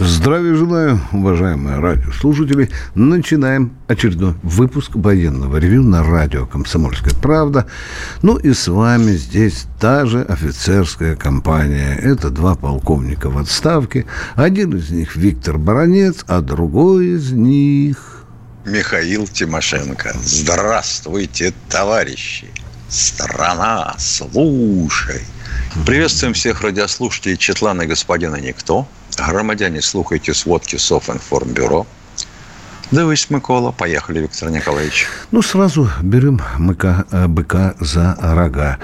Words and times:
Здравия 0.00 0.56
желаю, 0.56 1.00
уважаемые 1.12 1.78
радиослушатели. 1.78 2.68
Начинаем 2.96 3.76
очередной 3.86 4.34
выпуск 4.42 4.90
военного 4.94 5.58
ревю 5.58 5.84
на 5.84 6.02
радио 6.02 6.46
«Комсомольская 6.46 7.14
правда». 7.14 7.68
Ну 8.20 8.36
и 8.36 8.54
с 8.54 8.66
вами 8.66 9.12
здесь 9.12 9.66
та 9.78 10.04
же 10.04 10.22
офицерская 10.22 11.14
компания. 11.14 11.94
Это 11.94 12.30
два 12.30 12.56
полковника 12.56 13.30
в 13.30 13.38
отставке. 13.38 14.04
Один 14.34 14.76
из 14.76 14.90
них 14.90 15.14
Виктор 15.14 15.58
Баранец, 15.58 16.24
а 16.26 16.40
другой 16.40 17.14
из 17.14 17.30
них... 17.30 18.24
Михаил 18.66 19.28
Тимошенко. 19.28 20.12
Здравствуйте, 20.24 21.54
товарищи. 21.68 22.48
Страна, 22.88 23.94
слушай. 23.98 25.22
Приветствуем 25.86 26.34
всех 26.34 26.62
радиослушателей 26.62 27.36
Четлана 27.36 27.86
господина 27.86 28.36
Никто. 28.36 28.88
Громадяне, 29.18 29.82
слухайте 29.82 30.34
сводки 30.34 30.76
Софинформбюро. 30.76 31.86
Дивись, 32.90 33.30
Микола. 33.30 33.72
Поехали, 33.72 34.20
Виктор 34.20 34.50
Николаевич. 34.50 35.06
Ну, 35.30 35.42
сразу 35.42 35.88
берем 36.02 36.40
мыка, 36.58 37.06
э, 37.10 37.26
быка 37.26 37.74
за 37.80 38.16
рога. 38.20 38.78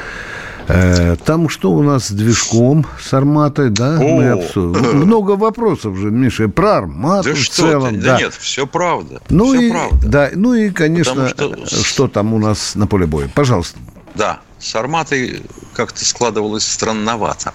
Э, 0.69 1.17
там 1.25 1.49
что 1.49 1.73
у 1.73 1.83
нас 1.83 2.09
с 2.09 2.11
движком, 2.11 2.87
с 3.01 3.13
арматой, 3.13 3.71
да? 3.71 3.99
О, 3.99 4.03
Мы 4.03 4.31
обсудим. 4.31 4.99
Много 5.07 5.33
вопросов 5.33 5.97
же, 5.97 6.11
Миша, 6.11 6.49
про 6.49 6.79
армату 6.79 7.31
да 7.31 7.35
в 7.35 7.49
целом. 7.49 7.95
Ты? 7.95 8.01
Да. 8.01 8.13
да 8.15 8.19
нет, 8.19 8.35
все 8.35 8.67
правда. 8.67 9.21
Ну 9.29 9.53
все 9.53 9.63
и, 9.63 9.71
правда. 9.71 10.09
Да, 10.09 10.31
ну 10.35 10.55
и, 10.55 10.71
конечно, 10.71 11.27
Потому 11.29 11.67
что... 11.67 11.85
что 11.85 12.09
там 12.09 12.35
у 12.35 12.39
нас 12.39 12.75
на 12.75 12.87
поле 12.87 13.07
боя. 13.07 13.31
Пожалуйста. 13.35 13.79
Да, 14.15 14.41
с 14.59 14.75
арматой 14.75 15.43
как-то 15.75 16.05
складывалось 16.05 16.67
странновато. 16.67 17.53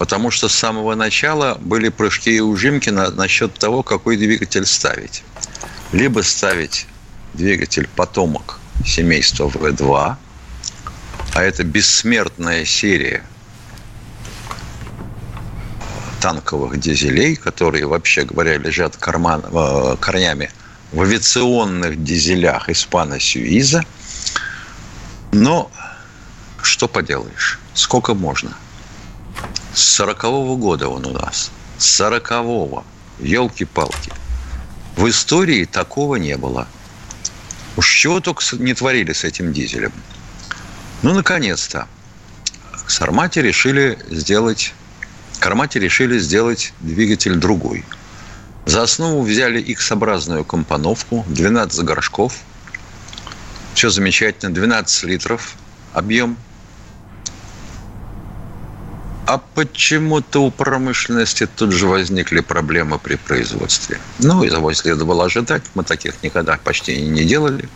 Потому 0.00 0.30
что 0.30 0.48
с 0.48 0.54
самого 0.54 0.94
начала 0.94 1.58
были 1.60 1.90
прыжки 1.90 2.30
и 2.30 2.40
ужимки 2.40 2.88
на, 2.88 3.10
насчет 3.10 3.52
того, 3.52 3.82
какой 3.82 4.16
двигатель 4.16 4.64
ставить. 4.64 5.22
Либо 5.92 6.22
ставить 6.22 6.86
двигатель 7.34 7.86
потомок 7.86 8.60
семейства 8.82 9.46
В2, 9.46 10.16
а 11.34 11.42
это 11.42 11.64
бессмертная 11.64 12.64
серия 12.64 13.26
танковых 16.22 16.80
дизелей, 16.80 17.36
которые, 17.36 17.86
вообще 17.86 18.24
говоря, 18.24 18.56
лежат 18.56 18.96
карман, 18.96 19.44
э, 19.52 19.96
корнями 20.00 20.50
в 20.92 21.02
авиационных 21.02 22.02
дизелях 22.02 22.70
Испана-Сюиза. 22.70 23.82
Но 25.32 25.70
что 26.62 26.88
поделаешь, 26.88 27.58
сколько 27.74 28.14
можно? 28.14 28.56
С 29.74 29.82
сорокового 29.82 30.56
года 30.56 30.88
он 30.88 31.06
у 31.06 31.12
нас. 31.12 31.50
С 31.78 31.86
сорокового. 31.86 32.84
Елки-палки. 33.18 34.12
В 34.96 35.08
истории 35.08 35.64
такого 35.64 36.16
не 36.16 36.36
было. 36.36 36.66
Уж 37.76 37.94
чего 37.94 38.20
только 38.20 38.42
не 38.56 38.74
творили 38.74 39.12
с 39.12 39.24
этим 39.24 39.52
дизелем. 39.52 39.92
Ну, 41.02 41.14
наконец-то. 41.14 41.86
С 42.86 43.00
Армати 43.00 43.38
решили 43.38 43.98
сделать... 44.10 44.74
Кармати 45.38 45.78
решили 45.78 46.18
сделать 46.18 46.74
двигатель 46.80 47.36
другой. 47.36 47.84
За 48.66 48.82
основу 48.82 49.22
взяли 49.22 49.60
X-образную 49.60 50.44
компоновку, 50.44 51.24
12 51.28 51.82
горшков. 51.84 52.34
Все 53.74 53.88
замечательно, 53.88 54.52
12 54.52 55.04
литров 55.04 55.54
объем. 55.94 56.36
А 59.30 59.38
почему-то 59.38 60.42
у 60.42 60.50
промышленности 60.50 61.46
тут 61.46 61.70
же 61.70 61.86
возникли 61.86 62.40
проблемы 62.40 62.98
при 62.98 63.14
производстве. 63.14 64.00
Ну, 64.18 64.42
этого 64.42 64.74
следовало 64.74 65.26
ожидать. 65.26 65.62
Мы 65.76 65.84
таких 65.84 66.20
никогда 66.24 66.56
почти 66.56 67.00
не 67.00 67.22
делали. 67.22 67.68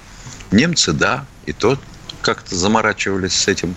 Немцы, 0.50 0.92
да, 0.92 1.24
и 1.46 1.52
тот 1.52 1.78
как-то 2.22 2.56
заморачивались 2.56 3.34
с 3.34 3.46
этим. 3.46 3.76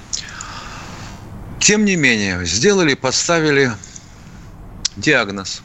Тем 1.59 1.85
не 1.85 1.97
менее, 1.97 2.43
сделали, 2.47 2.95
поставили 2.95 3.71
диагноз. 4.95 5.61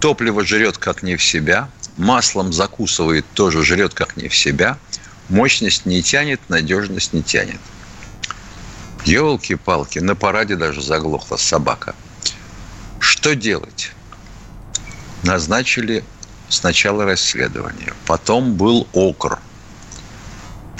Топливо 0.00 0.44
жрет 0.44 0.76
как 0.76 1.02
не 1.02 1.16
в 1.16 1.24
себя, 1.24 1.70
маслом 1.96 2.52
закусывает 2.52 3.24
тоже 3.32 3.64
жрет 3.64 3.94
как 3.94 4.18
не 4.18 4.28
в 4.28 4.36
себя, 4.36 4.76
мощность 5.30 5.86
не 5.86 6.02
тянет, 6.02 6.42
надежность 6.50 7.14
не 7.14 7.22
тянет. 7.22 7.60
Елки-палки, 9.04 9.98
на 9.98 10.14
параде 10.14 10.56
даже 10.56 10.80
заглохла 10.80 11.36
собака. 11.36 11.94
Что 12.98 13.34
делать? 13.34 13.92
Назначили 15.22 16.04
сначала 16.48 17.04
расследование, 17.04 17.94
потом 18.06 18.54
был 18.54 18.88
окр. 18.92 19.40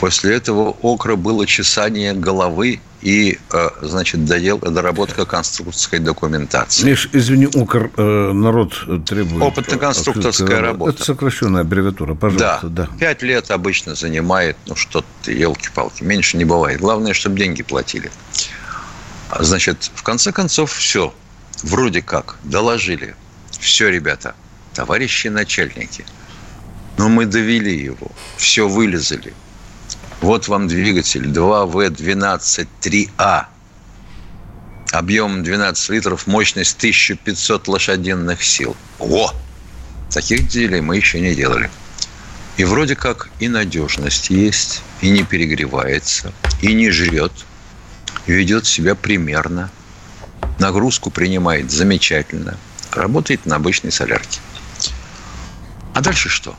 После 0.03 0.35
этого 0.35 0.71
окра 0.83 1.15
было 1.15 1.47
чесание 1.47 2.13
головы 2.13 2.81
и, 3.03 3.39
значит, 3.83 4.25
додел, 4.25 4.59
доработка 4.59 5.25
конструкторской 5.25 6.01
документации. 6.01 6.85
Миш, 6.85 7.09
извини, 7.13 7.47
укр 7.47 7.89
э, 7.97 8.33
народ 8.33 8.75
требует... 9.07 9.41
Опытно-конструкторская 9.41 10.61
работа. 10.61 10.97
Это 10.97 11.05
сокращенная 11.05 11.61
аббревиатура, 11.61 12.15
пожалуйста. 12.15 12.59
Да. 12.65 12.89
да. 12.89 12.99
Пять 12.99 13.23
лет 13.23 13.53
обычно 13.53 13.95
занимает, 13.95 14.57
ну, 14.67 14.75
что-то, 14.75 15.31
елки-палки, 15.31 16.03
меньше 16.03 16.37
не 16.37 16.45
бывает. 16.45 16.81
Главное, 16.81 17.15
чтобы 17.15 17.39
деньги 17.39 17.63
платили. 17.63 18.11
Значит, 19.39 19.89
в 19.95 20.03
конце 20.03 20.33
концов, 20.33 20.73
все. 20.73 21.15
Вроде 21.63 22.03
как, 22.03 22.39
доложили. 22.43 23.15
Все, 23.61 23.89
ребята, 23.89 24.35
товарищи 24.75 25.29
начальники. 25.29 26.05
Но 26.99 27.09
мы 27.09 27.25
довели 27.25 27.73
его. 27.73 28.11
Все 28.37 28.67
вылезали. 28.67 29.33
Вот 30.23 30.47
вам 30.47 30.69
двигатель 30.69 31.27
2В12-3А. 31.27 33.47
Объем 34.93 35.43
12 35.43 35.91
литров, 35.91 36.29
мощность 36.29 36.77
1500 36.77 37.67
лошадиных 37.67 38.45
сил. 38.45 38.77
О! 39.01 39.33
Таких 40.11 40.47
дизелей 40.47 40.81
мы 40.81 40.97
еще 40.97 41.19
не 41.19 41.35
делали. 41.35 41.69
И 42.57 42.63
вроде 42.63 42.95
как 42.95 43.31
и 43.41 43.49
надежность 43.49 44.31
есть, 44.31 44.83
и 45.01 45.11
не 45.11 45.25
перегревается, 45.25 46.33
и 46.61 46.73
не 46.73 46.91
жрет, 46.91 47.33
ведет 48.29 48.65
себя 48.65 48.95
примерно. 48.95 49.73
Нагрузку 50.61 51.11
принимает 51.11 51.73
замечательно. 51.73 52.57
Работает 52.93 53.45
на 53.45 53.57
обычной 53.57 53.91
солярке. 53.91 54.39
А 55.95 56.01
дальше 56.01 56.29
что? 56.29 56.55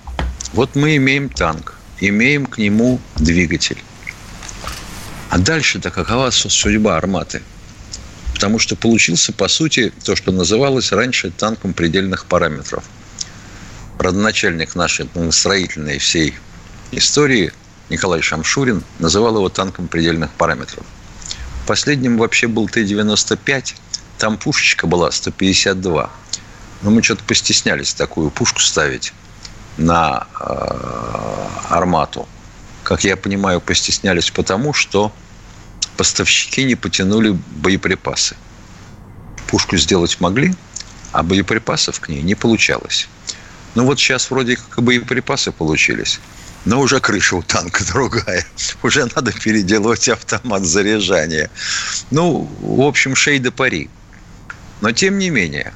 Вот 0.51 0.75
мы 0.75 0.97
имеем 0.97 1.29
танк, 1.29 1.77
имеем 1.99 2.45
к 2.45 2.57
нему 2.57 2.99
двигатель. 3.15 3.81
А 5.29 5.37
дальше-то 5.37 5.89
какова 5.89 6.29
судьба 6.29 6.97
арматы? 6.97 7.41
Потому 8.33 8.59
что 8.59 8.75
получился, 8.75 9.33
по 9.33 9.47
сути, 9.47 9.91
то, 10.03 10.15
что 10.15 10.31
называлось 10.31 10.91
раньше 10.91 11.31
танком 11.31 11.73
предельных 11.73 12.25
параметров. 12.25 12.83
Родоначальник 13.99 14.75
нашей 14.75 15.09
строительной 15.31 15.99
всей 15.99 16.35
истории 16.91 17.51
Николай 17.89 18.21
Шамшурин 18.21 18.83
называл 18.99 19.37
его 19.37 19.49
танком 19.49 19.87
предельных 19.87 20.31
параметров. 20.31 20.85
Последним 21.65 22.17
вообще 22.17 22.47
был 22.47 22.67
Т-95, 22.67 23.75
там 24.17 24.37
пушечка 24.37 24.87
была 24.87 25.11
152. 25.11 26.09
Но 26.81 26.89
мы 26.91 27.01
что-то 27.01 27.23
постеснялись 27.23 27.93
такую 27.93 28.29
пушку 28.29 28.59
ставить 28.59 29.13
на 29.77 30.27
э, 30.39 31.47
армату. 31.69 32.27
Как 32.83 33.03
я 33.03 33.15
понимаю, 33.15 33.61
постеснялись 33.61 34.29
потому, 34.29 34.73
что 34.73 35.11
поставщики 35.97 36.63
не 36.63 36.75
потянули 36.75 37.37
боеприпасы. 37.51 38.35
Пушку 39.47 39.77
сделать 39.77 40.19
могли, 40.19 40.53
а 41.11 41.23
боеприпасов 41.23 41.99
к 41.99 42.09
ней 42.09 42.21
не 42.21 42.35
получалось. 42.35 43.07
Ну 43.75 43.85
вот 43.85 43.99
сейчас 43.99 44.29
вроде 44.29 44.57
как 44.57 44.77
и 44.77 44.81
боеприпасы 44.81 45.51
получились, 45.51 46.19
но 46.65 46.79
уже 46.79 46.99
крыша 46.99 47.35
у 47.35 47.41
танка 47.41 47.83
другая. 47.93 48.45
Уже 48.83 49.07
надо 49.15 49.31
переделывать 49.31 50.09
автомат 50.09 50.63
заряжания. 50.63 51.49
Ну, 52.11 52.49
в 52.61 52.81
общем, 52.81 53.15
шей 53.15 53.39
до 53.39 53.51
пари. 53.51 53.89
Но 54.81 54.91
тем 54.91 55.17
не 55.17 55.29
менее, 55.29 55.73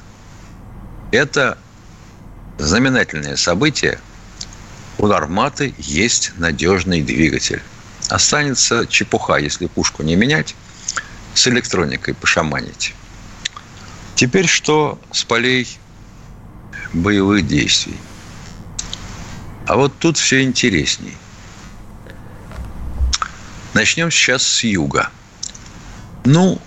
это 1.10 1.58
знаменательное 2.58 3.36
событие. 3.36 4.00
У 4.98 5.06
арматы 5.06 5.74
есть 5.78 6.32
надежный 6.36 7.02
двигатель. 7.02 7.62
Останется 8.08 8.86
чепуха, 8.86 9.36
если 9.36 9.66
пушку 9.66 10.02
не 10.02 10.16
менять, 10.16 10.54
с 11.34 11.46
электроникой 11.46 12.14
пошаманить. 12.14 12.94
Теперь 14.16 14.48
что 14.48 15.00
с 15.12 15.24
полей 15.24 15.68
боевых 16.92 17.46
действий? 17.46 17.96
А 19.66 19.76
вот 19.76 19.96
тут 19.98 20.16
все 20.16 20.42
интересней. 20.42 21.16
Начнем 23.74 24.10
сейчас 24.10 24.42
с 24.42 24.64
юга. 24.64 25.10
Ну, 26.24 26.60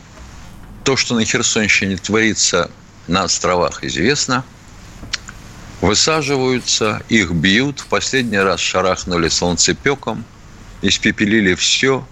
то, 0.84 0.96
что 0.96 1.16
на 1.16 1.26
Херсонщине 1.26 1.98
творится 1.98 2.72
на 3.08 3.24
островах, 3.24 3.84
известно. 3.84 4.46
Высаживаются, 5.82 7.02
их 7.10 7.32
бьют. 7.32 7.80
В 7.80 7.88
последний 7.88 8.38
раз 8.38 8.60
шарахнули 8.60 9.30
солнцепеком, 9.30 10.24
испепелили 10.84 11.56
все. 11.56 12.08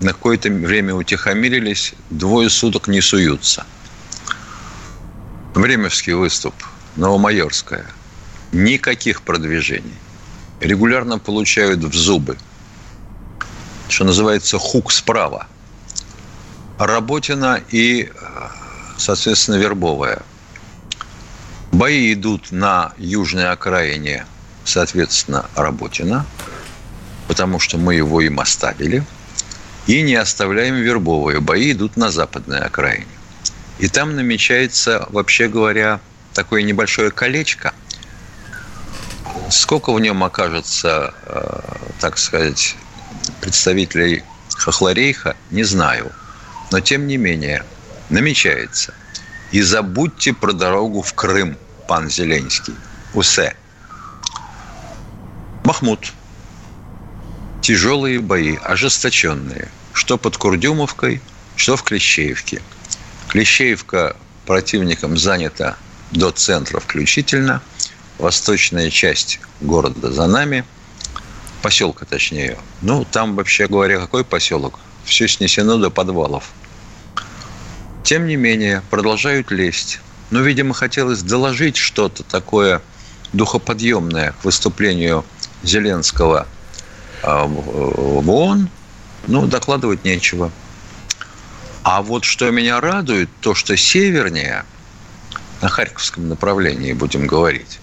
На 0.00 0.12
какое-то 0.12 0.50
время 0.50 0.94
утихомирились, 0.94 1.94
двое 2.10 2.50
суток 2.50 2.86
не 2.86 3.00
суются. 3.00 3.66
Времевский 5.54 6.12
выступ, 6.12 6.54
Новомайорская. 6.96 7.86
Никаких 8.52 9.22
продвижений. 9.22 9.96
Регулярно 10.60 11.18
получают 11.18 11.82
в 11.82 11.94
зубы. 11.94 12.36
Что 13.88 14.04
называется, 14.04 14.58
хук 14.58 14.92
справа. 14.92 15.46
Работина 16.78 17.60
и 17.70 18.12
соответственно, 18.98 19.56
Вербовая. 19.56 20.22
Бои 21.72 22.12
идут 22.12 22.50
на 22.50 22.92
южной 22.96 23.50
окраине, 23.50 24.26
соответственно, 24.64 25.48
Работина, 25.54 26.26
потому 27.26 27.60
что 27.60 27.78
мы 27.78 27.94
его 27.94 28.20
им 28.20 28.40
оставили. 28.40 29.04
И 29.86 30.02
не 30.02 30.16
оставляем 30.16 30.74
Вербовые. 30.76 31.40
Бои 31.40 31.72
идут 31.72 31.96
на 31.96 32.10
западной 32.10 32.60
окраине. 32.60 33.06
И 33.78 33.88
там 33.88 34.16
намечается, 34.16 35.06
вообще 35.10 35.48
говоря, 35.48 36.00
такое 36.34 36.62
небольшое 36.62 37.10
колечко. 37.10 37.72
Сколько 39.50 39.92
в 39.92 40.00
нем 40.00 40.22
окажется, 40.24 41.14
э, 41.24 41.60
так 42.00 42.18
сказать, 42.18 42.76
представителей 43.40 44.24
Хохлорейха, 44.56 45.36
не 45.50 45.64
знаю. 45.64 46.12
Но 46.70 46.80
тем 46.80 47.06
не 47.06 47.16
менее– 47.16 47.64
намечается. 48.10 48.94
И 49.50 49.62
забудьте 49.62 50.32
про 50.34 50.52
дорогу 50.52 51.02
в 51.02 51.14
Крым, 51.14 51.56
пан 51.86 52.10
Зеленский. 52.10 52.74
Усе. 53.14 53.56
Махмуд. 55.64 56.12
Тяжелые 57.62 58.20
бои, 58.20 58.56
ожесточенные. 58.56 59.68
Что 59.92 60.18
под 60.18 60.36
Курдюмовкой, 60.36 61.22
что 61.56 61.76
в 61.76 61.82
Клещеевке. 61.82 62.62
Клещеевка 63.28 64.16
противником 64.46 65.16
занята 65.16 65.76
до 66.12 66.30
центра 66.30 66.80
включительно. 66.80 67.62
Восточная 68.18 68.90
часть 68.90 69.40
города 69.60 70.12
за 70.12 70.26
нами. 70.26 70.64
Поселка, 71.62 72.04
точнее. 72.04 72.58
Ну, 72.82 73.04
там, 73.04 73.34
вообще 73.34 73.66
говоря, 73.66 73.98
какой 73.98 74.24
поселок? 74.24 74.78
Все 75.04 75.26
снесено 75.26 75.78
до 75.78 75.90
подвалов. 75.90 76.50
Тем 78.08 78.26
не 78.26 78.36
менее, 78.36 78.82
продолжают 78.88 79.50
лезть. 79.50 80.00
Но, 80.30 80.40
видимо, 80.40 80.72
хотелось 80.72 81.20
доложить 81.20 81.76
что-то 81.76 82.22
такое 82.22 82.80
духоподъемное 83.34 84.32
к 84.32 84.46
выступлению 84.46 85.26
Зеленского 85.62 86.46
а, 87.22 87.44
в 87.44 88.30
ООН. 88.30 88.70
Ну, 89.26 89.46
докладывать 89.46 90.06
нечего. 90.06 90.50
А 91.82 92.00
вот 92.00 92.24
что 92.24 92.50
меня 92.50 92.80
радует, 92.80 93.28
то, 93.42 93.54
что 93.54 93.76
севернее, 93.76 94.64
на 95.60 95.68
Харьковском 95.68 96.30
направлении, 96.30 96.94
будем 96.94 97.26
говорить, 97.26 97.78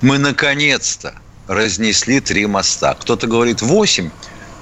мы 0.00 0.18
наконец-то 0.18 1.14
разнесли 1.46 2.18
три 2.18 2.44
моста. 2.46 2.94
Кто-то 2.94 3.28
говорит 3.28 3.62
восемь, 3.62 4.10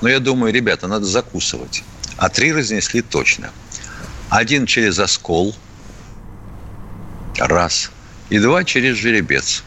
но 0.02 0.10
я 0.10 0.20
думаю, 0.20 0.52
ребята, 0.52 0.86
надо 0.86 1.06
закусывать. 1.06 1.82
А 2.18 2.28
три 2.28 2.52
разнесли 2.52 3.00
точно– 3.00 3.50
один 4.30 4.66
через 4.66 4.98
оскол. 4.98 5.54
Раз. 7.38 7.90
И 8.30 8.38
два 8.38 8.64
через 8.64 8.96
жеребец. 8.96 9.62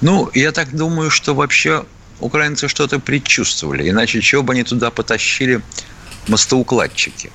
Ну, 0.00 0.30
я 0.34 0.52
так 0.52 0.74
думаю, 0.74 1.10
что 1.10 1.34
вообще 1.34 1.84
украинцы 2.20 2.68
что-то 2.68 2.98
предчувствовали. 2.98 3.88
Иначе 3.88 4.20
чего 4.20 4.42
бы 4.42 4.54
они 4.54 4.64
туда 4.64 4.90
потащили 4.90 5.62
мостоукладчики? 6.26 7.30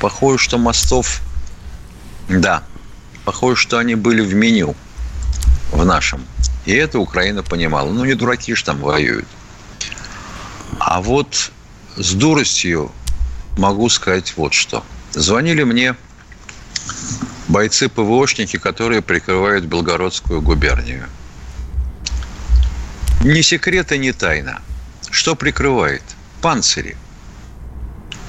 Похоже, 0.00 0.38
что 0.38 0.58
мостов... 0.58 1.20
Да, 2.28 2.62
похоже, 3.24 3.60
что 3.60 3.78
они 3.78 3.94
были 3.94 4.20
в 4.20 4.34
меню 4.34 4.76
в 5.72 5.84
нашем. 5.84 6.24
И 6.64 6.72
это 6.72 6.98
Украина 6.98 7.42
понимала. 7.42 7.90
Ну, 7.90 8.04
не 8.04 8.14
дураки 8.14 8.54
же 8.54 8.64
там 8.64 8.80
воюют. 8.80 9.26
А 10.78 11.00
вот 11.00 11.50
с 11.96 12.12
дуростью 12.12 12.92
могу 13.56 13.88
сказать 13.88 14.34
вот 14.36 14.52
что– 14.52 14.84
Звонили 15.12 15.64
мне 15.64 15.96
бойцы 17.48 17.88
ПВОшники, 17.88 18.58
которые 18.58 19.02
прикрывают 19.02 19.64
Белгородскую 19.64 20.40
губернию. 20.40 21.08
Ни 23.24 23.40
секрета, 23.40 23.98
ни 23.98 24.12
тайна. 24.12 24.62
Что 25.10 25.34
прикрывает? 25.34 26.02
Панцири. 26.40 26.96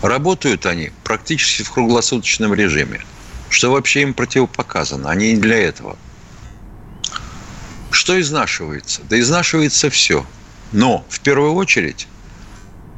Работают 0.02 0.66
они 0.66 0.92
практически 1.04 1.62
в 1.62 1.72
круглосуточном 1.72 2.56
режиме. 2.56 3.02
Что 3.50 3.72
вообще 3.72 4.02
им 4.02 4.16
противопоказано? 4.16 5.10
Они 5.10 5.34
не 5.34 5.40
для 5.40 5.58
этого. 5.58 6.00
Что 7.92 8.20
изнашивается? 8.20 9.02
Да 9.08 9.20
изнашивается 9.20 9.92
все. 9.92 10.26
Но 10.72 11.06
в 11.10 11.20
первую 11.20 11.54
очередь 11.54 12.08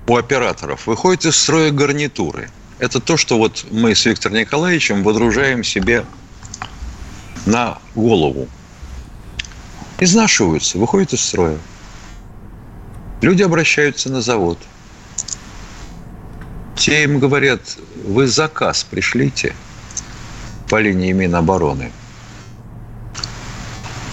у 0.07 0.15
операторов 0.15 0.87
выходят 0.87 1.25
из 1.25 1.35
строя 1.35 1.69
гарнитуры– 1.71 2.49
это 2.83 2.99
то, 2.99 3.15
что 3.15 3.37
вот 3.37 3.65
мы 3.71 3.95
с 3.95 4.05
Виктором 4.05 4.35
Николаевичем 4.35 5.03
водружаем 5.03 5.63
себе 5.63 6.03
на 7.45 7.77
голову. 7.95 8.49
Изнашиваются, 9.99 10.77
выходят 10.77 11.13
из 11.13 11.21
строя. 11.21 11.57
Люди 13.21 13.41
обращаются 13.41 14.11
на 14.11 14.19
завод. 14.19 14.59
Те 16.75 17.03
им 17.03 17.19
говорят, 17.19 17.61
вы 18.03 18.27
заказ 18.27 18.83
пришлите 18.83 19.55
по 20.67 20.81
линии 20.81 21.13
Минобороны. 21.13 21.89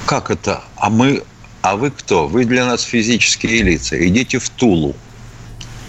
Как 0.06 0.30
это? 0.30 0.62
А 0.76 0.90
мы, 0.90 1.24
а 1.62 1.74
вы 1.74 1.90
кто? 1.90 2.28
Вы 2.28 2.44
для 2.44 2.66
нас 2.66 2.82
физические 2.82 3.62
лица. 3.62 3.96
Идите 4.06 4.38
в 4.38 4.48
Тулу. 4.48 4.94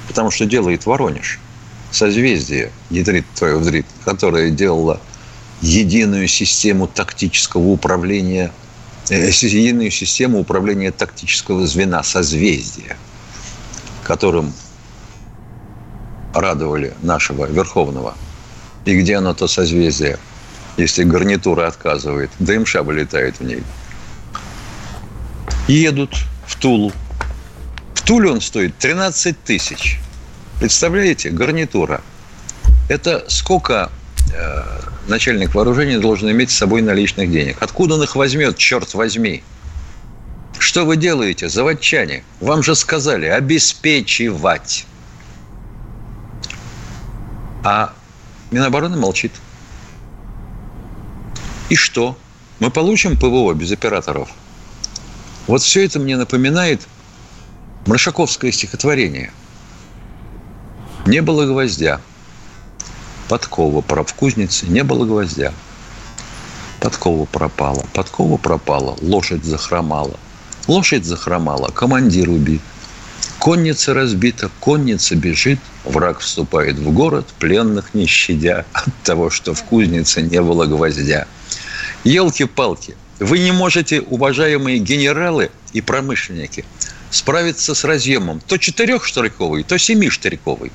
Потому 0.08 0.32
что 0.32 0.46
делает 0.48 0.88
Воронеж– 0.88 1.38
созвездие, 1.92 2.72
ядрит 2.90 3.26
твое 3.36 3.58
взрит, 3.58 3.86
которое 4.06 4.50
делало 4.50 5.00
единую 5.62 6.28
систему 6.28 6.88
тактического 6.88 7.68
управления, 7.68 8.52
э, 9.10 9.30
единую 9.30 9.92
систему 9.92 10.40
управления 10.40 10.92
тактического 10.92 11.68
звена 11.68 12.04
созвездия, 12.04 12.98
которым 14.04 14.54
радовали 16.34 16.94
нашего 17.02 17.46
Верховного. 17.46 18.16
И 18.86 19.00
где 19.00 19.18
оно, 19.18 19.34
то 19.34 19.48
созвездие, 19.48 20.18
если 20.78 21.04
гарнитура 21.04 21.68
отказывает, 21.68 22.32
ДМШ 22.40 22.76
вылетает 22.76 23.40
в 23.40 23.44
ней. 23.44 23.64
Едут 25.68 26.16
в 26.48 26.56
Тулу. 26.60 26.92
В 27.94 28.02
Туле 28.02 28.32
он 28.32 28.42
стоит 28.42 28.76
13 28.78 29.44
тысяч– 29.44 30.00
Представляете, 30.62 31.32
гарнитура. 31.32 32.02
Это 32.88 33.26
сколько 33.30 33.92
э, 34.32 34.64
начальник 35.08 35.56
вооружения 35.56 35.98
должен 35.98 36.30
иметь 36.30 36.52
с 36.52 36.56
собой 36.56 36.84
наличных 36.84 37.32
денег? 37.32 37.58
Откуда 37.62 37.96
он 37.96 38.04
их 38.04 38.16
возьмет, 38.16 38.58
черт 38.58 38.94
возьми? 38.94 39.44
Что 40.60 40.86
вы 40.86 40.98
делаете, 40.98 41.50
заводчане? 41.50 42.24
Вам 42.42 42.62
же 42.62 42.76
сказали 42.76 43.26
обеспечивать. 43.26 44.86
А 47.64 47.92
Минобороны 48.52 48.98
молчит. 48.98 49.32
И 51.70 51.76
что? 51.76 52.16
Мы 52.60 52.70
получим 52.70 53.18
ПВО 53.18 53.56
без 53.56 53.72
операторов? 53.72 54.30
Вот 55.48 55.64
все 55.64 55.84
это 55.84 55.98
мне 55.98 56.18
напоминает 56.18 56.82
Мрашаковское 57.88 58.52
стихотворение– 58.52 59.32
не 61.06 61.22
было 61.22 61.46
гвоздя. 61.46 62.00
Подкова 63.28 63.82
пора 63.82 64.04
в 64.04 64.14
кузнице, 64.14 64.68
не 64.68 64.84
было 64.84 65.06
гвоздя. 65.06 65.54
Подкова 66.80 67.26
пропала, 67.26 67.86
подкова 67.94 68.38
пропала, 68.38 68.98
лошадь 69.02 69.44
захромала. 69.44 70.20
Лошадь 70.68 71.06
захромала, 71.06 71.70
командир 71.70 72.30
убит. 72.30 72.62
Конница 73.40 73.94
разбита, 73.94 74.52
конница 74.60 75.16
бежит, 75.16 75.60
враг 75.84 76.20
вступает 76.20 76.78
в 76.78 76.92
город, 76.92 77.28
пленных 77.40 77.94
не 77.94 78.06
щадя 78.06 78.66
от 78.74 78.94
того, 79.04 79.30
что 79.30 79.54
в 79.54 79.64
кузнице 79.64 80.22
не 80.22 80.42
было 80.42 80.66
гвоздя. 80.66 81.26
Елки-палки. 82.04 82.96
Вы 83.20 83.40
не 83.40 83.52
можете, 83.52 84.02
уважаемые 84.02 84.80
генералы 84.80 85.52
и 85.74 85.82
промышленники, 85.82 86.66
справиться 87.10 87.76
с 87.76 87.84
разъемом 87.84 88.40
то 88.40 88.58
четырехштриковый, 88.58 89.64
то 89.64 89.78
семиштриковый. 89.78 90.72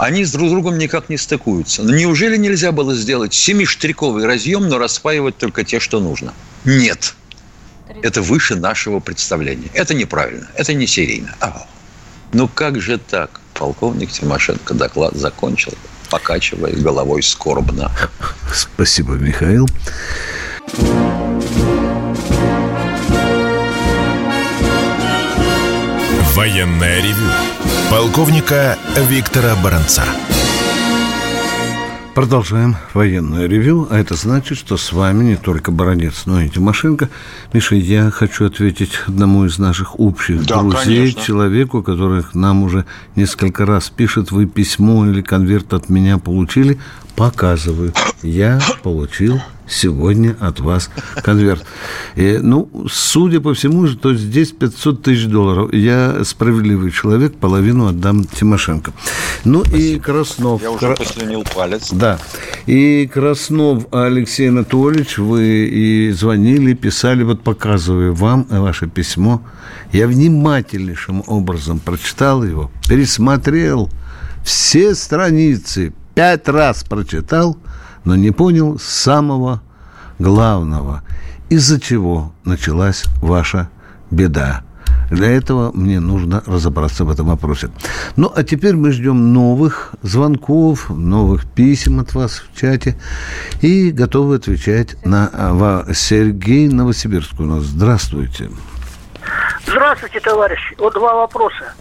Они 0.00 0.24
с 0.24 0.32
друг 0.32 0.48
другом 0.48 0.78
никак 0.78 1.10
не 1.10 1.18
стыкуются. 1.18 1.82
Неужели 1.82 2.38
нельзя 2.38 2.72
было 2.72 2.94
сделать 2.94 3.34
семиштриковый 3.34 4.24
разъем, 4.24 4.66
но 4.66 4.78
распаивать 4.78 5.36
только 5.36 5.62
те, 5.62 5.78
что 5.78 6.00
нужно? 6.00 6.32
Нет. 6.64 7.14
Это 8.02 8.22
выше 8.22 8.54
нашего 8.54 9.00
представления. 9.00 9.68
Это 9.74 9.92
неправильно. 9.92 10.48
Это 10.54 10.72
не 10.72 10.86
серийно. 10.86 11.36
А, 11.40 11.66
ну 12.32 12.48
как 12.48 12.80
же 12.80 12.96
так? 12.96 13.42
Полковник 13.52 14.10
Тимошенко 14.10 14.72
доклад 14.72 15.16
закончил, 15.16 15.74
покачивая 16.08 16.72
головой 16.72 17.22
скорбно. 17.22 17.92
Спасибо, 18.54 19.16
Михаил. 19.16 19.68
Военная 26.36 27.02
ревю. 27.02 27.26
Полковника 27.90 28.78
Виктора 29.08 29.56
Баранца. 29.56 30.04
Продолжаем 32.14 32.76
военное 32.94 33.48
ревю, 33.48 33.88
а 33.90 33.98
это 33.98 34.14
значит, 34.14 34.56
что 34.56 34.76
с 34.76 34.92
вами 34.92 35.24
не 35.24 35.36
только 35.36 35.72
Баранец, 35.72 36.26
но 36.26 36.40
и 36.40 36.48
Тимошенко. 36.48 37.08
Миша, 37.52 37.74
я 37.74 38.10
хочу 38.12 38.46
ответить 38.46 38.92
одному 39.08 39.44
из 39.44 39.58
наших 39.58 39.98
общих 39.98 40.46
да, 40.46 40.60
друзей, 40.60 40.98
конечно. 40.98 41.22
человеку, 41.22 41.82
который 41.82 42.22
нам 42.32 42.62
уже 42.62 42.84
несколько 43.16 43.66
раз 43.66 43.90
пишет, 43.90 44.30
вы 44.30 44.46
письмо 44.46 45.06
или 45.06 45.22
конверт 45.22 45.72
от 45.72 45.88
меня 45.88 46.18
получили, 46.18 46.78
показываю. 47.16 47.92
Я 48.22 48.60
получил 48.84 49.40
сегодня 49.70 50.36
от 50.40 50.60
вас 50.60 50.90
конверт. 51.22 51.64
И, 52.16 52.38
ну, 52.42 52.68
судя 52.90 53.40
по 53.40 53.54
всему, 53.54 53.86
то 53.88 54.14
здесь 54.14 54.52
500 54.52 55.02
тысяч 55.02 55.26
долларов. 55.26 55.72
Я 55.72 56.24
справедливый 56.24 56.90
человек, 56.90 57.36
половину 57.36 57.86
отдам 57.86 58.24
Тимошенко. 58.24 58.92
Ну 59.44 59.64
Спасибо. 59.64 59.78
и 59.82 59.98
Краснов. 59.98 60.62
Я 60.62 60.70
уже 60.70 60.86
Кра... 60.86 60.96
послюнил 60.96 61.44
палец. 61.54 61.90
Да. 61.92 62.18
И 62.66 63.06
Краснов 63.12 63.86
Алексей 63.92 64.48
Анатольевич, 64.48 65.18
вы 65.18 65.68
и 65.68 66.10
звонили, 66.10 66.74
писали, 66.74 67.22
вот 67.22 67.42
показываю 67.42 68.14
вам 68.14 68.46
ваше 68.50 68.88
письмо. 68.88 69.42
Я 69.92 70.06
внимательнейшим 70.06 71.24
образом 71.26 71.78
прочитал 71.78 72.44
его, 72.44 72.70
пересмотрел 72.88 73.90
все 74.44 74.94
страницы, 74.94 75.92
пять 76.14 76.48
раз 76.48 76.84
прочитал– 76.84 77.56
но 78.04 78.16
не 78.16 78.30
понял 78.30 78.78
самого 78.78 79.62
главного, 80.18 81.02
из-за 81.48 81.80
чего 81.80 82.32
началась 82.44 83.04
ваша 83.20 83.68
беда. 84.10 84.62
Для 85.10 85.28
этого 85.36 85.72
мне 85.72 85.98
нужно 85.98 86.42
разобраться 86.46 87.04
в 87.04 87.10
этом 87.10 87.26
вопросе. 87.26 87.70
Ну, 88.16 88.32
а 88.34 88.44
теперь 88.44 88.76
мы 88.76 88.92
ждем 88.92 89.32
новых 89.32 89.92
звонков, 90.02 90.88
новых 90.88 91.46
писем 91.50 91.98
от 91.98 92.14
вас 92.14 92.44
в 92.48 92.56
чате 92.56 92.96
и 93.60 93.90
готовы 93.90 94.36
отвечать 94.36 95.04
на 95.04 95.28
а, 95.32 95.92
Сергей 95.92 96.68
Новосибирск 96.68 97.40
у 97.40 97.44
нас. 97.44 97.64
Здравствуйте. 97.64 98.50
Здравствуйте, 99.66 100.20
товарищи. 100.20 100.76
Вот 100.78 100.94
два 100.94 101.14
вопроса. 101.14 101.74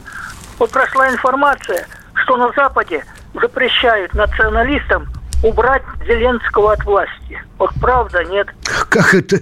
Вот 0.58 0.72
прошла 0.72 1.10
информация, 1.12 1.88
что 2.16 2.36
на 2.36 2.52
Западе 2.56 3.06
запрещают 3.40 4.14
националистам 4.16 5.08
убрать 5.44 5.84
Зеленского 6.06 6.74
от 6.74 6.84
власти. 6.86 7.42
Вот 7.58 7.72
правда, 7.80 8.24
нет. 8.24 8.48
Как 8.90 9.14
это? 9.14 9.40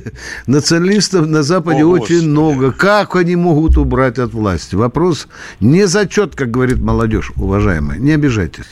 Националистов 0.47 1.27
на 1.27 1.43
Западе 1.43 1.83
О, 1.83 1.87
очень 1.87 2.15
Господи. 2.15 2.27
много. 2.27 2.71
Как 2.71 3.15
они 3.15 3.35
могут 3.35 3.77
убрать 3.77 4.17
от 4.19 4.33
власти? 4.33 4.75
Вопрос 4.75 5.27
не 5.59 5.85
зачет, 5.85 6.35
как 6.35 6.51
говорит 6.51 6.79
молодежь, 6.79 7.31
уважаемая. 7.35 7.97
Не 7.99 8.13
обижайтесь. 8.13 8.65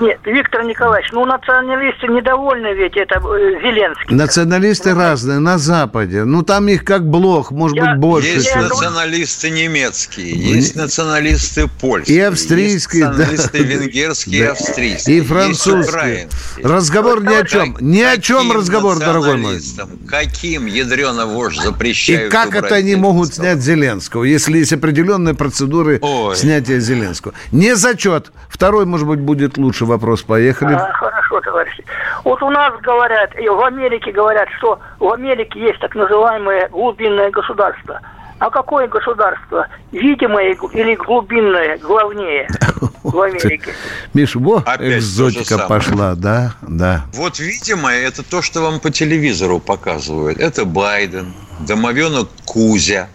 Нет, 0.00 0.18
Виктор 0.24 0.64
Николаевич, 0.64 1.10
ну 1.12 1.24
националисты 1.24 2.08
недовольны 2.08 2.74
ведь 2.74 2.96
это 2.96 3.16
э, 3.16 3.60
Зеленский. 3.62 4.14
Националисты 4.14 4.92
ну, 4.92 5.00
разные 5.00 5.38
на 5.38 5.58
Западе. 5.58 6.24
Ну 6.24 6.42
там 6.42 6.68
их 6.68 6.84
как 6.84 7.08
блох, 7.08 7.52
может 7.52 7.76
я, 7.76 7.92
быть 7.92 8.00
больше. 8.00 8.28
Есть 8.28 8.56
националисты 8.56 9.50
немецкие, 9.50 10.30
есть 10.30 10.74
националисты 10.74 11.68
польские, 11.80 12.16
и 12.16 12.20
австрийские, 12.20 13.04
есть 13.04 13.18
националисты 13.18 13.58
да. 13.58 13.64
венгерские, 13.64 14.40
да. 14.40 14.44
и 14.44 14.48
австрийские, 14.48 15.16
и 15.18 15.20
французские. 15.20 16.28
Разговор 16.62 17.22
ни 17.22 17.34
о 17.34 17.44
чем, 17.44 17.76
ни 17.80 18.02
о 18.02 18.18
чем 18.18 18.50
разговор, 18.52 18.98
дорогой 18.98 19.36
мой. 19.36 19.60
Каким 20.08 20.66
ядрено 20.66 21.26
вождь 21.26 21.60
запрещают? 21.62 22.28
И 22.28 22.30
как 22.30 22.54
это 22.54 22.74
они 22.74 22.96
могут 22.96 23.34
снять 23.34 23.60
Зеленского, 23.60 24.24
если 24.24 24.58
есть 24.58 24.72
определенные 24.72 25.34
процедуры 25.34 25.98
Ой. 26.02 26.34
снятия 26.34 26.80
Зеленского? 26.80 27.34
Не 27.52 27.76
зачет. 27.76 28.32
Второй, 28.48 28.86
может 28.86 29.06
быть, 29.06 29.20
будет 29.20 29.56
лучше 29.58 29.83
вопрос, 29.84 30.22
поехали. 30.22 30.74
А, 30.74 30.92
хорошо, 30.92 31.40
товарищи. 31.40 31.84
Вот 32.24 32.42
у 32.42 32.50
нас 32.50 32.72
говорят, 32.80 33.38
и 33.38 33.48
в 33.48 33.60
Америке 33.62 34.12
говорят, 34.12 34.48
что 34.58 34.78
в 34.98 35.12
Америке 35.12 35.60
есть 35.60 35.80
так 35.80 35.94
называемое 35.94 36.68
глубинное 36.68 37.30
государство. 37.30 38.00
А 38.38 38.50
какое 38.50 38.88
государство? 38.88 39.68
Видимое 39.92 40.56
или 40.72 40.94
глубинное 40.96 41.78
главнее 41.78 42.48
в 43.02 43.20
Америке? 43.20 43.72
Миш, 44.12 44.34
во, 44.34 44.56
Опять 44.58 44.98
экзотика 44.98 45.66
пошла, 45.68 46.14
да? 46.14 46.54
Да. 46.62 47.04
Вот 47.14 47.38
видимое, 47.38 48.06
это 48.06 48.22
то, 48.22 48.42
что 48.42 48.60
вам 48.60 48.80
по 48.80 48.90
телевизору 48.90 49.60
показывают. 49.60 50.38
Это 50.38 50.64
Байден, 50.64 51.32
домовенок 51.60 52.28
Кузя, 52.44 53.08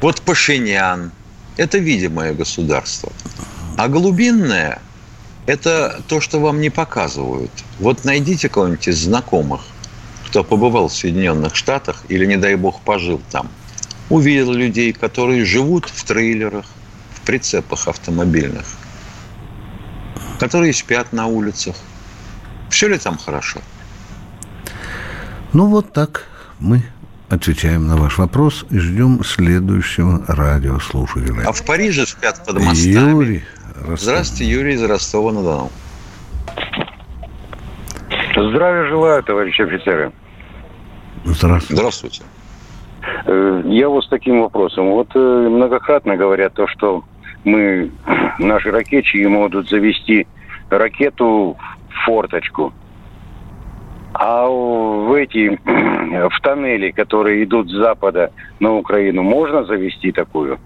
вот 0.00 0.20
Пашинян. 0.22 1.12
Это 1.56 1.78
видимое 1.78 2.32
государство. 2.32 3.12
А 3.76 3.88
глубинное– 3.88 4.80
это 5.50 6.00
то, 6.06 6.20
что 6.20 6.38
вам 6.38 6.60
не 6.60 6.70
показывают. 6.70 7.50
Вот 7.80 8.04
найдите 8.04 8.48
кого-нибудь 8.48 8.86
из 8.86 8.98
знакомых, 9.02 9.62
кто 10.26 10.44
побывал 10.44 10.88
в 10.88 10.94
Соединенных 10.94 11.56
Штатах 11.56 12.04
или, 12.08 12.24
не 12.24 12.36
дай 12.36 12.54
бог, 12.54 12.80
пожил 12.82 13.20
там. 13.32 13.48
Увидел 14.10 14.52
людей, 14.52 14.92
которые 14.92 15.44
живут 15.44 15.86
в 15.86 16.04
трейлерах, 16.04 16.66
в 17.14 17.20
прицепах 17.22 17.88
автомобильных, 17.88 18.64
которые 20.38 20.72
спят 20.72 21.12
на 21.12 21.26
улицах. 21.26 21.74
Все 22.68 22.86
ли 22.86 22.98
там 22.98 23.18
хорошо? 23.18 23.60
Ну, 25.52 25.66
вот 25.66 25.92
так 25.92 26.26
мы 26.60 26.84
отвечаем 27.28 27.88
на 27.88 27.96
ваш 27.96 28.18
вопрос 28.18 28.64
и 28.70 28.78
ждем 28.78 29.24
следующего 29.24 30.24
радиослушателя. 30.28 31.42
А 31.44 31.52
в 31.52 31.64
Париже 31.64 32.06
спят 32.06 32.44
под 32.46 32.60
мостами. 32.60 33.10
Юрий, 33.10 33.44
Ростов. 33.80 33.98
Здравствуйте, 33.98 34.44
Юрий 34.44 34.74
из 34.74 34.82
Ростова-на-Дону. 34.82 35.70
Здравия 38.36 38.88
желаю, 38.88 39.22
товарищи 39.22 39.62
офицеры. 39.62 40.12
Здравствуйте. 41.24 41.76
Здравствуйте. 41.76 42.22
Э, 43.26 43.62
я 43.66 43.88
вот 43.88 44.04
с 44.04 44.08
таким 44.08 44.40
вопросом. 44.40 44.90
Вот 44.90 45.08
э, 45.14 45.18
многократно 45.18 46.16
говорят 46.16 46.54
то, 46.54 46.66
что 46.66 47.04
мы, 47.44 47.90
наши 48.38 48.70
ракетчики 48.70 49.26
могут 49.26 49.68
завести 49.68 50.26
ракету 50.70 51.56
в 51.88 52.04
форточку. 52.04 52.72
А 54.12 54.46
в 54.46 55.12
эти, 55.14 55.58
в 56.28 56.40
тоннели, 56.40 56.90
которые 56.90 57.44
идут 57.44 57.70
с 57.70 57.74
запада 57.74 58.32
на 58.58 58.74
Украину, 58.74 59.22
можно 59.22 59.64
завести 59.64 60.12
такую? 60.12 60.58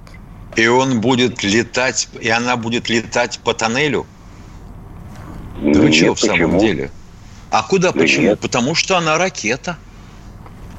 И 0.56 0.66
он 0.66 1.00
будет 1.00 1.42
летать, 1.42 2.08
и 2.20 2.28
она 2.28 2.56
будет 2.56 2.88
летать 2.88 3.40
по 3.42 3.54
тоннелю? 3.54 4.06
Да 5.62 5.80
вы 5.80 5.92
что 5.92 6.14
в 6.14 6.20
самом 6.20 6.58
деле? 6.58 6.90
А 7.50 7.62
куда 7.62 7.92
да 7.92 7.98
почему? 7.98 8.28
Нет. 8.28 8.40
Потому 8.40 8.74
что 8.74 8.96
она 8.96 9.16
ракета. 9.18 9.76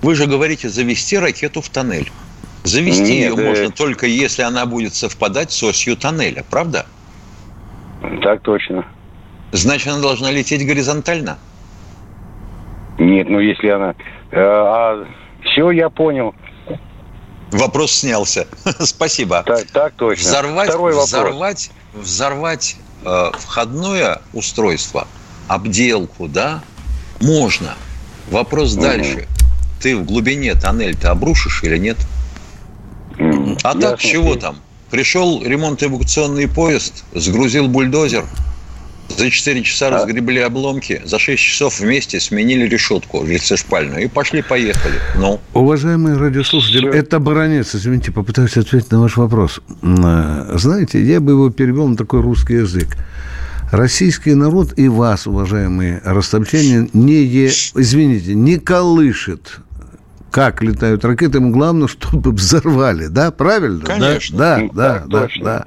Вы 0.02 0.16
же 0.16 0.28
говорите 0.28 0.70
завести 0.70 1.18
ракету 1.18 1.62
в 1.62 1.70
тоннель. 1.70 2.12
Завести 2.64 3.20
нет, 3.20 3.32
ее 3.32 3.36
да. 3.36 3.44
можно 3.44 3.70
только 3.72 4.08
если 4.08 4.42
она 4.42 4.66
будет 4.66 4.94
совпадать 4.94 5.52
с 5.52 5.64
осью 5.64 5.96
тоннеля, 5.96 6.44
правда? 6.50 6.86
Так 8.22 8.42
точно. 8.42 8.86
Значит, 9.52 9.88
она 9.88 10.02
должна 10.02 10.32
лететь 10.32 10.66
горизонтально? 10.66 11.38
Нет, 12.98 13.30
ну 13.30 13.40
если 13.40 13.70
она... 13.70 13.96
Э, 14.32 14.40
а, 14.42 15.08
все, 15.44 15.72
я 15.72 15.90
понял. 15.90 16.34
Вопрос 17.52 17.92
снялся. 17.92 18.48
Спасибо. 18.80 19.44
Так, 19.46 19.66
так 19.72 19.94
точно. 19.94 20.30
Взорвать, 20.30 20.70
Второй 20.70 20.92
вопрос. 20.94 21.10
взорвать, 21.10 21.72
взорвать 21.94 22.76
э, 23.04 23.32
входное 23.38 24.22
устройство, 24.34 25.08
обделку, 25.48 26.28
да, 26.28 26.64
можно. 27.22 27.76
Вопрос 28.30 28.74
угу. 28.74 28.82
дальше. 28.82 29.28
Ты 29.82 29.96
в 29.96 30.06
глубине 30.06 30.56
тоннель 30.56 30.96
ты 30.98 31.08
обрушишь 31.08 31.64
или 31.64 31.78
нет? 31.78 31.98
Угу. 33.20 33.58
А 33.64 33.68
Ясно. 33.68 33.82
так 33.82 34.00
чего 34.00 34.36
там? 34.36 34.58
Пришел 34.90 35.44
ремонт-эвакуационный 35.44 36.48
поезд, 36.48 37.04
сгрузил 37.14 37.68
бульдозер, 37.68 38.26
За 39.18 39.30
4 39.30 39.64
часа 39.64 39.90
разгребли 39.90 40.40
обломки, 40.40 41.02
за 41.06 41.20
6 41.20 41.42
часов 41.42 41.80
вместе 41.80 42.20
сменили 42.20 42.68
решетку 42.68 43.24
лицешпальную 43.24 44.04
и 44.04 44.08
пошли-поехали. 44.08 44.96
Ну, 45.18 45.40
Уважаемые 45.54 46.18
радиослушатели, 46.18 46.94
это 46.94 47.20
баронец, 47.20 47.74
извините, 47.76 48.12
попытаюсь 48.12 48.58
ответить 48.58 48.92
на 48.92 49.00
ваш 49.02 49.16
вопрос. 49.18 49.62
Э, 49.82 50.52
Знаете, 50.58 51.02
я 51.04 51.20
бы 51.22 51.32
его 51.32 51.50
перевел 51.50 51.88
на 51.88 51.96
такой 51.96 52.22
русский 52.22 52.56
язык. 52.56 52.88
Российский 53.72 54.34
народ 54.36 54.74
и 54.78 54.88
вас, 54.88 55.28
уважаемые 55.28 56.02
ростовчане, 56.04 56.90
не, 56.94 57.24
е- 57.24 57.50
извините, 57.76 58.36
не 58.36 58.58
колышет 58.58 59.60
как 60.36 60.62
летают 60.62 61.06
ракеты, 61.06 61.38
ему 61.38 61.52
главное, 61.52 61.88
чтобы 61.88 62.34
взорвали, 62.34 63.08
да, 63.08 63.32
правильно? 63.32 63.86
Конечно. 63.86 64.38
Да, 64.38 64.58
Ну, 64.58 64.72
да, 64.74 64.94
так 65.00 65.08
да, 65.08 65.22
точно. 65.22 65.44
да. 65.46 65.66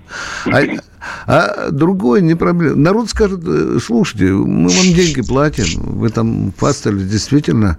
А, 1.26 1.66
а 1.66 1.70
другое 1.70 2.20
не 2.20 2.34
проблема. 2.34 2.76
Народ 2.76 3.08
скажет, 3.08 3.40
э, 3.46 3.78
слушайте, 3.82 4.26
мы 4.26 4.68
вам 4.68 4.84
деньги 4.92 5.22
платим, 5.22 5.80
вы 5.80 6.10
там 6.10 6.52
пастали, 6.52 7.02
действительно, 7.02 7.78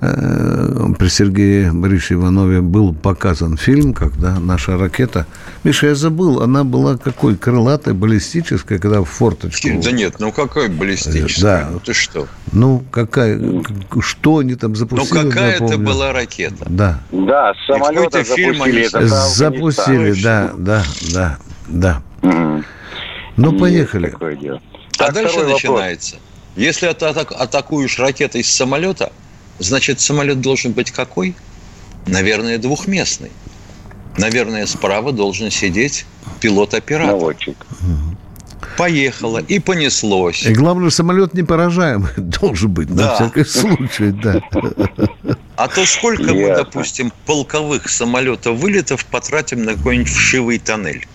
при 0.00 1.08
Сергее 1.08 1.72
Борисовиче 1.72 2.14
Иванове 2.14 2.62
был 2.62 2.94
показан 2.94 3.56
фильм, 3.58 3.92
когда 3.92 4.38
наша 4.40 4.78
ракета... 4.78 5.26
Миша, 5.62 5.88
я 5.88 5.94
забыл, 5.94 6.42
она 6.42 6.64
была 6.64 6.96
какой? 6.96 7.36
Крылатой, 7.36 7.92
баллистической, 7.92 8.78
когда 8.78 9.02
в 9.02 9.04
форточку... 9.04 9.68
да 9.82 9.92
нет, 9.92 10.14
ну 10.18 10.32
какой 10.32 10.68
баллистический? 10.68 11.42
Да. 11.42 11.68
Ну 11.70 11.80
ты 11.80 11.92
что? 11.92 12.26
Ну, 12.52 12.82
какая... 12.90 13.38
Что 14.00 14.38
они 14.38 14.54
там 14.54 14.70
Ну 14.70 14.76
запустили? 14.76 15.28
какая 15.28 15.58
я 15.58 15.66
это 15.66 15.76
была 15.78 16.12
ракета? 16.12 16.64
Да. 16.68 17.00
Да, 17.12 17.52
с 17.52 17.66
самолета 17.66 18.24
какой-то 18.24 18.24
фильм 18.24 18.56
запустили. 18.56 18.96
они 18.96 19.08
Запустили, 19.34 20.22
да, 20.22 20.52
да, 20.56 20.84
да, 21.12 21.38
да. 21.68 22.02
Мгм. 22.22 22.64
Ну, 23.36 23.58
поехали. 23.58 24.08
такое 24.10 24.36
дело. 24.36 24.60
А 24.98 25.04
Так, 25.04 25.14
дальше 25.14 25.30
второй 25.32 25.52
вопрос. 25.52 25.62
начинается. 25.62 26.16
Если 26.56 26.86
ты 26.92 27.06
атак- 27.06 27.32
атакуешь 27.34 27.98
ракетой 27.98 28.42
с 28.42 28.50
самолета, 28.50 29.12
значит, 29.60 30.00
самолет 30.00 30.40
должен 30.40 30.72
быть 30.72 30.90
какой? 30.90 31.36
Наверное, 32.06 32.58
двухместный. 32.58 33.30
Наверное, 34.18 34.66
справа 34.66 35.12
должен 35.12 35.50
сидеть 35.50 36.04
пилот-оператор. 36.40 37.12
Наводчик. 37.12 37.56
Поехало 38.76 39.38
и 39.38 39.58
понеслось. 39.58 40.44
И 40.46 40.52
главное, 40.54 40.90
самолет 40.90 41.34
непоражаемый 41.34 42.10
должен 42.16 42.70
быть, 42.72 42.88
на 42.90 42.96
Да. 42.96 43.14
всякий 43.14 43.44
случай, 43.44 44.10
да. 44.10 44.40
А 45.56 45.68
то 45.68 45.84
сколько 45.84 46.22
мы, 46.34 46.54
допустим, 46.54 47.12
полковых 47.26 47.88
самолетов 47.90 48.58
вылетов 48.58 49.04
потратим 49.06 49.64
на 49.64 49.74
какой-нибудь 49.74 50.10
вшивый 50.10 50.58
тоннель? 50.58 51.06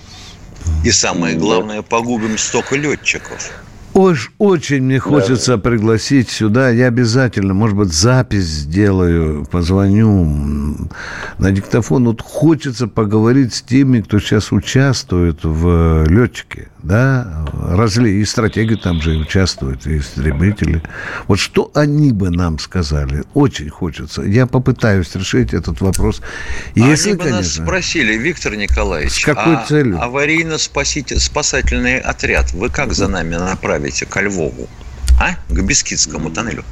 И 0.84 0.92
самое 0.92 1.36
главное, 1.36 1.82
погубим 1.82 2.38
столько 2.38 2.76
летчиков. 2.76 3.52
Ож- 3.96 4.32
очень 4.40 4.84
мне 4.84 5.00
хочется 5.00 5.58
пригласить 5.58 6.30
сюда. 6.30 6.70
Я 6.70 6.88
обязательно, 6.88 7.54
может 7.54 7.78
быть, 7.78 7.94
запись 7.94 8.44
сделаю, 8.44 9.46
позвоню 9.50 10.90
на 11.40 11.52
диктофон. 11.52 12.04
Вот 12.06 12.22
хочется 12.22 12.88
поговорить 12.88 13.54
с 13.54 13.62
теми, 13.62 14.02
кто 14.02 14.20
сейчас 14.20 14.52
участвует 14.52 15.46
в 15.46 15.68
э, 15.70 16.06
летчике. 16.10 16.68
Да, 16.86 17.46
разли 17.68 18.10
и 18.12 18.26
стратеги 18.26 18.76
там 18.76 19.02
же 19.02 19.18
участвуют, 19.18 19.88
и 19.88 19.98
истребители. 19.98 20.84
Вот 21.28 21.40
что 21.40 21.72
они 21.74 22.12
бы 22.12 22.30
нам 22.30 22.60
сказали? 22.60 23.24
Очень 23.34 23.70
хочется. 23.70 24.22
Я 24.22 24.46
попытаюсь 24.46 25.16
решить 25.16 25.56
этот 25.56 25.82
вопрос. 25.82 26.22
Если, 26.76 27.10
Они 27.10 27.18
бы 27.18 27.24
нас 27.24 27.34
конечно. 27.34 27.66
спросили, 27.66 28.14
Виктор 28.18 28.56
Николаевич, 28.56 29.24
С 29.24 29.26
какой 29.26 29.56
а 29.56 29.66
целью? 29.68 30.00
аварийно-спасательный 30.00 31.98
отряд 31.98 32.54
вы 32.54 32.70
как 32.70 32.94
за 32.94 33.08
нами 33.08 33.34
направите 33.36 34.06
ко 34.06 34.22
Львову? 34.22 34.70
А? 35.20 35.38
К 35.52 35.62
Бескидскому 35.64 36.30
тоннелю. 36.30 36.64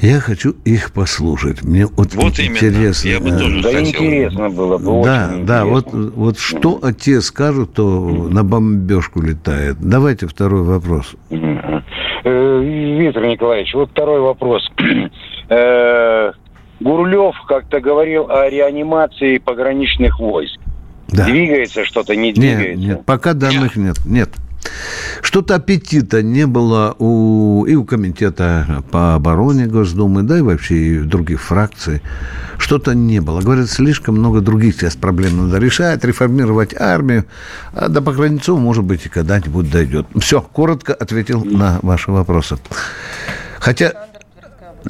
Я 0.00 0.18
хочу 0.20 0.54
их 0.64 0.92
послушать. 0.92 1.62
Мне 1.62 1.86
вот, 1.86 2.14
Вот 2.14 2.38
именно. 2.38 2.52
интересно. 2.54 3.08
Я 3.08 3.20
бы 3.20 3.28
э, 3.28 3.38
тоже 3.38 3.62
Да 3.62 3.68
хотел. 3.70 3.84
интересно 3.90 4.48
было 4.50 4.78
бы. 4.78 5.04
Да, 5.04 5.30
очень 5.32 5.46
да, 5.46 5.64
вот, 5.66 5.86
интересно. 5.88 6.12
вот 6.16 6.38
что 6.38 6.80
те 6.98 7.20
скажут, 7.20 7.74
то 7.74 7.82
на 8.30 8.42
бомбежку 8.44 9.20
летает. 9.20 9.76
Давайте 9.80 10.26
второй 10.26 10.62
вопрос. 10.62 11.14
Э, 11.30 12.60
Виктор 12.98 13.26
Николаевич, 13.26 13.74
вот 13.74 13.90
второй 13.90 14.20
вопрос. 14.20 14.62
Э, 15.52 16.30
Гурлев 16.78 17.34
как-то 17.48 17.80
говорил 17.80 18.30
о 18.30 18.48
реанимации 18.48 19.38
пограничных 19.38 20.20
войск. 20.20 20.60
Да. 21.08 21.24
Двигается 21.24 21.84
что-то, 21.84 22.14
не 22.14 22.28
Нет, 22.28 22.34
двигается? 22.36 22.76
нет, 22.86 23.04
пока 23.04 23.34
данных 23.34 23.74
нет. 23.74 23.96
Нет. 24.06 24.30
Что-то 25.22 25.54
аппетита 25.56 26.22
не 26.22 26.46
было 26.46 26.94
у, 26.98 27.64
и 27.66 27.74
у 27.74 27.84
комитета 27.84 28.82
по 28.90 29.14
обороне 29.14 29.66
Госдумы, 29.66 30.22
да 30.22 30.38
и 30.38 30.42
вообще 30.42 30.74
и 30.74 30.98
в 30.98 31.06
других 31.06 31.40
фракций. 31.40 32.02
Что-то 32.58 32.94
не 32.94 33.20
было. 33.20 33.40
Говорят, 33.40 33.70
слишком 33.70 34.16
много 34.16 34.40
других 34.40 34.74
сейчас 34.74 34.96
проблем 34.96 35.46
надо 35.46 35.58
решать, 35.58 36.04
реформировать 36.04 36.74
армию. 36.78 37.24
А 37.72 37.88
до 37.88 38.02
погранцов, 38.02 38.58
может 38.58 38.84
быть, 38.84 39.06
и 39.06 39.08
когда-нибудь 39.08 39.70
дойдет. 39.70 40.06
Все, 40.18 40.40
коротко 40.40 40.94
ответил 40.94 41.44
на 41.44 41.78
ваши 41.82 42.10
вопросы. 42.10 42.58
Хотя 43.58 43.92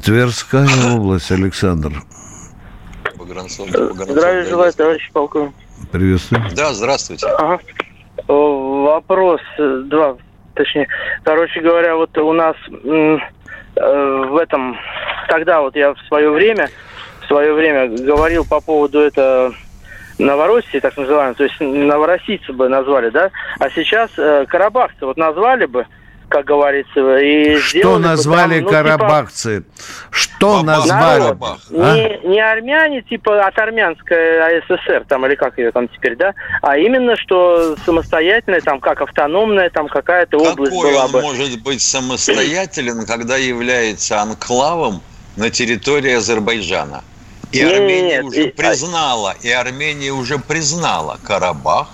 Тверская 0.03 0.67
область, 0.93 1.31
Александр. 1.31 2.03
Погранцов, 3.17 3.69
Здравия 3.69 4.45
желаю, 4.45 4.73
товарищ 4.73 5.09
полковник. 5.11 5.53
Приветствую. 5.91 6.43
Да, 6.55 6.73
здравствуйте. 6.73 7.27
Ага. 7.27 7.59
Вопрос, 8.91 9.39
э, 9.57 9.83
два, 9.85 10.17
точнее. 10.53 10.85
Короче 11.23 11.61
говоря, 11.61 11.95
вот 11.95 12.17
у 12.17 12.33
нас 12.33 12.57
э, 12.69 13.17
в 13.75 14.37
этом, 14.37 14.77
тогда 15.29 15.61
вот 15.61 15.77
я 15.77 15.93
в 15.93 15.99
свое 16.09 16.29
время, 16.29 16.69
в 17.21 17.27
свое 17.27 17.53
время 17.53 17.87
говорил 17.87 18.43
по 18.43 18.59
поводу 18.59 18.99
это 18.99 19.53
Новороссии, 20.19 20.79
так 20.79 20.97
называемой, 20.97 21.35
то 21.35 21.45
есть 21.45 21.55
новороссийцы 21.61 22.51
бы 22.51 22.67
назвали, 22.67 23.11
да? 23.11 23.31
А 23.59 23.69
сейчас 23.69 24.11
э, 24.17 24.45
карабахцы 24.45 25.05
вот 25.05 25.15
назвали 25.15 25.67
бы, 25.67 25.87
как 26.31 26.45
говорится, 26.45 27.17
и 27.17 27.57
Что 27.59 27.99
назвали 27.99 28.55
там, 28.55 28.63
ну, 28.63 28.69
типа, 28.69 28.71
карабахцы? 28.71 29.63
Что 30.09 30.63
Бабах. 30.63 30.65
назвали? 30.65 31.19
народ. 31.21 31.37
А? 31.41 31.95
Не, 31.95 32.27
не 32.29 32.39
армяне, 32.39 33.01
типа 33.01 33.45
от 33.45 33.57
армянской 33.59 34.59
АССР, 34.59 35.05
там, 35.07 35.25
или 35.25 35.35
как 35.35 35.57
ее 35.59 35.71
там 35.71 35.87
теперь, 35.89 36.15
да, 36.15 36.33
а 36.61 36.77
именно, 36.77 37.15
что 37.17 37.75
самостоятельная, 37.85 38.61
там, 38.61 38.79
как 38.79 39.01
автономная, 39.01 39.69
там, 39.69 39.87
какая-то 39.89 40.37
область 40.37 40.71
Какой 40.71 40.91
была 40.93 41.05
он 41.05 41.11
бы. 41.11 41.21
может 41.21 41.61
быть 41.61 41.81
самостоятелен, 41.81 43.05
когда 43.05 43.35
является 43.37 44.21
анклавом 44.21 45.01
на 45.35 45.49
территории 45.49 46.13
Азербайджана? 46.13 47.03
И 47.51 47.57
Не, 47.57 47.63
не, 47.65 47.71
Армения 47.73 48.01
нет, 48.17 48.23
уже 48.23 48.43
и- 48.45 48.49
а- 48.49 48.55
признала, 48.55 49.35
и 49.41 49.51
Армения 49.51 50.11
уже 50.11 50.39
признала 50.39 51.19
Карабах 51.27 51.89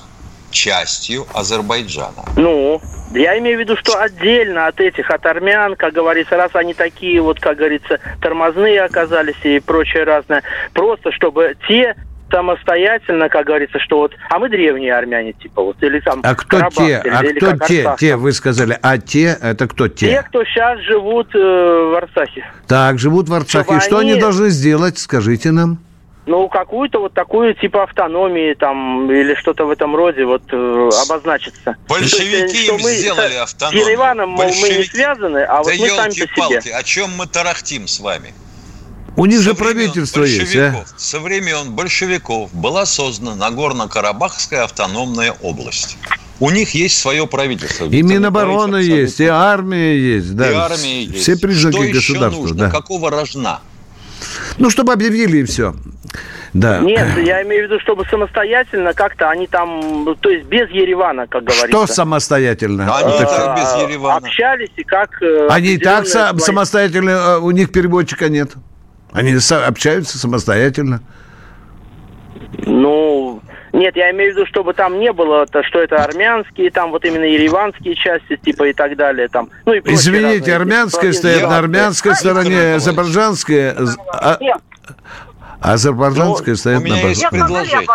частью 0.51 1.25
Азербайджана. 1.33 2.23
Ну, 2.35 2.81
я 3.13 3.37
имею 3.39 3.57
в 3.57 3.59
виду, 3.61 3.75
что 3.77 3.99
отдельно 3.99 4.67
от 4.67 4.79
этих, 4.79 5.09
от 5.09 5.25
армян, 5.25 5.75
как 5.75 5.93
говорится, 5.93 6.35
раз 6.37 6.51
они 6.55 6.73
такие 6.73 7.21
вот, 7.21 7.39
как 7.39 7.57
говорится, 7.57 7.99
тормозные 8.21 8.81
оказались 8.81 9.35
и 9.43 9.59
прочее 9.59 10.03
разное, 10.03 10.43
просто 10.73 11.11
чтобы 11.11 11.55
те 11.67 11.95
самостоятельно, 12.29 13.29
как 13.29 13.45
говорится, 13.45 13.79
что 13.79 13.99
вот, 13.99 14.13
а 14.29 14.39
мы 14.39 14.49
древние 14.49 14.93
армяне, 14.93 15.33
типа 15.33 15.61
вот, 15.63 15.81
или 15.81 15.99
там 16.01 16.19
А 16.23 16.35
кто 16.35 16.57
карабахцы, 16.57 17.01
те? 17.03 17.09
А 17.09 17.23
или 17.23 17.39
кто 17.39 17.51
те? 17.65 17.79
Арцах. 17.81 17.99
Те, 17.99 18.15
вы 18.15 18.31
сказали. 18.33 18.77
А 18.81 18.97
те, 18.97 19.37
это 19.41 19.67
кто 19.67 19.87
Те, 19.87 20.09
те? 20.09 20.23
кто 20.23 20.43
сейчас 20.43 20.79
живут 20.81 21.33
э, 21.33 21.37
в 21.39 21.95
Арцахе. 21.97 22.45
Так, 22.67 22.99
живут 22.99 23.29
в 23.29 23.33
Арцахе. 23.33 23.63
Чтобы 23.63 23.81
что 23.81 23.97
они 23.99 24.11
они- 24.11 24.21
должны 24.21 24.49
сделать? 24.49 24.97
Скажите 24.97 25.51
нам. 25.51 25.79
Ну, 26.27 26.49
какую-то 26.49 26.99
вот 26.99 27.13
такую 27.13 27.55
типа 27.55 27.83
автономии 27.83 28.53
там 28.53 29.09
или 29.09 29.33
что-то 29.35 29.65
в 29.65 29.69
этом 29.69 29.95
роде 29.95 30.25
вот 30.25 30.43
э, 30.51 30.89
обозначиться. 31.05 31.77
Большевики 31.87 32.35
есть, 32.57 32.63
что 32.65 32.75
им 32.75 32.81
мы 32.83 32.91
сделали 32.95 33.33
автономию. 33.35 33.83
С 33.85 33.87
Ереваном, 33.87 34.29
мол, 34.31 34.43
мы 34.45 34.69
не 34.69 34.83
связаны, 34.83 35.37
а 35.43 35.63
вот 35.63 35.67
да 35.67 35.73
мы 35.79 35.87
сами 35.87 36.09
по 36.09 36.11
себе. 36.11 36.23
елки-палки, 36.25 36.69
о 36.69 36.83
чем 36.83 37.11
мы 37.15 37.27
тарахтим 37.27 37.87
с 37.87 38.01
вами? 38.01 38.33
У 39.15 39.25
них 39.25 39.41
же 39.41 39.55
правительство 39.55 40.23
есть, 40.23 40.53
а? 40.55 40.59
большевиков- 40.73 40.93
Со 40.97 41.19
времен 41.21 41.71
большевиков 41.71 42.53
была 42.53 42.85
создана 42.85 43.35
Нагорно-Карабахская 43.35 44.63
автономная 44.65 45.33
область. 45.41 45.97
У 46.39 46.51
них 46.51 46.71
есть 46.75 46.99
свое 46.99 47.25
правительство. 47.25 47.85
И 47.85 48.01
Минобороны 48.01 48.75
есть, 48.77 49.19
и 49.21 49.25
армия 49.25 49.97
есть. 49.97 50.35
Да. 50.35 50.51
И 50.51 50.53
армия 50.53 51.03
есть. 51.05 51.21
Все 51.23 51.35
признаки 51.37 51.75
Что 51.75 51.83
еще 51.85 51.93
государства. 52.13 52.41
нужно? 52.41 52.57
Да. 52.57 52.69
Какого 52.69 53.09
рожна? 53.09 53.61
Ну, 54.59 54.69
чтобы 54.69 54.93
объявили 54.93 55.37
и 55.39 55.43
все. 55.45 55.73
Да. 56.53 56.79
Нет, 56.79 57.17
я 57.17 57.43
имею 57.43 57.67
в 57.67 57.71
виду, 57.71 57.79
чтобы 57.81 58.05
самостоятельно 58.05 58.93
как-то 58.93 59.29
они 59.29 59.47
там, 59.47 60.15
то 60.19 60.29
есть 60.29 60.45
без 60.45 60.69
Еревана, 60.69 61.27
как 61.27 61.43
говорится. 61.43 61.67
Что 61.67 61.87
самостоятельно? 61.87 62.83
Они 62.95 63.13
это- 63.13 63.25
так 63.25 63.55
без 63.57 63.73
А, 63.73 63.81
Еревана. 63.83 64.17
Общались 64.17 64.71
и 64.75 64.83
как... 64.83 65.21
э, 65.21 65.47
Они 65.49 65.69
и 65.73 65.77
так 65.77 66.07
свои- 66.07 66.37
самостоятельно, 66.39 67.09
э, 67.09 67.37
у 67.39 67.51
них 67.51 67.71
переводчика 67.71 68.29
нет. 68.29 68.51
Они 69.13 69.35
общаются 69.65 70.17
самостоятельно. 70.17 71.01
Ну, 72.65 73.41
Нет, 73.73 73.95
я 73.95 74.09
имею 74.11 74.33
в 74.33 74.37
виду, 74.37 74.47
чтобы 74.47 74.73
там 74.73 74.97
не 74.99 75.11
было, 75.11 75.45
то, 75.45 75.61
что 75.63 75.79
это 75.79 75.97
армянские, 75.97 76.71
там 76.71 76.89
вот 76.91 77.05
именно 77.05 77.25
ереванские 77.25 77.95
части, 77.95 78.37
типа 78.37 78.69
и 78.69 78.73
так 78.73 78.95
далее. 78.95 79.27
Там, 79.27 79.49
ну 79.65 79.73
и 79.73 79.81
Извините, 79.85 80.55
армянская 80.55 81.11
стоит 81.11 81.43
на 81.43 81.57
армянской 81.57 82.15
стороне, 82.15 82.75
азербайджанская... 82.75 83.75
А, 84.13 84.37
Азербайджанская 85.59 86.53
ну, 86.53 86.57
стоит 86.57 86.83
на 86.83 87.29
предложение. 87.29 87.87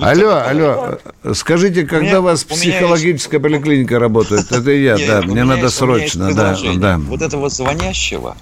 Алло, 0.00 0.42
алло, 0.42 0.98
скажите, 1.34 1.84
когда 1.84 2.06
меня, 2.06 2.20
у 2.20 2.22
вас 2.22 2.44
психологическая 2.44 3.38
есть... 3.38 3.42
поликлиника 3.42 3.98
работает? 3.98 4.50
Это 4.52 4.70
я, 4.70 4.96
Нет, 4.96 5.06
да, 5.06 5.22
мне 5.22 5.44
надо 5.44 5.68
срочно, 5.68 6.34
да, 6.34 6.56
да. 6.76 6.98
Вот 6.98 7.20
этого 7.20 7.50
звонящего 7.50 8.36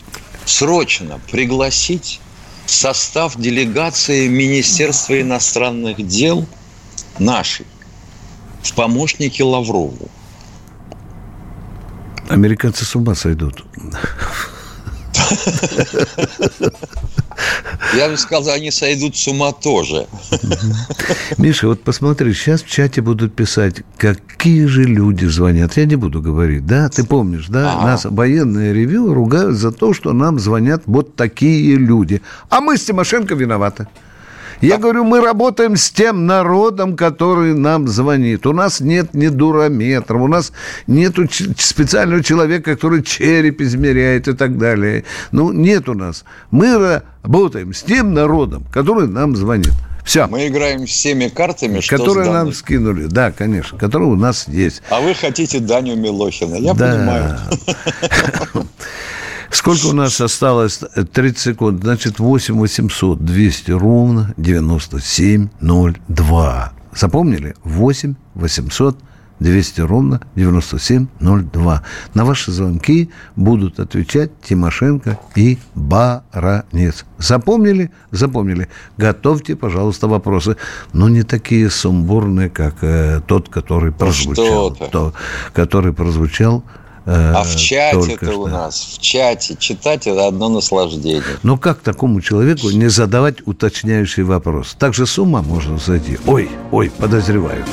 срочно 0.45 1.21
пригласить 1.31 2.21
в 2.67 2.71
состав 2.71 3.37
делегации 3.37 4.29
Министерства 4.29 5.21
иностранных 5.21 6.07
дел 6.07 6.47
нашей 7.19 7.67
в 8.63 8.73
помощники 8.75 9.43
Лаврову. 9.43 10.09
Американцы 12.29 12.85
с 12.85 12.95
ума 12.95 13.15
сойдут. 13.15 13.65
Я 17.95 18.09
бы 18.09 18.17
сказал, 18.17 18.55
они 18.55 18.71
сойдут 18.71 19.17
с 19.17 19.29
ума 19.29 19.53
тоже. 19.53 20.07
Миша, 21.39 21.69
вот 21.69 21.83
посмотри, 21.83 22.33
сейчас 22.35 22.63
в 22.63 22.69
чате 22.69 23.01
будут 23.01 23.35
писать, 23.35 23.83
какие 23.97 24.67
же 24.67 24.85
люди 24.85 25.27
звонят. 25.27 25.77
Я 25.77 25.87
не 25.87 25.97
буду 25.97 26.21
говорить, 26.21 26.67
да? 26.67 26.89
Ты 26.89 27.05
помнишь, 27.05 27.47
да? 27.49 27.73
А-а. 27.73 27.85
Нас 27.85 28.05
военные 28.05 28.73
ревью 28.75 29.15
ругают 29.15 29.57
за 29.57 29.73
то, 29.73 29.95
что 29.95 30.13
нам 30.13 30.39
звонят 30.39 30.83
вот 30.87 31.17
такие 31.17 31.77
люди. 31.77 32.21
А 32.51 32.61
мы 32.61 32.77
с 32.77 32.85
Тимошенко 32.85 33.35
виноваты. 33.35 33.87
Я 34.61 34.79
говорю, 34.79 35.05
мы 35.05 35.21
работаем 35.21 35.77
с 35.77 35.91
тем 35.91 36.27
народом, 36.27 36.97
который 36.97 37.55
нам 37.55 37.87
звонит. 37.87 38.47
У 38.47 38.53
нас 38.53 38.81
нет 38.81 39.15
ни 39.15 39.29
дурометров, 39.29 40.21
у 40.21 40.29
нас 40.29 40.53
нет 40.87 41.15
специального 41.59 42.23
человека, 42.23 42.73
который 42.73 43.03
череп 43.03 43.61
измеряет 43.61 44.27
и 44.29 44.33
так 44.33 44.59
далее. 44.59 45.05
Ну, 45.31 45.53
нет 45.53 45.89
у 45.89 45.95
нас. 45.95 46.25
Мы 46.51 47.03
работаем 47.23 47.73
с 47.73 47.83
тем 47.83 48.15
народом, 48.15 48.65
который 48.73 49.07
нам 49.07 49.37
звонит. 49.37 49.73
Все. 50.05 50.27
Мы 50.27 50.49
играем 50.49 50.87
всеми 50.87 51.29
картами, 51.29 51.81
что 51.81 51.99
Которые 51.99 52.31
нам 52.31 52.53
скинули, 52.55 53.05
да, 53.05 53.31
конечно, 53.31 53.77
которые 53.77 54.09
у 54.09 54.17
нас 54.17 54.49
есть. 54.49 54.83
А 54.89 55.01
вы 55.01 55.15
хотите 55.15 55.61
Даню 55.61 55.97
Милохина, 55.97 56.55
я 56.55 56.73
да. 56.73 56.95
понимаю. 56.95 57.39
Сколько 59.59 59.87
у 59.87 59.93
нас 59.93 60.21
осталось? 60.21 60.81
30 61.13 61.37
секунд. 61.37 61.83
Значит, 61.83 62.21
8 62.21 62.61
800 62.61 63.25
200 63.25 63.73
ровно 63.73 64.33
9702. 64.37 66.73
Запомнили? 66.95 67.57
8 67.65 68.15
800 68.37 68.97
200 69.41 69.81
ровно 69.81 70.21
9702. 70.37 71.83
На 72.15 72.25
ваши 72.25 72.53
звонки 72.53 73.11
будут 73.35 73.81
отвечать 73.81 74.31
Тимошенко 74.43 75.19
и 75.35 75.59
Баранец. 75.75 77.05
Запомнили? 77.19 77.91
Запомнили. 78.13 78.69
Готовьте, 78.97 79.57
пожалуйста, 79.57 80.07
вопросы. 80.07 80.57
Но 80.93 81.09
не 81.09 81.25
такие 81.25 81.69
сумбурные, 81.69 82.49
как 82.49 82.77
э, 82.83 83.23
тот, 83.27 83.49
который 83.49 83.91
прозвучал. 83.91 84.77
Ну, 84.79 84.87
то, 84.87 85.15
который 85.53 85.93
прозвучал 85.93 86.63
а 87.11 87.43
в 87.43 87.57
чате 87.57 88.19
это 88.21 88.37
у 88.37 88.47
нас, 88.47 88.97
в 88.97 89.01
чате 89.01 89.57
читать 89.59 90.07
это 90.07 90.27
одно 90.27 90.49
наслаждение. 90.51 91.23
Но 91.43 91.55
ну, 91.55 91.59
как 91.59 91.81
такому 91.81 92.21
человеку 92.21 92.69
не 92.71 92.89
задавать 92.89 93.47
уточняющий 93.47 94.25
вопрос? 94.25 94.77
Так 94.79 94.95
же 94.95 95.07
с 95.07 95.19
ума 95.19 95.41
можно 95.41 95.79
зайти. 95.79 96.19
Ой, 96.27 96.51
ой, 96.71 96.91
подозреваю. 96.91 97.65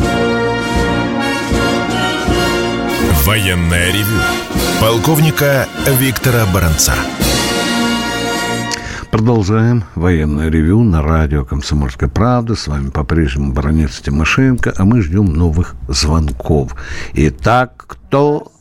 Военная 3.25 3.91
ревю. 3.91 4.21
Полковника 4.79 5.67
Виктора 5.99 6.45
Баранца. 6.53 6.93
Продолжаем 9.11 9.85
военное 9.95 10.49
ревю 10.49 10.83
на 10.83 11.01
радио 11.01 11.45
«Комсомольская 11.45 12.09
правда». 12.09 12.55
С 12.55 12.67
вами 12.67 12.89
по-прежнему 12.89 13.53
Баранец 13.53 13.99
Тимошенко, 14.01 14.73
а 14.77 14.83
мы 14.83 15.01
ждем 15.01 15.25
новых 15.33 15.75
звонков. 15.87 16.75
Итак, 17.13 17.85
кто 17.87 18.51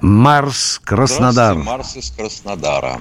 Марс, 0.00 0.80
Краснодар. 0.84 1.56
Марс 1.56 1.96
из 1.96 2.10
Краснодара. 2.10 3.00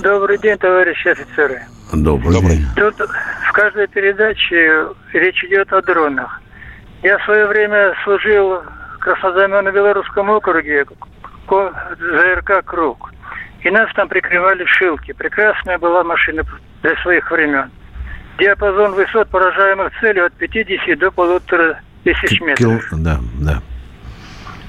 Добрый 0.00 0.38
день, 0.38 0.58
товарищи 0.58 1.08
офицеры. 1.08 1.62
Добрый, 1.92 2.32
Добрый 2.34 2.56
день. 2.56 2.66
Тут 2.76 2.96
в 3.48 3.52
каждой 3.52 3.86
передаче 3.86 4.88
речь 5.12 5.44
идет 5.44 5.72
о 5.72 5.80
дронах. 5.82 6.40
Я 7.02 7.18
в 7.18 7.24
свое 7.24 7.46
время 7.46 7.94
служил 8.02 8.60
в 8.60 8.98
Краснознаменном 8.98 9.72
Белорусском 9.72 10.30
округе 10.30 10.86
ЗРК 11.46 12.64
«Круг». 12.64 13.12
И 13.62 13.70
нас 13.70 13.88
там 13.94 14.08
прикрывали 14.08 14.64
шилки. 14.66 15.12
Прекрасная 15.12 15.78
была 15.78 16.02
машина 16.02 16.42
для 16.82 16.96
своих 17.02 17.30
времен. 17.30 17.70
Диапазон 18.38 18.94
высот 18.94 19.28
поражаемых 19.28 19.92
целей 20.00 20.22
от 20.22 20.32
50 20.34 20.98
до 20.98 21.10
полутора 21.10 21.80
тысяч 22.02 22.40
метров. 22.40 22.84
Да, 22.92 23.20
да. 23.38 23.62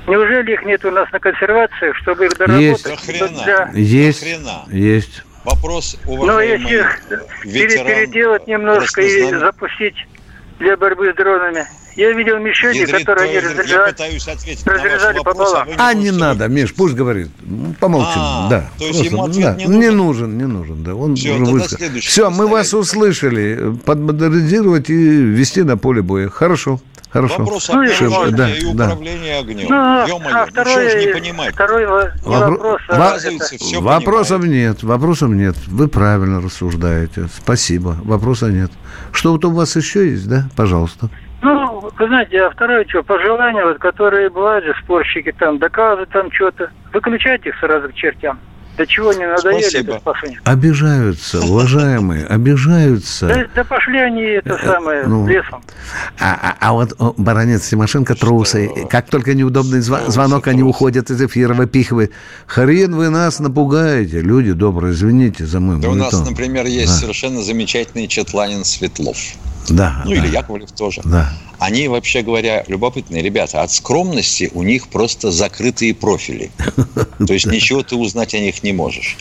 Неужели 0.08 0.54
их 0.54 0.64
нет 0.64 0.86
у 0.86 0.92
нас 0.92 1.12
на 1.12 1.20
консервациях, 1.20 1.96
чтобы 1.98 2.26
их 2.26 2.38
доработать? 2.38 2.62
Есть. 2.62 2.84
До 2.84 2.96
хрена. 2.96 3.44
Для... 3.44 3.70
Есть. 3.74 4.20
До 4.20 4.26
хрена. 4.26 4.64
Есть. 4.68 5.24
Вопрос, 5.44 5.98
уважаемый 6.06 6.28
Но 6.28 6.42
если 6.42 6.76
их 6.76 7.86
переделать 7.86 8.48
немножко 8.48 9.02
и 9.02 9.32
запустить 9.32 9.96
для 10.60 10.76
борьбы 10.76 11.12
с 11.12 11.16
дронами, 11.16 11.66
я 11.96 12.12
видел 12.12 12.40
мишени, 12.40 12.80
Ядрит, 12.80 13.06
которые 13.06 13.30
они 13.30 13.40
разрезали, 13.40 13.96
разрезали 14.66 15.20
пополам. 15.20 15.68
А, 15.78 15.94
не 15.94 16.12
надо, 16.12 16.50
Миш, 16.50 16.74
пусть 16.74 16.94
говорит. 16.94 17.30
Помолчим, 17.80 18.20
а, 18.20 18.50
да. 18.50 18.70
То 18.78 18.86
есть 18.86 19.06
ему 19.06 19.24
ответ 19.24 19.58
да. 19.58 19.64
не 19.64 19.66
нужен? 19.68 19.78
Не 19.78 19.90
нужен, 19.92 20.38
не 20.38 20.46
нужен, 20.46 20.84
да. 20.84 20.96
Он 20.96 21.16
Все, 21.16 22.00
Все 22.02 22.30
мы 22.30 22.48
вас 22.48 22.74
услышали. 22.74 23.78
Подмодернизировать 23.86 24.90
и 24.90 24.94
ввести 24.94 25.64
на 25.64 25.78
поле 25.78 26.02
боя. 26.02 26.28
Хорошо. 26.28 26.82
Хорошо. 27.16 27.38
Вопрос 27.38 27.70
ну, 27.70 27.80
огня 27.80 28.32
да, 28.32 28.50
и 28.50 28.66
управления 28.66 29.34
да. 29.36 29.40
огнем. 29.40 29.68
Ну, 29.70 30.38
а 30.38 30.46
второй, 30.48 30.96
ну, 30.96 31.00
не 31.00 31.14
понимать? 31.14 31.54
Второй 31.54 31.86
вопрос. 31.86 32.82
А 32.90 33.16
Во- 33.80 33.82
вопросов 33.82 34.44
нет, 34.44 34.84
вопросов 34.84 35.30
нет. 35.30 35.56
Вы 35.68 35.88
правильно 35.88 36.42
рассуждаете. 36.42 37.30
Спасибо. 37.34 37.96
Вопроса 38.04 38.48
нет. 38.48 38.70
Что 39.14 39.32
вот 39.32 39.46
у 39.46 39.52
вас 39.52 39.78
еще 39.78 40.10
есть, 40.10 40.28
да? 40.28 40.50
Пожалуйста. 40.58 41.08
Ну, 41.42 41.90
вы 41.98 42.08
знаете, 42.08 42.42
а 42.42 42.50
второе, 42.50 42.86
что, 42.86 43.02
пожелания, 43.02 43.64
вот, 43.64 43.78
которые 43.78 44.30
бывают 44.30 44.66
же 44.66 44.76
спорщики, 44.84 45.34
там, 45.40 45.58
доказывают 45.58 46.10
там 46.10 46.30
что-то, 46.34 46.70
выключайте 46.92 47.48
их 47.48 47.60
сразу 47.60 47.88
к 47.88 47.94
чертям. 47.94 48.38
До 48.78 48.86
чего 48.86 49.14
не 49.14 49.26
надоели 49.26 49.62
Спасибо. 49.62 49.96
это 49.96 50.14
Обижаются, 50.44 51.40
уважаемые, 51.42 52.26
обижаются. 52.26 53.28
Да, 53.28 53.46
да 53.56 53.64
пошли 53.64 54.00
они 54.00 54.22
это 54.22 54.56
э, 54.56 54.66
самое 54.66 55.04
ну, 55.08 55.28
лесом. 55.28 55.64
А, 56.20 56.34
а, 56.42 56.58
а 56.60 56.74
вот 56.74 56.94
о, 57.00 57.14
баронец 57.18 57.68
Тимошенко 57.68 58.16
трусы. 58.16 58.70
Как 58.90 59.10
только 59.10 59.34
неудобный 59.34 59.80
зв- 59.80 60.10
звонок, 60.10 60.48
они 60.48 60.64
уходят 60.64 61.10
из 61.10 61.22
эфира, 61.22 61.54
выпихивают. 61.54 62.12
Хрен 62.48 62.96
вы 62.96 63.10
нас 63.10 63.40
напугаете, 63.40 64.20
люди 64.20 64.52
добрые, 64.52 64.94
извините 64.94 65.46
за 65.46 65.60
мой 65.60 65.80
Да 65.80 65.90
у 65.90 65.96
нас, 65.96 66.14
например, 66.28 66.66
есть 66.66 66.94
да. 66.94 67.00
совершенно 67.00 67.42
замечательный 67.42 68.08
Четланин 68.08 68.66
Светлов. 68.66 69.18
Да. 69.70 70.02
Ну, 70.06 70.12
да. 70.12 70.18
или 70.18 70.34
Яковлев 70.34 70.72
тоже. 70.72 71.02
Да. 71.04 71.32
Они, 71.60 71.88
вообще 71.88 72.22
говоря, 72.22 72.64
любопытные 72.68 73.22
ребята. 73.22 73.62
От 73.62 73.72
скромности 73.72 74.52
у 74.54 74.64
них 74.64 74.88
просто 74.90 75.32
закрытые 75.32 75.94
профили. 75.94 76.52
То 77.28 77.34
есть 77.34 77.46
ничего 77.46 77.82
ты 77.82 77.96
узнать 77.96 78.34
о 78.34 78.40
них 78.40 78.64
не 78.64 78.74
можешь. 78.74 79.18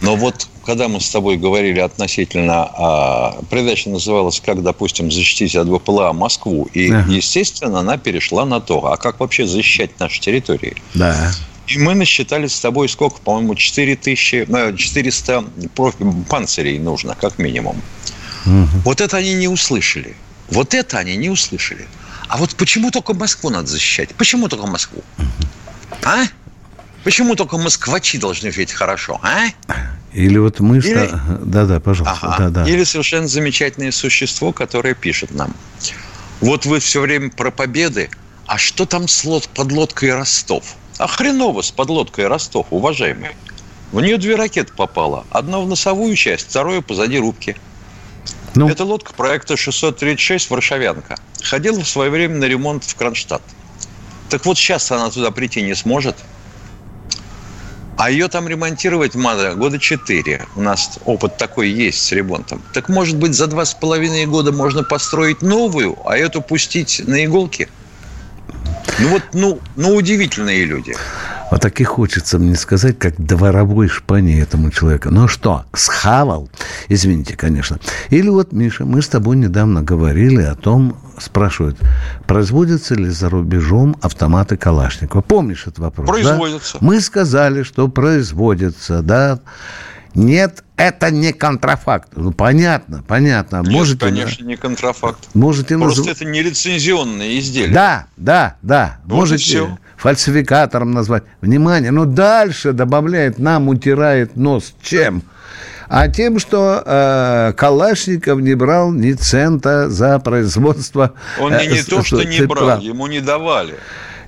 Но 0.00 0.16
вот 0.16 0.48
когда 0.64 0.88
мы 0.88 1.00
с 1.00 1.10
тобой 1.10 1.36
говорили 1.36 1.80
относительно... 1.80 2.70
А, 2.76 3.42
передача 3.50 3.90
называлась 3.90 4.40
«Как, 4.40 4.62
допустим, 4.62 5.10
защитить 5.10 5.56
от 5.56 5.68
БПЛА 5.68 6.12
Москву». 6.12 6.68
И, 6.72 6.92
естественно, 7.08 7.80
она 7.80 7.98
перешла 7.98 8.44
на 8.44 8.60
то, 8.60 8.86
а 8.86 8.96
как 8.96 9.20
вообще 9.20 9.46
защищать 9.46 9.98
наши 9.98 10.20
территории. 10.20 10.76
Да. 10.94 11.32
И 11.66 11.78
мы 11.78 11.94
насчитали 11.94 12.46
с 12.46 12.58
тобой 12.60 12.88
сколько, 12.88 13.18
по-моему, 13.20 13.54
4000, 13.54 14.76
400 14.76 15.44
панцирей 16.28 16.78
нужно, 16.78 17.14
как 17.14 17.38
минимум. 17.38 17.80
Угу. 18.46 18.80
Вот 18.84 19.00
это 19.00 19.16
они 19.16 19.34
не 19.34 19.48
услышали. 19.48 20.16
Вот 20.50 20.74
это 20.74 20.98
они 20.98 21.16
не 21.16 21.30
услышали. 21.30 21.86
А 22.28 22.36
вот 22.36 22.54
почему 22.54 22.90
только 22.90 23.14
Москву 23.14 23.50
надо 23.50 23.66
защищать? 23.66 24.14
Почему 24.14 24.48
только 24.48 24.66
Москву? 24.66 25.02
А? 26.04 26.24
Почему 27.04 27.34
только 27.34 27.56
москвачи 27.56 28.18
должны 28.18 28.52
жить 28.52 28.72
хорошо, 28.72 29.18
а? 29.22 29.46
Или 30.12 30.38
вот 30.38 30.60
мы... 30.60 30.78
Или... 30.78 31.10
Да-да, 31.42 31.80
пожалуйста. 31.80 32.18
Ага. 32.26 32.50
Да, 32.50 32.64
да. 32.64 32.70
Или 32.70 32.84
совершенно 32.84 33.26
замечательное 33.26 33.90
существо, 33.90 34.52
которое 34.52 34.94
пишет 34.94 35.30
нам. 35.30 35.54
Вот 36.40 36.66
вы 36.66 36.78
все 36.80 37.00
время 37.00 37.30
про 37.30 37.50
победы, 37.50 38.10
а 38.46 38.58
что 38.58 38.84
там 38.84 39.08
с 39.08 39.24
лод... 39.24 39.48
под 39.48 39.72
лодкой 39.72 40.14
Ростов? 40.14 40.76
А 40.98 41.06
хреново 41.06 41.62
с 41.62 41.70
подлодкой 41.70 42.26
Ростов, 42.26 42.66
уважаемые. 42.70 43.32
В 43.92 44.00
нее 44.00 44.18
две 44.18 44.36
ракеты 44.36 44.72
попало. 44.74 45.24
Одна 45.30 45.58
в 45.60 45.68
носовую 45.68 46.14
часть, 46.16 46.48
второе 46.50 46.82
позади 46.82 47.18
рубки. 47.18 47.56
Ну? 48.54 48.68
Это 48.68 48.84
лодка 48.84 49.12
проекта 49.12 49.56
636 49.56 50.50
«Варшавянка». 50.50 51.16
Ходила 51.42 51.80
в 51.82 51.88
свое 51.88 52.10
время 52.10 52.36
на 52.36 52.44
ремонт 52.44 52.84
в 52.84 52.94
Кронштадт. 52.96 53.42
Так 54.28 54.44
вот 54.44 54.58
сейчас 54.58 54.90
она 54.90 55.10
туда 55.10 55.30
прийти 55.30 55.62
не 55.62 55.74
сможет. 55.74 56.16
А 57.96 58.10
ее 58.10 58.28
там 58.28 58.48
ремонтировать 58.48 59.14
надо 59.14 59.54
года 59.54 59.78
четыре. 59.78 60.46
У 60.56 60.62
нас 60.62 60.98
опыт 61.04 61.36
такой 61.36 61.68
есть 61.68 62.02
с 62.02 62.12
ремонтом. 62.12 62.62
Так 62.72 62.88
может 62.88 63.18
быть 63.18 63.34
за 63.34 63.46
два 63.46 63.64
с 63.64 63.74
половиной 63.74 64.24
года 64.26 64.52
можно 64.52 64.82
построить 64.82 65.42
новую, 65.42 65.98
а 66.08 66.16
эту 66.16 66.40
пустить 66.40 67.02
на 67.06 67.24
иголки? 67.24 67.68
Ну 68.98 69.08
вот, 69.08 69.22
ну, 69.32 69.60
ну 69.76 69.94
удивительные 69.94 70.64
люди. 70.64 70.94
Вот 71.50 71.60
так 71.62 71.80
и 71.80 71.84
хочется 71.84 72.38
мне 72.38 72.54
сказать, 72.54 72.98
как 72.98 73.20
дворовой 73.20 73.88
шпане 73.88 74.40
этому 74.40 74.70
человеку. 74.70 75.10
Ну 75.10 75.26
что, 75.26 75.64
схавал? 75.72 76.48
Извините, 76.88 77.36
конечно. 77.36 77.78
Или 78.10 78.28
вот, 78.28 78.52
Миша, 78.52 78.84
мы 78.84 79.02
с 79.02 79.08
тобой 79.08 79.36
недавно 79.36 79.82
говорили 79.82 80.42
о 80.42 80.54
том, 80.54 80.96
спрашивают, 81.18 81.76
производятся 82.26 82.94
ли 82.94 83.08
за 83.08 83.28
рубежом 83.28 83.96
автоматы 84.00 84.56
Калашникова. 84.56 85.22
Помнишь 85.22 85.62
этот 85.62 85.80
вопрос? 85.80 86.08
Производятся. 86.08 86.78
Да? 86.80 86.86
Мы 86.86 87.00
сказали, 87.00 87.64
что 87.64 87.88
производятся, 87.88 89.02
да. 89.02 89.40
Нет, 90.14 90.64
это 90.76 91.10
не 91.10 91.32
контрафакт. 91.32 92.10
Ну, 92.16 92.32
понятно, 92.32 93.04
понятно. 93.06 93.62
Нет, 93.62 93.72
можете, 93.72 94.06
конечно, 94.06 94.44
не 94.44 94.56
контрафакт. 94.56 95.28
Можете 95.34 95.78
Просто 95.78 96.02
наз... 96.02 96.16
это 96.16 96.24
не 96.24 96.42
лицензионные 96.42 97.38
изделия. 97.38 97.72
Да, 97.72 98.06
да, 98.16 98.56
да. 98.62 98.98
Вот 99.04 99.16
можете 99.16 99.44
все. 99.44 99.78
фальсификатором 99.96 100.92
назвать. 100.92 101.24
Внимание, 101.40 101.90
но 101.90 102.04
дальше 102.04 102.72
добавляет, 102.72 103.38
нам 103.38 103.68
утирает 103.68 104.36
нос. 104.36 104.74
Чем? 104.82 105.22
а 105.92 106.06
тем, 106.06 106.38
что 106.38 106.82
э, 106.86 107.52
Калашников 107.56 108.40
не 108.40 108.54
брал 108.54 108.92
ни 108.92 109.12
цента 109.12 109.90
за 109.90 110.20
производство. 110.20 111.14
Он 111.40 111.56
не, 111.56 111.66
не 111.66 111.82
то, 111.82 112.04
что 112.04 112.22
не 112.22 112.46
брал, 112.46 112.80
ему 112.80 113.08
не 113.08 113.20
давали. 113.20 113.74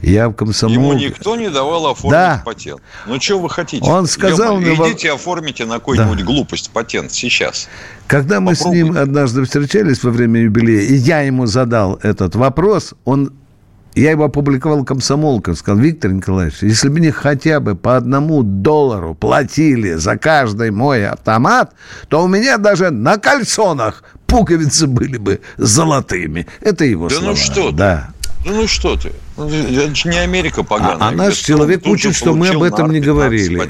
Я 0.03 0.29
в 0.29 0.35
комсомол... 0.35 0.75
Ему 0.75 0.93
никто 0.95 1.37
не 1.37 1.49
давал 1.49 1.87
оформить 1.87 2.11
да. 2.11 2.43
патент. 2.45 2.83
Ну, 3.07 3.21
что 3.21 3.39
вы 3.39 3.49
хотите? 3.49 3.89
Он 3.89 4.07
сказал... 4.07 4.59
Мне... 4.59 4.75
Идите 4.75 5.13
оформите 5.13 5.65
на 5.65 5.75
какую-нибудь 5.75 6.19
да. 6.19 6.25
глупость 6.25 6.71
патент 6.71 7.13
сейчас. 7.13 7.69
Когда 8.09 8.41
мы 8.41 8.55
Попробуйте. 8.55 8.83
с 8.83 8.85
ним 8.85 8.97
однажды 8.99 9.45
встречались 9.45 10.03
во 10.03 10.11
время 10.11 10.41
юбилея, 10.41 10.83
и 10.83 10.95
я 10.95 11.21
ему 11.21 11.47
задал 11.47 12.01
этот 12.03 12.35
вопрос, 12.35 12.95
он 13.05 13.33
я 13.95 14.11
его 14.11 14.25
опубликовал 14.25 14.85
комсомолкам, 14.85 15.55
сказал, 15.55 15.79
Виктор 15.79 16.13
Николаевич, 16.13 16.63
если 16.63 16.89
бы 16.89 16.99
мне 16.99 17.13
хотя 17.13 17.61
бы 17.61 17.75
по 17.75 17.97
одному 17.97 18.43
доллару 18.43 19.15
платили 19.15 19.95
за 19.95 20.17
каждый 20.17 20.71
мой 20.71 21.07
автомат, 21.07 21.75
то 22.09 22.25
у 22.25 22.29
меня 22.29 22.57
даже 22.57 22.91
на 22.91 23.19
кальсонах 23.19 24.03
пуговицы 24.27 24.87
были 24.87 25.19
бы 25.19 25.41
золотыми. 25.59 26.47
Это 26.61 26.87
его 26.87 27.09
да 27.09 27.17
слова. 27.17 27.31
ну 27.31 27.37
что 27.37 27.71
да. 27.71 28.12
Ну, 28.45 28.53
ну 28.53 28.69
что 28.69 28.97
ты? 28.97 29.13
Это 29.37 29.95
же 29.95 30.09
не 30.09 30.19
Америка 30.19 30.63
поганая. 30.63 30.97
А, 30.97 31.09
а 31.09 31.11
наш 31.13 31.37
человек 31.37 31.87
учит, 31.87 32.15
что 32.15 32.35
мы 32.35 32.49
об 32.49 32.63
этом 32.63 32.91
не 32.91 33.01
говорили. 33.01 33.61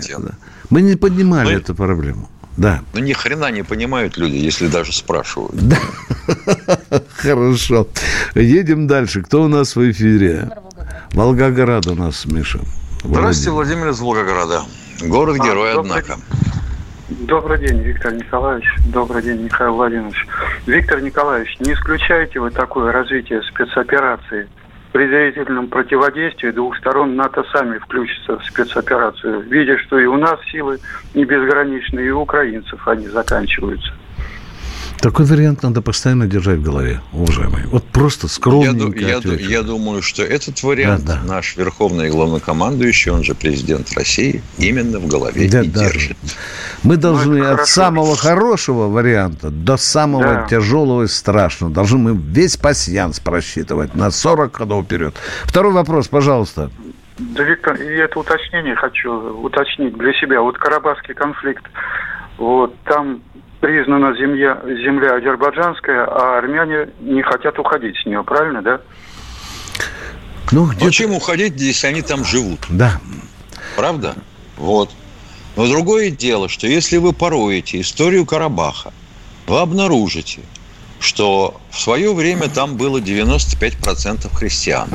Мы 0.70 0.82
не 0.82 0.96
поднимали 0.96 1.52
ну, 1.52 1.58
эту 1.58 1.74
проблему. 1.74 2.30
Да. 2.56 2.82
Ну, 2.94 3.00
ни 3.00 3.12
хрена 3.12 3.50
не 3.50 3.62
понимают 3.62 4.16
люди, 4.16 4.36
если 4.36 4.68
даже 4.68 4.92
спрашивают. 4.92 5.54
Да. 5.54 5.78
Хорошо. 7.16 7.88
Едем 8.34 8.86
дальше. 8.86 9.22
Кто 9.22 9.42
у 9.42 9.48
нас 9.48 9.76
в 9.76 9.90
эфире? 9.90 10.50
Волгоград 11.12 11.86
у 11.86 11.94
нас, 11.94 12.24
Миша. 12.26 12.60
Здравствуйте, 13.04 13.50
Владимир 13.50 13.88
из 13.90 14.00
Волгограда. 14.00 14.62
Город-герой, 15.02 15.72
а, 15.74 15.80
однако. 15.80 16.16
Добрый 17.08 17.58
день, 17.58 17.80
Виктор 17.82 18.14
Николаевич. 18.14 18.66
Добрый 18.86 19.22
день, 19.22 19.42
Михаил 19.42 19.74
Владимирович. 19.74 20.26
Виктор 20.66 21.00
Николаевич, 21.00 21.56
не 21.60 21.72
исключаете 21.74 22.40
вы 22.40 22.50
такое 22.50 22.92
развитие 22.92 23.42
спецоперации– 23.42 24.48
при 24.92 25.08
зрительном 25.08 25.68
противодействии 25.68 26.50
двух 26.50 26.76
сторон 26.76 27.16
НАТО 27.16 27.44
сами 27.52 27.78
включатся 27.78 28.38
в 28.38 28.44
спецоперацию, 28.44 29.40
видя, 29.40 29.78
что 29.78 29.98
и 29.98 30.04
у 30.04 30.18
нас 30.18 30.38
силы 30.50 30.78
не 31.14 31.24
безграничные, 31.24 32.08
и 32.08 32.10
у 32.10 32.20
украинцев 32.20 32.86
они 32.86 33.08
заканчиваются. 33.08 33.92
Такой 35.02 35.26
вариант 35.26 35.64
надо 35.64 35.82
постоянно 35.82 36.28
держать 36.28 36.60
в 36.60 36.62
голове, 36.62 37.00
уважаемый. 37.12 37.64
Вот 37.66 37.82
просто 37.82 38.28
скромненько 38.28 39.00
я, 39.00 39.18
я, 39.24 39.58
я 39.58 39.62
думаю, 39.62 40.00
что 40.00 40.22
этот 40.22 40.62
вариант 40.62 41.04
да, 41.04 41.18
да. 41.20 41.34
наш 41.34 41.56
верховный 41.56 42.08
главнокомандующий, 42.08 43.10
он 43.10 43.24
же 43.24 43.34
президент 43.34 43.92
России, 43.94 44.44
именно 44.58 45.00
в 45.00 45.08
голове 45.08 45.48
да, 45.50 45.62
и 45.62 45.66
да. 45.66 45.80
держит. 45.80 46.16
Мы 46.84 46.96
должны 46.96 47.38
ну, 47.38 47.44
от 47.46 47.50
хорошо. 47.50 47.72
самого 47.72 48.16
хорошего 48.16 48.86
варианта 48.86 49.50
до 49.50 49.76
самого 49.76 50.22
да. 50.22 50.46
тяжелого 50.48 51.02
и 51.02 51.08
страшного. 51.08 51.72
Должны 51.72 51.98
мы 51.98 52.16
весь 52.16 52.56
пассианс 52.56 53.18
просчитывать 53.18 53.96
на 53.96 54.12
40 54.12 54.56
ходов 54.56 54.84
вперед. 54.84 55.16
Второй 55.42 55.72
вопрос, 55.72 56.06
пожалуйста. 56.06 56.70
Да, 57.18 57.42
Виктор, 57.42 57.74
и 57.74 57.86
это 57.86 58.20
уточнение 58.20 58.76
хочу 58.76 59.12
уточнить 59.42 59.98
для 59.98 60.12
себя. 60.12 60.40
Вот 60.42 60.58
Карабахский 60.58 61.14
конфликт, 61.14 61.64
вот 62.38 62.72
там 62.84 63.20
признана 63.62 64.12
земля, 64.16 64.60
земля 64.66 65.14
азербайджанская, 65.14 66.04
а 66.04 66.38
армяне 66.38 66.88
не 67.00 67.22
хотят 67.22 67.56
уходить 67.60 67.96
с 67.96 68.04
нее, 68.04 68.24
правильно, 68.24 68.60
да? 68.60 68.80
Ну, 70.50 70.66
где 70.66 70.86
Зачем 70.86 71.12
уходить, 71.12 71.54
если 71.60 71.86
они 71.86 72.02
там 72.02 72.24
живут? 72.24 72.58
Да. 72.68 73.00
Правда? 73.76 74.16
Вот. 74.56 74.90
Но 75.56 75.68
другое 75.68 76.10
дело, 76.10 76.48
что 76.48 76.66
если 76.66 76.96
вы 76.96 77.12
пороете 77.12 77.80
историю 77.80 78.26
Карабаха, 78.26 78.92
вы 79.46 79.60
обнаружите, 79.60 80.40
что 80.98 81.60
в 81.70 81.78
свое 81.78 82.12
время 82.12 82.48
там 82.48 82.76
было 82.76 82.98
95% 82.98 84.28
христиан. 84.34 84.88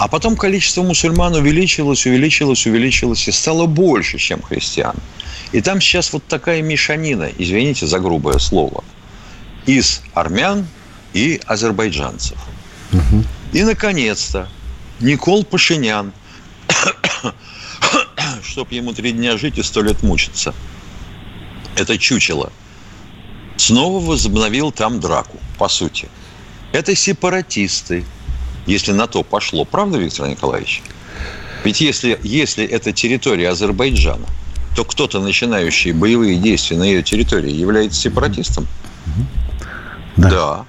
А 0.00 0.08
потом 0.08 0.34
количество 0.34 0.82
мусульман 0.82 1.34
увеличилось, 1.34 2.06
увеличилось, 2.06 2.66
увеличилось 2.66 3.28
и 3.28 3.32
стало 3.32 3.66
больше, 3.66 4.16
чем 4.16 4.40
христиан. 4.40 4.96
И 5.52 5.60
там 5.60 5.78
сейчас 5.78 6.14
вот 6.14 6.26
такая 6.26 6.62
мешанина, 6.62 7.28
извините 7.36 7.86
за 7.86 7.98
грубое 7.98 8.38
слово, 8.38 8.82
из 9.66 10.00
армян 10.14 10.66
и 11.12 11.38
азербайджанцев. 11.44 12.38
Угу. 12.94 13.24
И, 13.52 13.62
наконец-то, 13.62 14.48
Никол 15.00 15.44
Пашинян, 15.44 16.14
чтоб 18.42 18.72
ему 18.72 18.94
три 18.94 19.12
дня 19.12 19.36
жить 19.36 19.58
и 19.58 19.62
сто 19.62 19.82
лет 19.82 20.02
мучиться, 20.02 20.54
это 21.76 21.98
чучело, 21.98 22.50
снова 23.58 24.02
возобновил 24.02 24.72
там 24.72 24.98
драку, 24.98 25.38
по 25.58 25.68
сути. 25.68 26.08
Это 26.72 26.94
сепаратисты, 26.94 28.06
если 28.66 28.92
на 28.92 29.06
то 29.06 29.22
пошло. 29.22 29.64
Правда, 29.64 29.98
Виктор 29.98 30.28
Николаевич? 30.28 30.82
Ведь 31.64 31.80
если, 31.80 32.18
если 32.22 32.64
это 32.64 32.92
территория 32.92 33.50
Азербайджана– 33.50 34.26
то 34.74 34.84
кто-то, 34.84 35.20
начинающий 35.20 35.92
боевые 35.92 36.38
действия 36.38 36.76
на 36.76 36.84
ее 36.84 37.02
территории, 37.02 37.50
является 37.50 38.00
сепаратистом? 38.00 38.66
Да. 40.16 40.30
Да. 40.30 40.64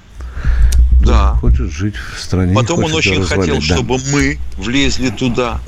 Да. 1.06 1.34
Хочет 1.36 1.72
жить 1.72 1.96
в 1.96 2.20
стране. 2.20 2.54
Потом 2.54 2.84
он 2.84 2.94
очень 2.94 3.24
хотел, 3.24 3.56
да. 3.56 3.62
чтобы 3.62 4.00
мы 4.12 4.40
влезли 4.58 5.10
туда 5.10 5.60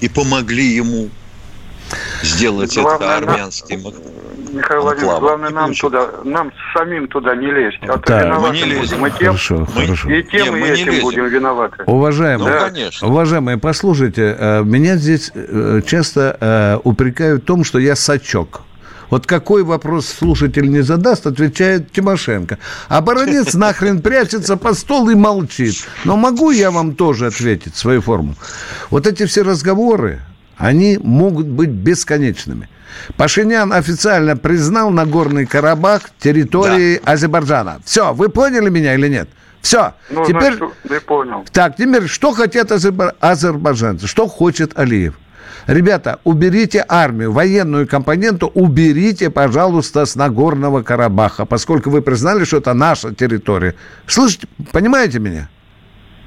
и 0.00 0.08
помогли 0.08 0.74
ему 0.74 1.10
сделать 2.22 2.74
главное, 2.74 3.16
это 3.16 3.16
армянским. 3.16 3.82
Михаил 4.56 4.82
Владимирович, 4.82 5.20
главное 5.20 5.50
нам 5.50 5.74
туда, 5.74 6.10
нам 6.24 6.52
самим 6.74 7.08
туда 7.08 7.34
не 7.34 7.50
лезть. 7.50 7.78
А 7.82 7.98
то 7.98 8.08
да. 8.08 8.38
мы 8.38 8.50
не 8.50 8.64
лезем. 8.64 9.00
Мы 9.00 9.10
тем, 9.10 9.28
хорошо, 9.28 9.66
мы, 9.74 9.82
хорошо. 9.82 10.10
И 10.10 10.22
тем, 10.24 10.56
не, 10.56 10.68
и 10.68 10.72
этим 10.72 11.00
будем 11.02 11.26
виноваты. 11.26 11.84
Уважаемые, 11.86 12.54
ну, 12.54 12.60
конечно. 12.60 13.08
уважаемые, 13.08 13.58
послушайте, 13.58 14.36
э, 14.38 14.62
меня 14.64 14.96
здесь 14.96 15.30
э, 15.34 15.80
часто 15.86 16.36
э, 16.40 16.78
упрекают 16.84 17.42
в 17.42 17.46
том, 17.46 17.64
что 17.64 17.78
я 17.78 17.96
сачок. 17.96 18.62
Вот 19.10 19.26
какой 19.26 19.62
вопрос 19.62 20.06
слушатель 20.06 20.68
не 20.68 20.80
задаст, 20.80 21.26
отвечает 21.26 21.92
Тимошенко. 21.92 22.58
А 22.88 23.00
Баранец 23.00 23.54
нахрен 23.54 24.02
прячется 24.02 24.56
под 24.56 24.76
стол 24.76 25.08
и 25.10 25.14
молчит. 25.14 25.86
Но 26.04 26.16
могу 26.16 26.50
я 26.50 26.70
вам 26.70 26.94
тоже 26.94 27.26
ответить 27.26 27.76
свою 27.76 28.00
форму? 28.00 28.34
Вот 28.90 29.06
эти 29.06 29.26
все 29.26 29.42
разговоры, 29.42 30.20
они 30.56 30.98
могут 31.02 31.46
быть 31.46 31.70
бесконечными. 31.70 32.68
Пашинян 33.16 33.72
официально 33.72 34.36
признал 34.36 34.90
Нагорный 34.90 35.46
Карабах 35.46 36.02
территорией 36.18 37.00
да. 37.04 37.12
Азербайджана. 37.12 37.80
Все, 37.84 38.12
вы 38.12 38.28
поняли 38.28 38.68
меня 38.68 38.94
или 38.94 39.08
нет? 39.08 39.28
Все. 39.60 39.94
Ну, 40.10 40.24
теперь... 40.24 40.56
Значит, 40.84 41.06
понял. 41.06 41.44
Так, 41.52 41.76
теперь 41.76 42.06
что 42.06 42.32
хотят 42.32 42.70
азербай... 42.70 43.10
азербайджанцы? 43.20 44.06
Что 44.06 44.28
хочет 44.28 44.78
Алиев? 44.78 45.14
Ребята, 45.66 46.20
уберите 46.22 46.84
армию, 46.86 47.32
военную 47.32 47.88
компоненту, 47.88 48.46
уберите, 48.54 49.30
пожалуйста, 49.30 50.06
с 50.06 50.14
Нагорного 50.14 50.82
Карабаха, 50.82 51.44
поскольку 51.44 51.90
вы 51.90 52.02
признали, 52.02 52.44
что 52.44 52.58
это 52.58 52.72
наша 52.74 53.12
территория. 53.12 53.74
Слышите, 54.06 54.46
понимаете 54.70 55.18
меня? 55.18 55.48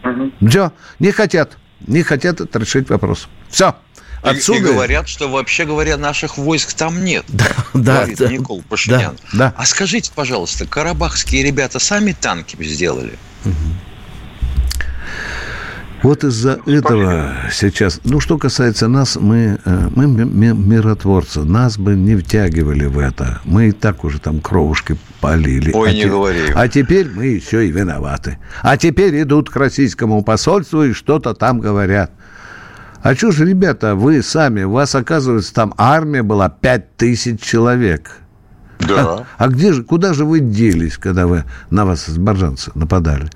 Угу. 0.04 0.50
Все, 0.50 0.74
не 1.00 1.12
хотят, 1.12 1.58
не 1.88 2.04
хотят 2.04 2.54
решить 2.56 2.89
вопрос. 2.89 3.30
Все. 3.50 3.76
Отсюда... 4.22 4.60
И, 4.60 4.62
говорят, 4.62 5.08
что 5.08 5.30
вообще 5.30 5.66
говоря, 5.66 5.98
наших 5.98 6.38
войск 6.38 6.74
там 6.74 7.04
нет. 7.04 7.26
Да, 7.28 7.48
да, 7.74 7.96
говорит 7.98 8.18
да, 8.18 8.28
Никол 8.28 8.64
Пашинян. 8.68 9.18
Да, 9.34 9.38
да. 9.38 9.54
А 9.58 9.66
скажите, 9.66 10.12
пожалуйста, 10.14 10.66
карабахские 10.66 11.44
ребята 11.44 11.80
сами 11.80 12.12
танки 12.12 12.58
сделали? 12.64 13.18
Вот 16.02 16.24
из-за 16.24 16.60
этого 16.66 17.36
сейчас, 17.52 18.00
ну, 18.06 18.22
что 18.22 18.38
касается 18.38 18.88
нас, 18.88 19.18
мы, 19.18 19.60
э, 19.66 19.90
мы 19.94 20.08
миротворцы, 20.08 21.42
нас 21.42 21.78
бы 21.78 21.96
не 21.96 22.16
втягивали 22.16 22.86
в 22.86 22.98
это. 23.00 23.42
Мы 23.44 23.70
и 23.70 23.72
так 23.74 24.06
уже 24.06 24.20
там 24.20 24.40
кровушки 24.40 24.98
полили. 25.20 25.72
Ой, 25.74 25.90
а 25.90 25.94
не 25.94 26.04
те- 26.04 26.10
говори. 26.10 26.54
А 26.56 26.70
теперь 26.70 27.10
мы 27.10 27.26
еще 27.26 27.68
и 27.68 27.72
виноваты. 27.72 28.38
А 28.62 28.78
теперь 28.78 29.22
идут 29.22 29.50
к 29.50 29.56
российскому 29.58 30.24
посольству 30.24 30.84
и 30.86 30.94
что-то 30.94 31.34
там 31.34 31.60
говорят. 31.60 32.12
А 33.02 33.16
что 33.16 33.32
же, 33.32 33.46
ребята, 33.46 33.96
вы 33.96 34.22
сами, 34.22 34.64
у 34.64 34.72
вас, 34.72 34.94
оказывается, 34.96 35.54
там 35.54 35.74
армия 35.78 36.22
была 36.24 36.50
пять 36.50 36.96
тысяч 36.98 37.42
человек. 37.42 38.18
Да. 38.80 39.26
А 39.38 39.48
где 39.50 39.74
же, 39.74 39.84
куда 39.84 40.14
же 40.14 40.24
вы 40.24 40.40
делись, 40.40 40.98
когда 40.98 41.28
вы 41.28 41.44
на 41.70 41.86
вас 41.86 42.08
азербайджанцы 42.08 42.72
нападали? 42.76 43.30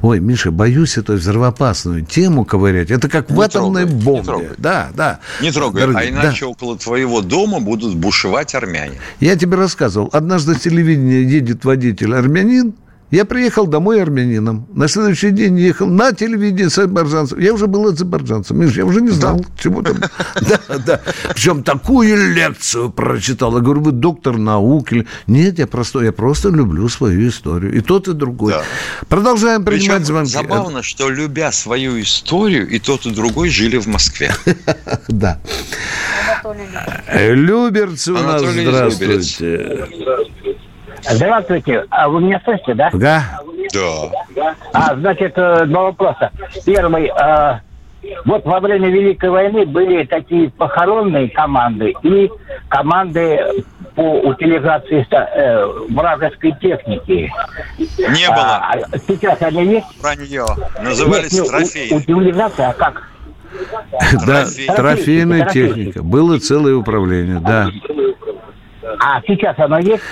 Ой, 0.00 0.20
Миша, 0.20 0.50
боюсь 0.50 0.96
эту 0.96 1.14
взрывоопасную 1.14 2.02
тему 2.04 2.46
ковырять. 2.46 2.90
Это 2.90 3.08
как 3.10 3.28
в 3.30 3.34
Не 3.34 3.42
атомной 3.42 3.82
трогай, 3.84 3.94
не 3.94 4.02
бомбе. 4.04 4.24
трогай. 4.24 4.48
Да, 4.56 4.88
да. 4.94 5.20
Не 5.42 5.52
трогай, 5.52 5.82
Дорогие, 5.82 6.02
а 6.02 6.10
иначе 6.10 6.46
около 6.46 6.78
твоего 6.78 7.20
дома 7.20 7.60
будут 7.60 7.94
бушевать 7.94 8.54
армяне. 8.54 8.94
да. 9.20 9.26
Я 9.26 9.36
тебе 9.36 9.56
рассказывал. 9.58 10.08
Однажды 10.14 10.54
в 10.54 10.60
телевидении 10.60 11.22
едет 11.24 11.64
водитель 11.66 12.14
армянин. 12.14 12.74
Я 13.12 13.24
приехал 13.24 13.68
домой 13.68 14.02
армянином. 14.02 14.66
На 14.74 14.88
следующий 14.88 15.30
день 15.30 15.56
ехал 15.60 15.86
на 15.86 16.12
телевидении 16.12 16.64
с 16.68 16.76
азербайджанцем. 16.78 17.38
Я 17.38 17.54
уже 17.54 17.68
был 17.68 17.86
азербайджанцем. 17.86 18.58
Миш, 18.58 18.72
я 18.76 18.84
уже 18.84 19.00
не 19.00 19.10
знал, 19.10 19.44
чего 19.58 19.80
там. 19.82 19.96
Да, 20.40 20.78
да. 20.84 21.00
Причем 21.32 21.62
такую 21.62 22.32
лекцию 22.34 22.90
прочитал. 22.90 23.54
Я 23.56 23.62
говорю, 23.62 23.80
вы 23.82 23.92
доктор 23.92 24.36
наук? 24.38 24.92
или- 24.92 25.06
Нет, 25.28 25.58
я 25.60 25.68
просто, 25.68 26.00
я 26.00 26.10
просто 26.12 26.48
люблю 26.48 26.88
свою 26.88 27.28
историю. 27.28 27.72
И 27.74 27.80
тот, 27.80 28.08
и 28.08 28.12
другой. 28.12 28.52
Да. 28.54 28.62
Продолжаем 29.08 29.64
принимать 29.64 30.04
звонки. 30.04 30.32
забавно, 30.32 30.82
что 30.82 31.08
любя 31.08 31.52
свою 31.52 32.00
историю, 32.00 32.68
и 32.68 32.80
тот, 32.80 33.06
и 33.06 33.10
другой 33.14 33.50
жили 33.50 33.76
в 33.76 33.86
Москве. 33.86 34.34
Да. 35.08 35.40
Люберцы 37.14 38.12
у 38.12 38.16
нас, 38.18 38.42
здравствуйте. 38.42 39.86
Здравствуйте. 41.10 41.84
А 41.90 42.08
вы 42.08 42.20
меня 42.20 42.40
слышите, 42.44 42.74
да? 42.74 42.90
Да. 42.92 43.22
Да. 43.72 44.54
А, 44.72 44.94
значит, 44.94 45.32
э, 45.36 45.64
два 45.66 45.82
вопроса. 45.84 46.30
Первый. 46.64 47.06
э, 47.08 47.60
вот 48.24 48.44
во 48.44 48.60
время 48.60 48.88
Великой 48.88 49.30
войны 49.30 49.66
были 49.66 50.04
такие 50.04 50.50
похоронные 50.50 51.28
команды 51.28 51.92
и 52.02 52.30
команды 52.68 53.40
по 53.96 54.20
утилизации 54.20 55.04
э, 55.10 55.66
вражеской 55.90 56.52
техники. 56.60 57.32
Не 57.78 58.28
было. 58.28 58.56
А, 58.56 58.74
а 58.92 58.98
сейчас 59.08 59.40
они 59.42 59.64
есть? 59.66 59.86
Вранье. 60.00 60.44
Назывались 60.80 61.32
Нет, 61.32 61.42
не, 61.42 61.48
у- 61.48 61.50
трофеи. 61.50 61.92
утилизация, 61.94 62.68
а 62.68 62.72
как? 62.74 63.02
Да, 64.26 64.42
Трофей. 64.44 64.66
трофейная 64.68 65.42
Трофей. 65.44 65.68
техника. 65.68 66.02
Было 66.02 66.38
целое 66.38 66.74
управление, 66.76 67.40
да. 67.40 67.68
А 69.00 69.20
сейчас 69.26 69.58
оно 69.58 69.78
есть? 69.78 70.02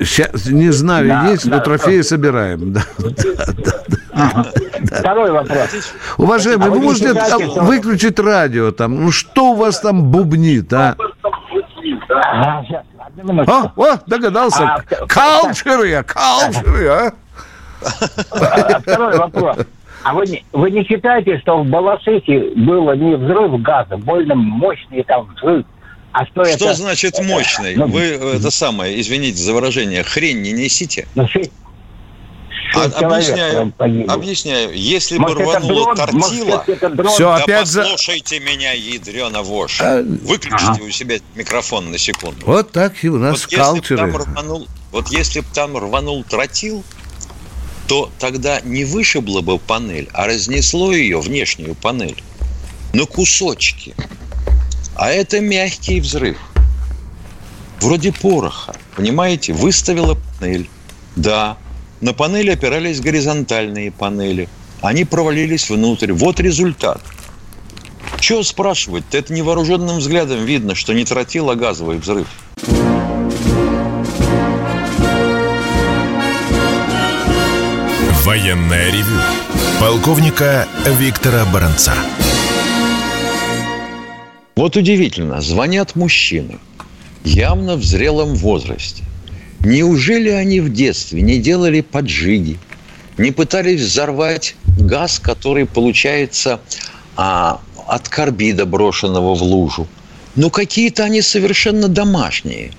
Сейчас, 0.00 0.46
не 0.46 0.70
знаю, 0.70 1.08
Да, 1.08 1.26
есть, 1.28 1.44
но 1.44 1.58
да. 1.58 1.60
трофеи 1.60 2.00
собираем. 2.02 2.72
Да, 2.72 2.82
да, 2.98 4.44
да. 4.82 4.98
Второй 4.98 5.30
вопрос. 5.30 5.94
Уважаемый, 6.18 6.66
А 6.66 6.70
вы 6.70 6.80
можете 6.80 7.14
что- 7.14 7.62
выключить 7.62 8.18
радио 8.18 8.70
там? 8.72 9.04
Ну 9.04 9.10
что 9.12 9.52
у 9.52 9.54
вас 9.54 9.80
там 9.80 10.04
бубнит, 10.10 10.72
а? 10.72 10.96
Ага, 12.08 12.82
минутку. 13.16 13.52
О, 13.52 13.72
о, 13.76 13.98
догадался. 14.06 14.64
А, 14.64 15.06
Калчеры, 15.06 16.02
калчеры, 16.04 16.86
а? 16.88 17.12
А, 18.30 18.80
Второй 18.80 19.18
вопрос. 19.18 19.56
А 20.02 20.12
вы 20.12 20.26
не, 20.26 20.44
вы 20.52 20.70
не 20.70 20.84
считаете, 20.84 21.38
что 21.38 21.62
в 21.62 21.66
Балашихе 21.66 22.52
было 22.56 22.94
не 22.94 23.16
взрыв 23.16 23.60
газа, 23.62 23.96
больно 23.96 24.34
мощный 24.34 25.02
там 25.02 25.26
взрыв, 25.34 25.64
а 26.14 26.24
что, 26.26 26.44
Что 26.44 26.66
это... 26.66 26.74
значит 26.74 27.18
мощный? 27.20 27.74
Ну, 27.74 27.88
Вы 27.88 28.02
э, 28.02 28.36
это 28.36 28.50
самое, 28.52 29.00
извините 29.00 29.42
за 29.42 29.52
выражение, 29.52 30.04
хрень 30.04 30.42
не 30.42 30.52
несите. 30.52 31.08
Ну, 31.16 31.28
А- 32.76 32.84
объясняю, 32.84 33.72
объясняю. 33.78 34.72
Если 34.74 35.16
бы 35.18 35.22
Может, 35.22 35.40
это 35.40 35.58
рвануло 35.58 35.94
дрон? 35.96 36.08
Может, 36.12 36.68
это 36.68 36.88
дрон? 36.90 37.12
Все, 37.12 37.24
да 37.36 37.42
опять 37.42 37.66
за... 37.66 37.82
послушайте 37.82 38.38
меня, 38.38 38.72
ядрена 38.72 39.42
вошь. 39.42 39.80
А, 39.80 40.02
Выключите 40.02 40.82
у 40.82 40.90
себя 40.90 41.16
микрофон 41.34 41.90
на 41.90 41.98
секунду. 41.98 42.46
Вот 42.46 42.70
так 42.70 43.02
и 43.02 43.08
у 43.08 43.18
нас 43.18 43.42
Вот 43.42 43.50
если 43.52 43.56
калчеры. 43.56 43.98
там 43.98 44.16
рванул, 44.16 44.68
вот 44.92 45.08
если 45.08 45.40
бы 45.40 45.46
там 45.52 45.76
рванул 45.76 46.22
тротил, 46.22 46.84
то 47.88 48.10
тогда 48.20 48.60
не 48.60 48.84
вышибло 48.84 49.40
бы 49.40 49.58
панель, 49.58 50.08
а 50.12 50.26
разнесло 50.26 50.92
ее, 50.92 51.20
внешнюю 51.20 51.74
панель, 51.74 52.22
на 52.92 53.04
кусочки. 53.04 53.94
А 54.96 55.10
это 55.10 55.40
мягкий 55.40 56.00
взрыв. 56.00 56.38
Вроде 57.80 58.12
пороха. 58.12 58.74
Понимаете? 58.96 59.52
Выставила 59.52 60.16
панель. 60.38 60.68
Да. 61.16 61.56
На 62.00 62.12
панели 62.12 62.50
опирались 62.50 63.00
горизонтальные 63.00 63.90
панели. 63.90 64.48
Они 64.80 65.04
провалились 65.04 65.68
внутрь. 65.68 66.12
Вот 66.12 66.40
результат. 66.40 67.00
Чего 68.20 68.42
спрашивать-то? 68.42 69.18
Это 69.18 69.32
невооруженным 69.32 69.98
взглядом 69.98 70.44
видно, 70.44 70.74
что 70.74 70.94
не 70.94 71.04
тротил, 71.04 71.50
а 71.50 71.56
газовый 71.56 71.98
взрыв. 71.98 72.26
Военное 78.24 78.90
ревю 78.90 79.20
полковника 79.78 80.66
Виктора 80.98 81.44
Баранца. 81.44 81.94
Вот 84.56 84.76
удивительно, 84.76 85.40
звонят 85.40 85.96
мужчины, 85.96 86.58
явно 87.24 87.76
в 87.76 87.84
зрелом 87.84 88.34
возрасте. 88.34 89.02
Неужели 89.60 90.28
они 90.28 90.60
в 90.60 90.72
детстве 90.72 91.22
не 91.22 91.38
делали 91.38 91.80
поджиги, 91.80 92.58
не 93.18 93.32
пытались 93.32 93.80
взорвать 93.80 94.54
газ, 94.78 95.18
который 95.18 95.66
получается 95.66 96.60
а, 97.16 97.60
от 97.88 98.08
карбида, 98.08 98.64
брошенного 98.66 99.34
в 99.34 99.42
лужу? 99.42 99.88
Ну, 100.36 100.50
какие-то 100.50 101.04
они 101.04 101.20
совершенно 101.20 101.88
домашние. 101.88 102.72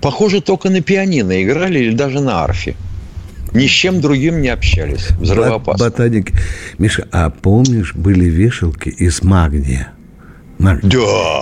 Похоже, 0.00 0.40
только 0.40 0.70
на 0.70 0.82
пианино 0.82 1.42
играли 1.42 1.80
или 1.80 1.94
даже 1.94 2.20
на 2.20 2.44
арфе. 2.44 2.76
Ни 3.52 3.66
с 3.66 3.70
чем 3.70 4.00
другим 4.00 4.42
не 4.42 4.48
общались. 4.48 5.08
Взрывоопасно. 5.18 5.84
Ботаник. 5.84 6.32
Миша, 6.78 7.08
а 7.10 7.30
помнишь, 7.30 7.94
были 7.94 8.26
вешалки 8.26 8.88
из 8.88 9.22
магния? 9.22 9.95
Маг- 10.58 10.80
Да, 10.82 10.98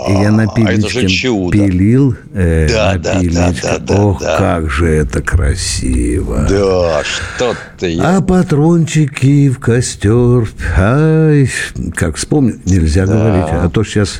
И 0.09 0.13
я 0.13 0.19
а 0.19 0.23
же 0.25 0.31
напильничком 0.33 1.07
чудо. 1.09 1.53
пилил 1.57 2.17
э, 2.35 2.69
Да, 2.69 2.95
да, 2.99 3.15
напильничком. 3.15 3.55
да, 3.63 3.79
да, 3.79 4.01
Ох, 4.03 4.21
да. 4.21 4.39
как 4.39 4.71
же 4.71 4.87
это 4.89 5.23
красиво. 5.23 6.47
Да, 6.51 7.03
что 7.05 7.55
ты. 7.79 7.97
А 8.01 8.21
патрончики 8.21 9.51
в 9.51 9.61
костер. 9.61 10.49
Ай, 10.77 11.49
как 11.95 12.17
вспомню, 12.17 12.59
нельзя 12.65 13.07
говорить. 13.07 13.47
А 13.51 13.69
то 13.69 13.85
сейчас, 13.85 14.19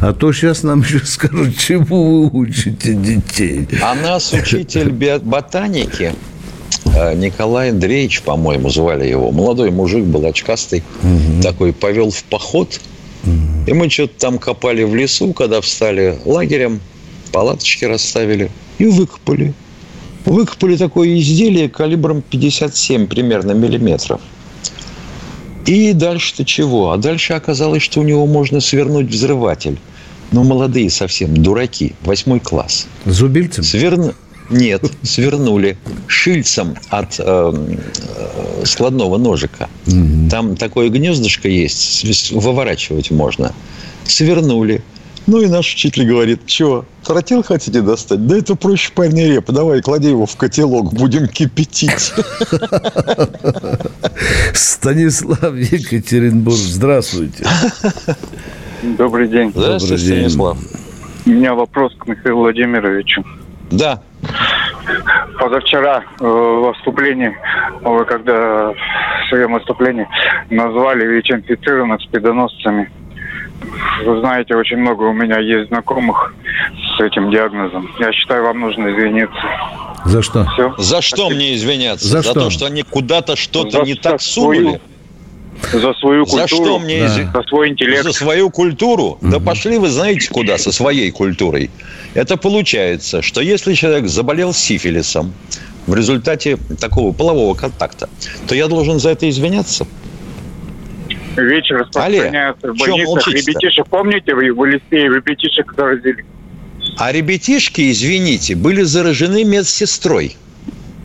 а 0.00 0.12
то 0.12 0.32
сейчас 0.32 0.64
нам 0.64 0.80
еще 0.80 0.98
скажут, 1.04 1.56
чему 1.56 2.28
вы 2.28 2.40
учите 2.40 2.94
детей. 2.94 3.68
А 3.80 3.94
нас 3.94 4.32
учитель 4.32 4.90
ботаники 5.22 6.12
э, 6.86 7.14
Николай 7.14 7.70
Андреевич, 7.70 8.22
по-моему, 8.22 8.70
звали 8.70 9.06
его. 9.06 9.30
Молодой 9.30 9.70
мужик 9.70 10.04
был 10.04 10.26
очкастый. 10.26 10.82
Такой 11.42 11.72
повел 11.72 12.10
в 12.10 12.24
поход. 12.24 12.80
И 13.66 13.72
мы 13.72 13.88
что-то 13.88 14.18
там 14.18 14.38
копали 14.38 14.82
в 14.82 14.94
лесу, 14.94 15.32
когда 15.32 15.60
встали 15.60 16.18
лагерем, 16.24 16.80
палаточки 17.32 17.84
расставили 17.84 18.50
и 18.78 18.86
выкопали. 18.86 19.54
Выкопали 20.24 20.76
такое 20.76 21.18
изделие 21.18 21.68
калибром 21.68 22.22
57 22.22 23.06
примерно 23.06 23.52
миллиметров. 23.52 24.20
И 25.66 25.92
дальше-то 25.92 26.44
чего? 26.44 26.90
А 26.90 26.96
дальше 26.96 27.34
оказалось, 27.34 27.82
что 27.82 28.00
у 28.00 28.02
него 28.02 28.26
можно 28.26 28.60
свернуть 28.60 29.08
взрыватель. 29.08 29.78
Но 30.32 30.42
молодые 30.44 30.90
совсем, 30.90 31.36
дураки, 31.36 31.94
восьмой 32.02 32.40
класс. 32.40 32.86
Зубильцем? 33.04 33.62
Сверну... 33.62 34.14
Нет, 34.52 34.84
свернули 35.02 35.78
шильцем 36.06 36.76
от 36.90 37.18
э, 37.18 37.22
э, 37.24 38.64
складного 38.64 39.16
ножика. 39.16 39.68
Там 40.30 40.56
такое 40.56 40.90
гнездышко 40.90 41.48
есть, 41.48 42.32
выворачивать 42.32 43.10
можно. 43.10 43.52
Свернули. 44.04 44.82
Ну 45.26 45.40
и 45.40 45.46
наш 45.46 45.72
учитель 45.72 46.06
говорит, 46.06 46.40
что, 46.46 46.84
тротил 47.04 47.42
хотите 47.42 47.80
достать? 47.80 48.26
Да 48.26 48.36
это 48.36 48.56
проще 48.56 48.92
пальной 48.92 49.28
репы. 49.28 49.52
Давай, 49.52 49.80
клади 49.80 50.08
его 50.08 50.26
в 50.26 50.36
котелок, 50.36 50.92
будем 50.92 51.28
кипятить. 51.28 52.12
Станислав 54.52 55.54
Екатеринбург, 55.54 56.56
здравствуйте. 56.56 57.46
Добрый 58.82 59.28
день. 59.28 59.52
Здравствуйте, 59.54 59.94
Добрый 59.94 59.98
день. 59.98 60.30
Станислав. 60.30 60.58
У 61.24 61.30
меня 61.30 61.54
вопрос 61.54 61.94
к 61.96 62.06
Михаилу 62.08 62.40
Владимировичу. 62.40 63.24
Да. 63.70 64.02
Позавчера 65.38 66.02
э, 66.20 66.24
в 66.24 66.68
выступлении, 66.68 67.36
вы 67.82 68.04
когда 68.04 68.72
в 68.72 69.28
своем 69.28 69.52
выступлении 69.52 70.06
назвали 70.50 71.06
ВИЧ-инфицированных 71.06 72.00
спидоносцами. 72.02 72.90
Вы 74.04 74.20
знаете, 74.20 74.56
очень 74.56 74.78
много 74.78 75.04
у 75.04 75.12
меня 75.12 75.38
есть 75.38 75.68
знакомых 75.68 76.34
с 76.96 77.00
этим 77.00 77.30
диагнозом. 77.30 77.88
Я 77.98 78.12
считаю, 78.12 78.44
вам 78.44 78.60
нужно 78.60 78.88
извиниться. 78.88 79.40
За 80.04 80.20
что? 80.22 80.44
Все. 80.52 80.74
За 80.78 81.00
что 81.00 81.30
мне 81.30 81.54
извиняться? 81.54 82.06
За 82.06 82.22
что? 82.22 82.34
то, 82.34 82.50
что 82.50 82.66
они 82.66 82.82
куда-то 82.82 83.36
что-то 83.36 83.78
За 83.78 83.82
не 83.82 83.94
так 83.94 84.20
свою 84.20 84.54
сунули? 84.54 84.80
За 85.72 85.92
свою 85.94 86.24
культуру. 86.26 86.40
За 86.42 86.48
что 86.48 86.78
мне 86.78 86.98
Да. 87.00 87.06
изв- 87.06 87.32
За 87.32 87.42
свой 87.48 87.68
интеллект. 87.70 88.02
За 88.02 88.12
свою 88.12 88.50
культуру? 88.50 89.18
Да 89.20 89.38
пошли 89.40 89.78
вы 89.78 89.88
знаете 89.88 90.28
куда 90.28 90.58
со 90.58 90.72
своей 90.72 91.10
культурой. 91.10 91.70
Это 92.14 92.36
получается, 92.36 93.22
что 93.22 93.40
если 93.40 93.74
человек 93.74 94.08
заболел 94.08 94.52
сифилисом 94.52 95.32
в 95.86 95.94
результате 95.94 96.58
такого 96.80 97.12
полового 97.12 97.54
контакта, 97.54 98.08
то 98.48 98.54
я 98.54 98.68
должен 98.68 98.98
за 98.98 99.10
это 99.10 99.28
извиняться? 99.30 99.86
ВИЧ 101.36 101.70
распространяется 101.70 102.66
Алле, 102.68 102.74
в 102.74 102.78
больницах. 102.78 103.28
Ребятишек, 103.28 103.86
помните, 103.88 104.34
вы 104.34 104.52
в 104.52 104.64
Елисее 104.64 105.08
ребятишек 105.08 105.72
заразили? 105.76 106.24
А 106.98 107.10
ребятишки, 107.10 107.90
извините, 107.90 108.54
были 108.54 108.82
заражены 108.82 109.44
медсестрой. 109.44 110.36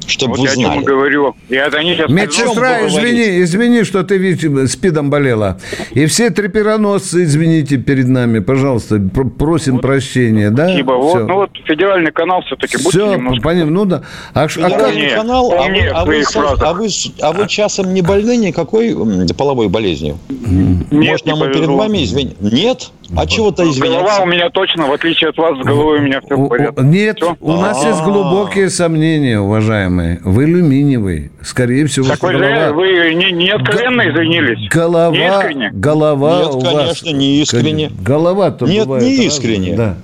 Чтобы 0.08 0.32
Вот 0.38 0.40
вы 0.40 0.46
я 0.46 0.52
о 0.70 0.74
чем 0.74 0.84
говорю. 0.84 1.36
И 1.50 1.56
это 1.56 1.78
они 1.78 1.94
сейчас... 1.94 2.10
Медсестра, 2.10 2.88
извини, 2.88 3.42
извини, 3.44 3.84
что 3.84 4.04
ты 4.04 4.18
ВИЧ, 4.18 4.70
СПИДом 4.72 5.10
болела. 5.10 5.60
И 5.92 6.06
все 6.06 6.30
трепероносцы, 6.30 7.24
извините 7.26 7.78
перед 7.78 8.08
нами, 8.08 8.40
пожалуйста, 8.40 9.00
пр- 9.00 9.30
просим 9.30 9.80
прощения, 9.80 10.50
да? 10.50 10.68
Спасибо. 10.68 10.94
Вот, 10.94 11.10
Всё. 11.10 11.28
ну 11.28 11.36
вот 11.36 11.50
федеральный 11.66 12.12
канал 12.12 12.42
все-таки 12.44 12.78
Все, 12.78 13.16
немножко... 13.16 13.44
понятно, 13.44 13.72
ну 13.72 13.86
да. 13.86 14.04
А, 14.34 14.46
а 14.46 14.70
как- 14.70 14.96
Нет, 14.96 15.14
канал, 15.14 15.52
а 15.52 15.68
вы, 15.68 15.88
а, 15.88 16.06
вы, 16.06 16.24
а 16.62 16.74
вы 16.74 16.88
а 17.22 17.34
вы 17.34 17.48
часом 17.48 17.94
не 17.94 18.02
больны 18.02 18.38
никакой 18.38 18.96
половой 19.38 19.68
болезнью? 19.68 20.18
Нет, 20.30 20.92
Может, 20.92 21.26
не 21.26 21.34
нам 21.34 21.50
и 21.50 21.54
перед 21.54 21.68
вами 21.68 22.04
извинить? 22.06 22.40
Нет? 22.42 22.92
А 23.16 23.26
чего-то 23.26 23.64
Голова 23.64 23.72
извиняться? 23.74 24.22
у 24.22 24.26
меня 24.26 24.50
точно, 24.50 24.88
в 24.88 24.92
отличие 24.94 25.30
от 25.30 25.38
вас, 25.38 25.58
с 25.60 25.64
головой 25.64 26.00
у 26.00 26.02
меня 26.02 26.20
все 26.22 26.36
в 26.36 26.48
порядке. 26.50 26.82
Нет, 26.84 27.18
Всё? 27.18 27.38
у 27.40 27.54
нас 27.54 27.84
есть 27.86 28.00
А. 28.02 28.04
глубокие 28.04 28.70
сомнения, 28.70 29.40
уважаемые. 29.40 30.20
Вы 30.24 30.44
алюминиевый. 30.44 31.32
Скорее 31.42 31.86
всего, 31.86 32.08
Так 32.08 32.18
что 32.18 32.28
вы, 32.28 32.34
же- 32.34 32.40
голова... 32.40 32.72
вы 32.74 33.14
не, 33.14 33.32
не 33.32 33.50
откровенно 33.50 34.10
извинились. 34.10 34.70
Голова, 34.70 35.16
Не 35.16 35.28
искренне. 35.28 35.70
голова 35.74 36.40
Нет, 36.40 36.48
у 36.56 36.60
конечно, 36.60 36.86
вас... 36.88 37.04
не 37.04 37.42
искренне. 37.42 37.92
Голова-то 38.02 38.66
Нет, 38.66 38.86
бывает 38.86 39.04
не 39.04 39.10
разная. 39.12 39.28
искренне. 39.28 39.76
Да. 39.76 39.98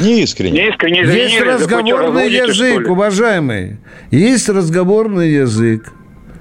Не 0.00 0.20
искренне. 0.22 0.62
Не 0.62 0.68
искренне 0.70 1.02
извинились. 1.04 1.32
Есть 1.32 1.44
разговорный 1.44 2.30
язык, 2.30 2.88
уважаемый. 2.88 3.76
Есть 4.10 4.48
разговорный 4.48 5.30
язык. 5.30 5.92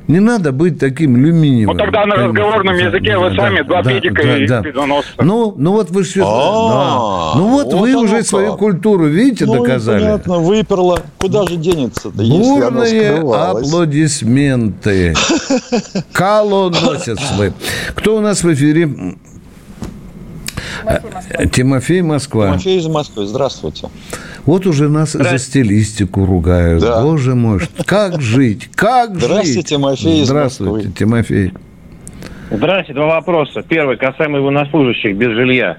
Не 0.08 0.20
надо 0.22 0.54
быть 0.54 0.80
таким 0.80 1.16
алюминиевым. 1.16 1.76
Ну, 1.76 1.84
тогда 1.84 2.06
на 2.06 2.16
конечно. 2.16 2.28
разговорном 2.42 2.76
языке 2.78 3.18
вы 3.18 3.36
сами 3.36 3.62
два 3.62 3.84
педика 3.84 4.22
и 4.22 4.48
спидоносца. 4.48 5.12
Ну, 5.20 5.54
ну 5.58 5.74
вот 5.74 5.90
вы 5.92 6.04
все... 6.04 6.24
А, 6.26 7.34
Ну 7.36 7.50
вот, 7.50 7.74
вот 7.74 7.82
вы 7.82 7.96
уже 7.96 8.18
как. 8.18 8.26
свою 8.26 8.56
культуру, 8.56 9.06
видите, 9.08 9.46
Ну, 9.46 9.62
доказали. 9.62 10.00
понятно, 10.02 10.38
выперло. 10.38 11.02
Куда 11.18 11.44
же 11.46 11.58
денется-то, 11.58 12.10
Бурные 12.10 13.18
аплодисменты. 13.20 15.14
Колоносец 16.14 17.20
вы. 17.38 17.54
Кто 17.96 18.18
у 18.18 18.22
нас 18.22 18.44
в 18.44 18.54
эфире? 18.54 18.90
Э, 20.88 21.48
Тимофей 21.48 22.02
Москва. 22.02 22.48
Тимофей 22.48 22.78
из 22.78 22.88
Москвы, 22.88 23.26
здравствуйте. 23.26 23.90
Вот 24.46 24.66
уже 24.66 24.90
нас 24.90 25.12
за 25.12 25.38
стилистику 25.38 26.26
ругают. 26.26 26.82
Да. 26.82 27.02
Боже 27.02 27.36
мой, 27.36 27.60
как 27.86 28.22
жить? 28.22 28.70
Как 28.76 29.16
жить? 29.16 29.24
Здравствуйте, 29.24 29.64
Тимофей 29.64 30.22
из 30.22 30.28
Здравствуйте, 30.28 30.88
Москвы. 30.88 30.94
Тимофей. 30.98 31.54
Здравствуйте, 32.50 32.94
два 32.94 33.08
вопроса. 33.08 33.62
Первый 33.62 33.98
касаемо 33.98 34.40
военнослужащих 34.40 35.18
без 35.18 35.32
жилья. 35.32 35.78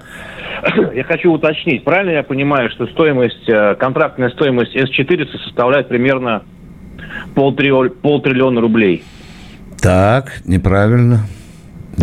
Я 0.95 1.03
хочу 1.03 1.31
уточнить, 1.31 1.83
правильно 1.83 2.11
я 2.11 2.23
понимаю, 2.23 2.69
что 2.69 2.85
стоимость, 2.87 3.47
э, 3.47 3.75
контрактная 3.75 4.29
стоимость 4.29 4.75
С-400 4.75 5.39
составляет 5.45 5.87
примерно 5.87 6.43
полтриллиона 7.33 8.61
рублей? 8.61 9.03
Так, 9.81 10.41
неправильно. 10.45 11.21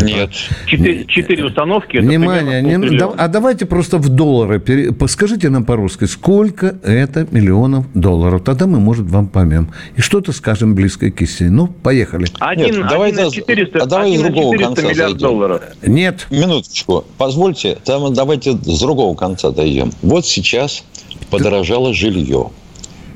Нет. 0.03 0.30
Четыре, 0.66 1.05
четыре 1.07 1.44
установки. 1.44 1.97
Внимание, 1.99 2.62
не- 2.62 2.99
да- 2.99 3.12
а 3.16 3.28
давайте 3.28 3.66
просто 3.66 3.99
в 3.99 4.09
доллары. 4.09 4.61
пере- 4.61 4.94
Скажите 5.09 5.49
нам 5.49 5.64
по-русски, 5.64 6.05
сколько 6.05 6.76
это 6.82 7.26
миллионов 7.30 7.86
долларов? 7.94 8.42
Тогда 8.44 8.66
мы, 8.66 8.78
может, 8.80 9.07
вам 9.07 9.28
поймем. 9.28 9.70
И 9.97 10.01
что-то 10.01 10.32
скажем 10.32 10.74
близкое 10.74 11.11
к 11.11 11.22
истине. 11.22 11.51
Ну, 11.51 11.66
поехали. 11.68 12.26
Один, 12.40 12.76
Нет, 12.76 12.88
давай 12.88 13.11
один 13.12 13.24
на 13.24 13.30
с- 13.30 13.34
400, 13.34 13.78
а 13.82 13.86
давай 13.86 14.09
один 14.09 14.20
с 14.20 14.22
другого 14.24 14.53
400 14.57 14.66
конца 14.74 14.82
миллиард 14.92 15.11
зайдем. 15.12 15.28
долларов. 15.28 15.62
Нет. 15.86 16.26
Минуточку. 16.30 17.05
Позвольте, 17.18 17.78
там 17.84 18.12
давайте 18.12 18.53
с 18.53 18.80
другого 18.80 19.14
конца 19.16 19.51
дойдем. 19.51 19.92
Вот 20.03 20.26
сейчас 20.26 20.84
подорожало 21.30 21.94
жилье. 21.94 22.51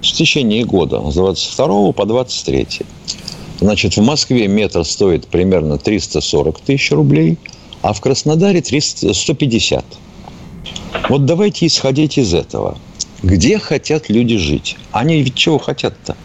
В 0.01 0.03
течение 0.12 0.64
года, 0.64 1.03
с 1.11 1.14
22 1.14 1.93
по 1.93 2.07
23. 2.07 2.66
Значит, 3.61 3.97
в 3.97 4.03
Москве 4.03 4.49
метр 4.49 4.85
стоит 4.85 5.27
примерно 5.27 5.77
340 5.77 6.61
тысяч 6.61 6.91
рублей, 6.93 7.39
а 7.83 7.93
в 7.93 8.01
Краснодаре 8.01 8.63
300, 8.63 9.13
150. 9.13 9.85
Вот 11.09 11.27
давайте 11.27 11.67
исходить 11.67 12.17
из 12.17 12.33
этого. 12.33 12.79
Где 13.23 13.59
хотят 13.59 14.09
люди 14.09 14.39
жить? 14.39 14.77
Они 14.93 15.23
ведь 15.23 15.35
чего 15.35 15.59
хотят-то? 15.59 16.17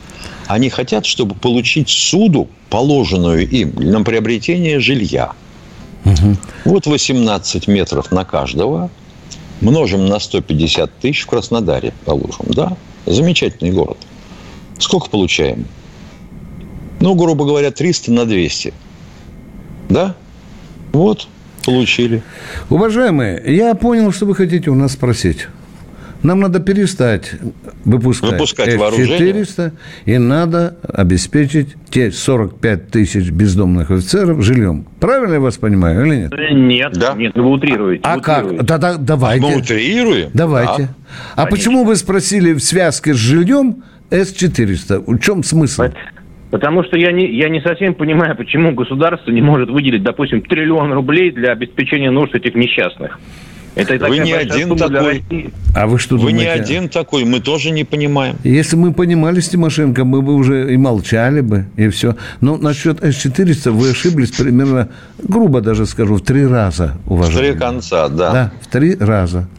Они 0.47 0.69
хотят, 0.69 1.05
чтобы 1.05 1.35
получить 1.35 1.89
суду, 1.89 2.47
положенную 2.69 3.49
им 3.49 3.73
на 3.75 4.01
приобретение 4.03 4.79
жилья. 4.79 5.33
Вот 6.63 6.85
18 6.85 7.67
метров 7.67 8.11
на 8.11 8.23
каждого. 8.23 8.89
Множим 9.61 10.05
на 10.05 10.19
150 10.19 10.99
тысяч 10.99 11.21
в 11.21 11.27
Краснодаре, 11.27 11.93
положим. 12.05 12.45
Да, 12.47 12.77
замечательный 13.05 13.71
город. 13.71 13.97
Сколько 14.79 15.09
получаем? 15.09 15.65
Ну, 16.99 17.15
грубо 17.15 17.45
говоря, 17.45 17.71
300 17.71 18.11
на 18.11 18.25
200. 18.25 18.73
Да? 19.89 20.15
Вот, 20.93 21.27
получили. 21.65 22.23
Уважаемые, 22.69 23.41
я 23.55 23.75
понял, 23.75 24.11
что 24.11 24.25
вы 24.25 24.35
хотите 24.35 24.69
у 24.69 24.75
нас 24.75 24.93
спросить. 24.93 25.47
Нам 26.23 26.39
надо 26.39 26.59
перестать 26.59 27.33
выпускать, 27.83 28.31
Выпускать 28.31 28.69
F-400, 28.69 28.77
вооружение. 28.79 29.45
и 30.05 30.17
надо 30.17 30.75
обеспечить 30.91 31.75
те 31.91 32.11
45 32.11 32.89
тысяч 32.89 33.29
бездомных 33.29 33.91
офицеров 33.91 34.41
жильем. 34.41 34.87
Правильно 34.99 35.33
я 35.35 35.39
вас 35.39 35.57
понимаю 35.57 36.03
или 36.07 36.15
нет? 36.21 36.33
Нет, 36.51 36.93
Да. 36.93 37.13
нет, 37.13 37.35
вы 37.35 37.45
утрируете. 37.51 38.01
А 38.05 38.15
вы 38.15 38.21
как? 38.23 38.43
утрируете. 38.45 38.65
Да, 38.65 38.77
да, 38.79 38.97
давайте. 38.97 39.45
Мы 39.45 39.57
утрируем. 39.57 40.29
Давайте. 40.33 40.83
Да. 41.35 41.43
А 41.43 41.45
почему 41.45 41.83
вы 41.83 41.95
спросили 41.95 42.53
в 42.53 42.59
связке 42.63 43.13
с 43.13 43.17
жильем 43.17 43.83
С-400? 44.09 45.03
В 45.05 45.19
чем 45.19 45.43
смысл? 45.43 45.83
Потому 46.55 46.85
что 46.85 46.97
я 46.97 47.11
не, 47.11 47.37
я 47.37 47.49
не 47.49 47.59
совсем 47.59 47.93
понимаю, 47.95 48.33
почему 48.37 48.71
государство 48.73 49.29
не 49.29 49.41
может 49.41 49.69
выделить, 49.69 50.03
допустим, 50.03 50.41
триллион 50.41 50.93
рублей 50.93 51.29
для 51.31 51.51
обеспечения 51.51 52.09
нужд 52.11 52.33
этих 52.33 52.55
несчастных. 52.55 53.19
Это 53.75 54.07
Вы 54.07 54.19
не 54.19 54.31
один 54.31 54.77
такой. 54.77 55.21
А 55.75 55.85
вы 55.85 55.99
что 55.99 56.15
Вы 56.15 56.31
не 56.31 56.45
думаете? 56.45 56.63
один 56.63 56.87
такой, 56.87 57.25
мы 57.25 57.41
тоже 57.41 57.71
не 57.71 57.83
понимаем. 57.83 58.37
Если 58.45 58.77
мы 58.77 58.93
понимали 58.93 59.41
с 59.41 59.49
Тимошенко, 59.49 60.05
мы 60.05 60.21
бы 60.21 60.33
уже 60.33 60.73
и 60.73 60.77
молчали 60.77 61.41
бы, 61.41 61.65
и 61.75 61.89
все. 61.89 62.15
Но 62.39 62.55
насчет 62.55 63.03
С-400 63.03 63.71
вы 63.71 63.89
ошиблись 63.89 64.31
примерно, 64.31 64.87
грубо 65.21 65.59
даже 65.59 65.85
скажу, 65.85 66.15
в 66.15 66.21
три 66.21 66.47
раза, 66.47 66.95
В 67.03 67.15
уважаемые. 67.15 67.51
три 67.51 67.59
конца, 67.59 68.07
да. 68.07 68.31
Да, 68.31 68.51
в 68.61 68.67
три 68.67 68.95
раза. 68.95 69.49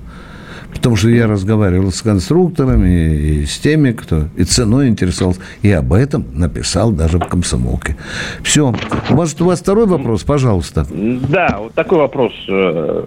Потому 0.77 0.97
что 0.97 1.09
я 1.09 1.27
разговаривал 1.27 1.91
с 1.91 2.03
конструкторами 2.03 3.15
и, 3.15 3.47
с 3.47 3.59
теми, 3.59 3.93
кто 3.93 4.25
и 4.37 4.45
ценой 4.45 4.89
интересовался. 4.89 5.41
И 5.63 5.71
об 5.71 5.93
этом 5.93 6.27
написал 6.35 6.93
даже 6.93 7.19
в 7.19 7.27
комсомолке. 7.27 7.97
Все. 8.43 8.73
Может, 9.11 9.41
у 9.41 9.47
вас 9.47 9.61
второй 9.61 9.87
вопрос? 9.87 10.25
Пожалуйста. 10.25 10.87
Да, 10.91 11.59
вот 11.61 11.75
такой 11.75 11.99
вопрос. 11.99 12.33
Э, 12.49 13.05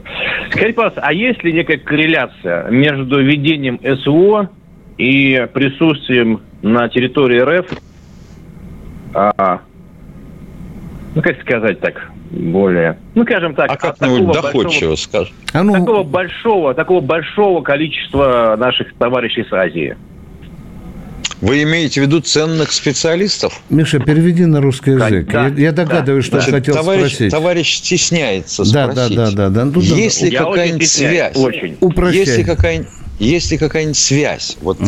Скажите, 0.52 0.74
пожалуйста, 0.74 1.02
а 1.04 1.14
есть 1.14 1.44
ли 1.44 1.54
некая 1.54 1.78
корреляция 1.78 2.70
между 2.70 3.22
ведением 3.24 3.80
СВО 4.04 4.50
и 4.98 5.48
присутствием 5.54 6.42
на 6.62 6.90
территории 6.90 7.40
РФ, 7.40 7.66
а, 9.14 9.62
ну, 11.16 11.22
как 11.22 11.40
сказать 11.42 11.80
так, 11.80 12.12
более, 12.32 12.98
ну, 13.16 13.24
скажем 13.24 13.56
так, 13.56 13.72
А 13.72 13.76
как-нибудь 13.76 14.34
такого 14.34 14.64
доходчиво 14.64 14.96
скажешь. 14.96 15.34
А 15.54 15.64
ну, 15.64 15.74
такого 15.74 16.04
большого, 16.04 16.74
такого 16.74 17.02
большого 17.02 17.62
количества 17.62 18.56
наших 18.58 18.94
товарищей 18.96 19.44
с 19.50 19.54
Азии. 19.54 19.96
Вы 21.42 21.64
имеете 21.64 22.02
в 22.02 22.04
виду 22.04 22.20
ценных 22.20 22.72
специалистов? 22.74 23.62
Миша, 23.70 24.00
переведи 24.00 24.46
на 24.46 24.60
русский 24.60 24.92
язык. 24.92 25.32
Да, 25.32 25.48
я, 25.48 25.54
я 25.56 25.72
догадываюсь, 25.72 26.26
что 26.26 26.36
Значит, 26.42 26.54
он 26.54 26.60
хотел 26.60 26.76
товарищ, 26.76 27.14
спросить. 27.14 27.32
товарищ 27.32 27.76
стесняется 27.78 28.64
Да, 28.74 28.92
спросить. 28.92 29.16
да, 29.16 29.26
да, 29.32 29.32
да, 29.32 29.50
да. 29.50 29.66
Ну, 29.66 29.80
Есть 29.80 30.22
ли 30.22 30.32
какая-нибудь 30.32 30.90
связь? 30.90 31.38
очень. 31.38 31.78
Упрощай. 31.80 32.20
Есть 32.20 32.38
ли 32.38 32.44
какая-нибудь 32.44 32.90
есть 33.20 33.52
ли 33.52 33.58
какая-нибудь 33.58 33.98
связь? 33.98 34.58
Вот 34.62 34.78
ты- 34.80 34.86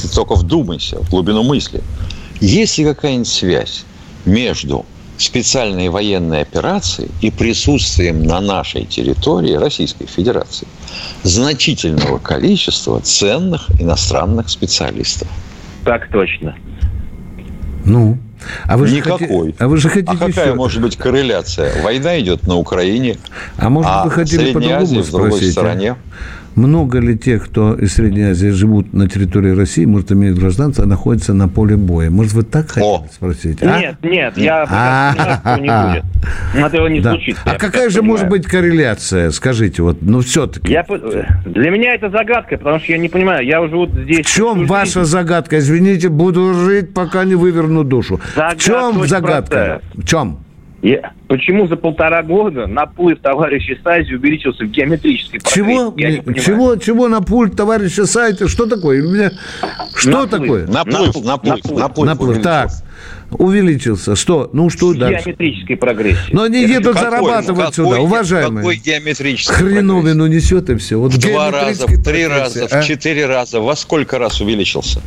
ты 0.00 0.08
только 0.14 0.34
вдумайся 0.36 0.98
в 1.02 1.10
глубину 1.10 1.42
мысли. 1.42 1.80
Есть 2.40 2.78
ли 2.78 2.84
какая-нибудь 2.84 3.26
связь 3.28 3.84
между 4.26 4.84
специальной 5.16 5.88
военной 5.88 6.42
операцией 6.42 7.10
и 7.20 7.30
присутствием 7.30 8.22
на 8.22 8.40
нашей 8.40 8.84
территории 8.84 9.54
Российской 9.54 10.06
Федерации 10.06 10.66
значительного 11.22 12.18
количества 12.18 13.00
ценных 13.00 13.68
иностранных 13.80 14.48
специалистов? 14.50 15.28
Так 15.84 16.10
точно. 16.10 16.56
Ну, 17.84 18.18
а 18.66 18.76
вы 18.76 18.86
же 18.86 18.96
Никакой. 18.96 19.26
хоти- 19.52 19.54
а 19.58 19.68
вы 19.68 19.76
же 19.76 19.88
хотите 19.88 20.10
А 20.12 20.16
какая 20.16 20.46
еще- 20.46 20.54
может 20.54 20.80
быть 20.82 20.96
корреляция? 20.96 21.82
Война 21.82 22.18
идет 22.18 22.46
на 22.46 22.56
Украине, 22.56 23.16
А 23.58 23.68
может, 23.68 23.90
а 23.92 24.04
вы 24.04 24.10
хотели 24.10 24.52
Средняя 24.52 24.78
Азия 24.78 25.02
в 25.02 25.10
другой 25.10 25.32
спросить? 25.32 25.56
а? 25.58 25.96
Много 26.56 27.00
ли 27.00 27.18
тех, 27.18 27.44
кто 27.46 27.74
из 27.74 27.94
Средней 27.94 28.30
Азии 28.30 28.48
живут 28.48 28.92
на 28.92 29.08
территории 29.08 29.50
России, 29.50 29.84
может, 29.84 30.12
имеют 30.12 30.38
гражданство, 30.38 30.84
а 30.84 30.86
находятся 30.86 31.34
на 31.34 31.48
поле 31.48 31.76
боя? 31.76 32.10
Может, 32.10 32.32
вы 32.32 32.42
так 32.44 32.68
хотели 32.68 32.84
О. 32.84 33.06
спросить? 33.12 33.58
а? 33.62 33.78
Нет, 33.80 33.96
нет, 34.02 34.38
я 34.38 34.64
А. 34.68 35.12
прекрасно 35.12 35.40
понимаю, 35.42 35.42
что 35.42 35.60
не 35.60 35.92
будет. 35.92 36.04
Ну, 36.54 36.66
Этого 36.66 36.86
не 36.86 37.00
Да. 37.00 37.16
А 37.44 37.54
какая 37.56 37.90
же 37.90 38.02
может 38.02 38.28
быть 38.28 38.46
корреляция? 38.46 39.30
Скажите, 39.30 39.82
вот, 39.82 39.98
ну 40.00 40.20
все-таки. 40.20 40.72
Я, 40.72 40.84
для 41.44 41.70
меня 41.70 41.94
это 41.94 42.10
загадка, 42.10 42.56
потому 42.56 42.78
что 42.78 42.92
я 42.92 42.98
не 42.98 43.08
понимаю. 43.08 43.44
Я 43.44 43.60
уже 43.60 43.74
вот 43.74 43.90
здесь... 43.90 44.24
В 44.26 44.30
чем 44.30 44.66
ваша 44.66 45.00
жизнь. 45.00 45.10
загадка? 45.10 45.58
Извините, 45.58 46.08
буду 46.08 46.54
жить, 46.54 46.94
пока 46.94 47.24
не 47.24 47.34
выверну 47.34 47.82
душу. 47.84 48.20
в 48.36 48.56
чем 48.58 49.06
загадка? 49.06 49.50
простая. 49.50 49.80
В 49.94 50.06
чем? 50.06 50.43
Я- 50.84 51.12
Почему 51.28 51.66
за 51.66 51.76
полтора 51.76 52.22
года 52.22 52.66
наплыв 52.66 53.18
товарища 53.20 53.74
Стази 53.80 54.12
увеличился 54.12 54.64
в 54.64 54.68
геометрической 54.68 55.40
Чего? 55.40 55.90
прогрессии? 55.92 56.00
Я 56.10 56.16
не 56.18 56.22
понимаю. 56.22 56.44
Чего? 56.44 56.76
Чего 56.76 57.08
на 57.08 57.22
пульт 57.22 57.56
товарища 57.56 58.04
сайта? 58.04 58.48
Что 58.48 58.66
такое? 58.66 59.02
У 59.02 59.10
меня... 59.10 59.32
Что 59.94 60.10
Наплыв. 60.10 60.30
такое? 60.42 60.66
Наплыв, 60.66 60.74
Наплыв, 61.14 61.24
наплыв, 61.24 61.24
наплыв. 61.24 61.78
наплыв. 61.80 62.06
Наплыв. 62.06 62.42
Так. 62.42 62.70
Увеличился. 63.30 64.14
Что? 64.14 64.50
Ну, 64.52 64.68
что 64.68 64.88
В 64.88 64.98
дальше? 64.98 65.24
геометрической 65.24 65.76
прогрессии. 65.78 66.32
Но 66.32 66.42
они 66.42 66.60
едут 66.60 66.94
Какой? 66.96 67.00
зарабатывать 67.10 67.60
Какой 67.60 67.72
сюда, 67.74 68.00
уважаемые. 68.00 68.56
Какой 68.58 68.76
геометрический 68.76 69.54
Хреновину 69.54 70.26
несет 70.26 70.68
и 70.68 70.76
все. 70.76 71.00
Вот 71.00 71.14
В 71.14 71.18
два 71.18 71.50
раза, 71.50 71.86
в 71.86 72.02
три 72.04 72.26
раза, 72.26 72.60
прогрессия, 72.60 72.80
в 72.82 72.84
четыре 72.84 73.26
раза. 73.26 73.60
Во 73.60 73.74
сколько 73.74 74.18
раз 74.18 74.40
увеличился? 74.42 75.00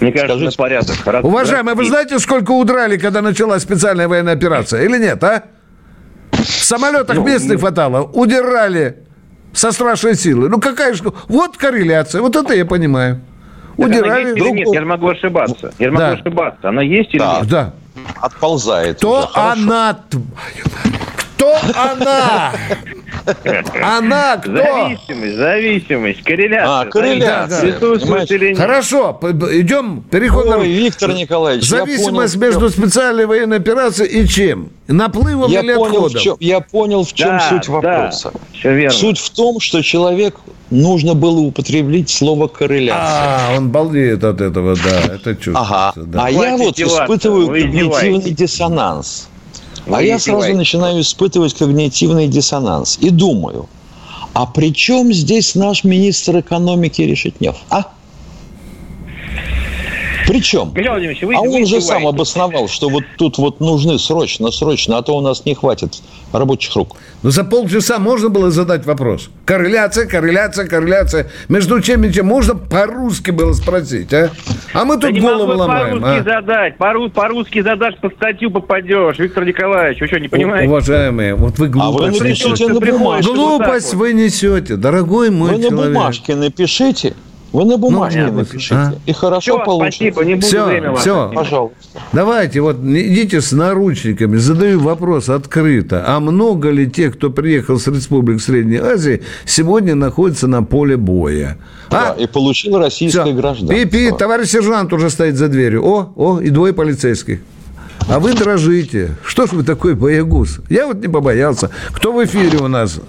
Мне 0.00 0.12
кажется, 0.12 0.36
Скажите. 0.36 0.46
на 0.46 0.64
порядок. 0.64 0.96
Раз- 1.06 1.24
Уважаемые, 1.24 1.74
вы 1.74 1.82
раз- 1.82 1.88
знаете, 1.90 2.18
сколько 2.18 2.52
удрали, 2.52 2.96
когда 2.96 3.22
началась 3.22 3.62
специальная 3.62 4.08
военная 4.08 4.34
операция? 4.34 4.82
Или 4.84 4.98
нет, 4.98 5.22
а? 5.24 5.44
В 6.32 6.44
самолетах 6.64 7.16
Ну, 7.16 7.24
мест 7.26 7.46
не 7.48 7.56
хватало. 7.56 8.02
Удирали 8.02 8.98
со 9.52 9.72
страшной 9.72 10.14
силой. 10.14 10.48
Ну, 10.48 10.60
какая 10.60 10.94
же... 10.94 11.02
Вот 11.28 11.56
корреляция. 11.56 12.22
Вот 12.22 12.36
это 12.36 12.54
я 12.54 12.64
понимаю. 12.64 13.20
Удирали. 13.76 14.26
есть 14.28 14.36
или 14.38 14.50
нет? 14.50 14.68
Я 14.72 14.82
могу 14.82 15.08
ошибаться. 15.08 15.72
Я 15.78 15.90
Да. 15.90 15.92
могу 16.10 16.20
ошибаться. 16.20 16.68
Она 16.68 16.82
есть 16.82 17.10
или 17.14 17.18
Да. 17.20 17.38
нет? 17.40 17.48
Да. 17.48 17.72
Отползает. 18.20 18.96
Кто 18.98 19.18
уже, 19.20 19.28
она? 19.34 19.98
Кто 21.36 21.56
она? 21.74 22.52
Она 23.82 24.36
кто? 24.38 24.52
Зависимость, 24.56 25.36
зависимость, 25.36 26.22
корреляция. 26.22 26.80
А, 26.80 26.84
корреляция. 26.86 27.72
Присутствует? 27.72 28.56
Хорошо, 28.58 29.18
идем, 29.52 30.02
переходим. 30.10 30.60
Ой, 30.60 30.68
Виктор 30.68 31.12
Николаевич, 31.12 31.64
я 31.70 31.78
Зависимость 31.78 32.34
понял, 32.34 32.46
между 32.52 32.70
специальной 32.70 33.26
военной 33.26 33.56
операцией 33.58 34.22
и 34.22 34.28
чем? 34.28 34.70
Наплывом 34.88 35.50
чем- 35.50 35.62
или 35.64 35.70
я 35.72 35.76
понял, 35.76 35.92
в 35.92 35.96
отходом? 35.96 36.20
чем, 36.20 36.36
я 36.40 36.60
понял, 36.60 37.04
в 37.04 37.12
чем 37.12 37.28
Да, 37.28 37.48
суть 37.48 37.66
да, 37.66 37.72
вопроса. 37.72 38.32
все 38.52 38.74
верно. 38.74 38.96
Суть 38.98 39.18
в 39.18 39.30
том, 39.30 39.60
что 39.60 39.82
человек 39.82 40.36
нужно 40.70 41.14
было 41.14 41.38
употребить 41.40 42.10
слово 42.10 42.48
корреляция. 42.48 43.50
А, 43.50 43.54
он 43.56 43.70
балдеет 43.70 44.24
от 44.24 44.40
этого, 44.40 44.74
да, 44.76 45.14
это 45.14 45.34
чувствуется. 45.36 45.60
Ага. 45.60 45.92
да. 45.96 46.24
А 46.24 46.30
я 46.30 46.38
Хватит 46.38 46.58
вот 46.58 46.74
издеваться, 46.74 47.04
испытываю 47.04 47.46
когнитивный 47.48 48.30
диссонанс. 48.32 49.28
А 49.86 50.02
я 50.02 50.18
сразу 50.18 50.54
начинаю 50.54 51.00
испытывать 51.00 51.54
когнитивный 51.54 52.28
диссонанс. 52.28 52.98
И 53.00 53.10
думаю, 53.10 53.68
а 54.32 54.46
при 54.46 54.72
чем 54.72 55.12
здесь 55.12 55.54
наш 55.54 55.84
министр 55.84 56.40
экономики 56.40 57.02
Решетнев? 57.02 57.56
А? 57.70 57.84
При 60.30 60.40
чем? 60.40 60.68
Михаил 60.68 60.92
Владимирович, 60.92 61.22
вы, 61.22 61.34
А 61.34 61.40
вы 61.40 61.56
он 61.56 61.66
же 61.66 61.80
сам 61.80 62.06
обосновал, 62.06 62.68
что 62.68 62.88
вот 62.88 63.02
тут 63.18 63.38
вот 63.38 63.58
нужны 63.58 63.98
срочно, 63.98 64.52
срочно, 64.52 64.98
а 64.98 65.02
то 65.02 65.16
у 65.16 65.20
нас 65.20 65.44
не 65.44 65.56
хватит 65.56 65.94
рабочих 66.32 66.76
рук. 66.76 66.96
Ну, 67.24 67.30
за 67.30 67.42
полчаса 67.42 67.98
можно 67.98 68.28
было 68.28 68.52
задать 68.52 68.86
вопрос. 68.86 69.28
Корреляция, 69.44 70.06
корреляция, 70.06 70.68
корреляция. 70.68 71.30
Между 71.48 71.80
чем 71.80 72.04
и 72.04 72.12
чем 72.12 72.26
можно 72.26 72.54
по-русски 72.54 73.32
было 73.32 73.52
спросить, 73.54 74.12
а? 74.12 74.30
А 74.72 74.84
мы 74.84 74.98
Да 74.98 75.08
тут 75.08 75.16
не 75.16 75.20
голову 75.20 75.52
ломаем, 75.52 76.00
по-русски 76.00 76.20
а? 76.20 76.22
задать. 76.22 76.76
По-ру- 76.76 77.10
По-русски 77.10 77.62
задашь, 77.62 77.96
по 78.00 78.08
статью 78.10 78.52
попадешь. 78.52 79.18
Виктор 79.18 79.44
Николаевич, 79.44 80.00
вы 80.00 80.06
что, 80.06 80.20
не 80.20 80.28
понимаете? 80.28 80.68
Уважаемые, 80.68 81.34
вот 81.34 81.58
вы 81.58 81.66
А 81.66 81.68
вы 81.68 81.72
глупость 81.72 82.20
напишите 82.20 82.68
на 82.68 82.78
бумажке. 82.78 83.32
Глупость 83.32 83.94
вот. 83.94 84.00
вы 84.00 84.12
несете, 84.12 84.76
дорогой 84.76 85.30
мой 85.30 85.56
Вы 85.56 85.58
на 85.58 85.68
человек. 85.70 85.92
бумажке 85.94 86.36
напишите. 86.36 87.14
Вы 87.52 87.64
на 87.64 87.76
бумажке 87.78 88.18
понятно. 88.20 88.38
напишите. 88.38 88.74
А? 88.74 88.94
И 89.06 89.12
хорошо 89.12 89.56
Всё, 89.56 89.64
получится. 89.64 90.04
спасибо, 90.04 90.24
не 90.24 90.34
буду 90.36 90.46
Всё, 90.46 90.66
время 90.66 90.90
ваше 90.90 91.02
всё. 91.02 91.24
отнимать. 91.24 91.44
Пожалуйста. 91.44 91.78
Давайте, 92.12 92.60
вот 92.60 92.76
идите 92.84 93.40
с 93.40 93.50
наручниками, 93.52 94.36
задаю 94.36 94.78
вопрос 94.80 95.28
открыто. 95.28 96.04
А 96.06 96.20
много 96.20 96.70
ли 96.70 96.88
тех, 96.88 97.16
кто 97.16 97.30
приехал 97.30 97.78
с 97.80 97.86
республик 97.88 98.40
Средней 98.40 98.76
Азии, 98.78 99.22
сегодня 99.46 99.94
находится 99.96 100.46
на 100.46 100.62
поле 100.62 100.96
боя? 100.96 101.58
Да, 101.90 102.14
А? 102.16 102.20
и 102.20 102.26
получил 102.28 102.78
российское 102.78 103.24
Всё. 103.24 103.32
гражданство. 103.34 103.74
Пи-пи, 103.74 104.12
товарищ 104.16 104.48
сержант 104.50 104.92
уже 104.92 105.10
стоит 105.10 105.34
за 105.36 105.48
дверью. 105.48 105.84
О, 105.84 106.12
о, 106.14 106.40
и 106.40 106.50
двое 106.50 106.72
полицейских. 106.72 107.40
А 108.08 108.18
вы 108.20 108.32
дрожите. 108.34 109.16
Что 109.24 109.46
ж 109.46 109.52
вы 109.52 109.62
такой 109.64 109.94
боягуз? 109.94 110.60
Я 110.68 110.86
вот 110.86 111.00
не 111.02 111.08
побоялся. 111.08 111.70
Кто 111.92 112.12
в 112.12 112.24
эфире 112.24 112.58
у 112.58 112.68
нас? 112.68 113.00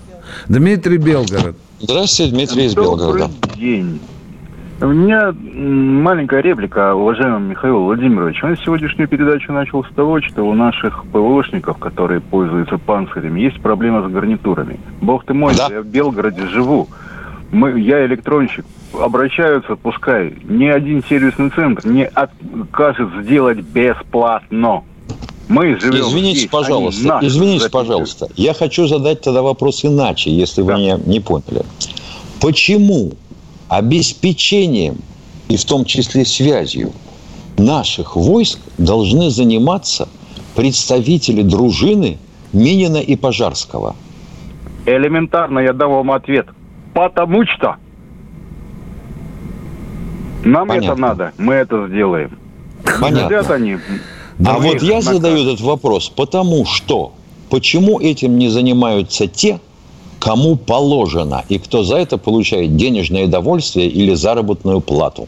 Дмитрий 0.48 0.98
Белгород. 0.98 1.56
Здравствуйте, 1.80 2.32
Дмитрий 2.32 2.66
из 2.66 2.74
Белгорода. 2.76 3.30
день. 3.56 4.00
У 4.82 4.88
меня 4.88 5.32
маленькая 5.32 6.42
реплика, 6.42 6.96
уважаемый 6.96 7.50
Михаил 7.52 7.84
Владимирович. 7.84 8.44
Он 8.44 8.58
сегодняшнюю 8.58 9.08
передачу 9.08 9.54
начал 9.54 9.84
с 9.84 9.90
того, 9.94 10.20
что 10.22 10.42
у 10.44 10.54
наших 10.56 11.06
ПВОшников, 11.12 11.78
которые 11.78 12.20
пользуются 12.20 12.80
панцирями, 12.80 13.42
есть 13.42 13.62
проблема 13.62 14.08
с 14.08 14.12
гарнитурами. 14.12 14.80
Бог 15.02 15.24
ты 15.26 15.36
мой, 15.36 15.54
Да. 15.56 15.68
я 15.70 15.82
в 15.82 15.86
Белгороде 15.86 16.48
живу. 16.48 16.88
Мы, 17.52 17.80
я 17.80 18.04
электронщик. 18.08 18.66
Обращаются, 19.00 19.76
пускай. 19.76 20.34
Ни 20.46 20.66
один 20.66 21.04
сервисный 21.08 21.52
центр 21.52 21.86
не 21.88 22.06
откажет 22.06 23.10
сделать 23.22 23.60
бесплатно. 23.60 24.82
Мы 25.48 25.80
живем 25.80 26.02
Извините, 26.08 26.40
здесь, 26.40 26.50
пожалуйста, 26.50 27.18
они 27.20 27.28
извините, 27.28 27.60
записывают. 27.60 27.72
пожалуйста. 27.88 28.28
Я 28.36 28.54
хочу 28.56 28.88
задать 28.88 29.22
тогда 29.22 29.44
вопрос 29.44 29.86
иначе, 29.86 30.32
если 30.32 30.62
вы 30.64 30.72
Да. 30.72 30.78
меня 30.78 30.98
не 31.06 31.20
поняли. 31.20 31.64
Почему 32.42 33.12
обеспечением, 33.72 34.98
и 35.48 35.56
в 35.56 35.64
том 35.64 35.86
числе 35.86 36.26
связью, 36.26 36.92
наших 37.58 38.18
войск 38.18 38.60
должны 38.78 39.30
заниматься 39.30 40.10
представители 40.56 41.42
дружины 41.42 42.18
Минина 42.52 42.98
и 42.98 43.16
Пожарского? 43.16 43.96
Элементарно 44.86 45.60
я 45.60 45.72
дам 45.72 45.92
вам 45.92 46.12
ответ. 46.12 46.48
Потому 46.94 47.46
что 47.46 47.78
нам 50.44 50.68
Понятно. 50.68 50.92
это 50.92 50.96
надо, 51.02 51.34
мы 51.38 51.54
это 51.54 51.88
сделаем. 51.88 52.38
Понятно. 53.00 53.24
Сидят 53.24 53.52
они. 53.52 53.78
А 54.46 54.60
мы 54.60 54.74
вот 54.74 54.82
я 54.82 54.96
накажем. 54.96 55.14
задаю 55.14 55.38
этот 55.38 55.62
вопрос, 55.62 56.10
потому 56.10 56.66
что 56.66 57.14
почему 57.50 58.02
этим 58.02 58.38
не 58.38 58.50
занимаются 58.50 59.28
те, 59.28 59.62
кому 60.22 60.56
положено, 60.56 61.44
и 61.50 61.58
кто 61.58 61.84
за 61.84 61.98
это 61.98 62.18
получает 62.18 62.76
денежное 62.76 63.26
удовольствие 63.26 63.88
или 63.88 64.14
заработную 64.14 64.80
плату? 64.80 65.28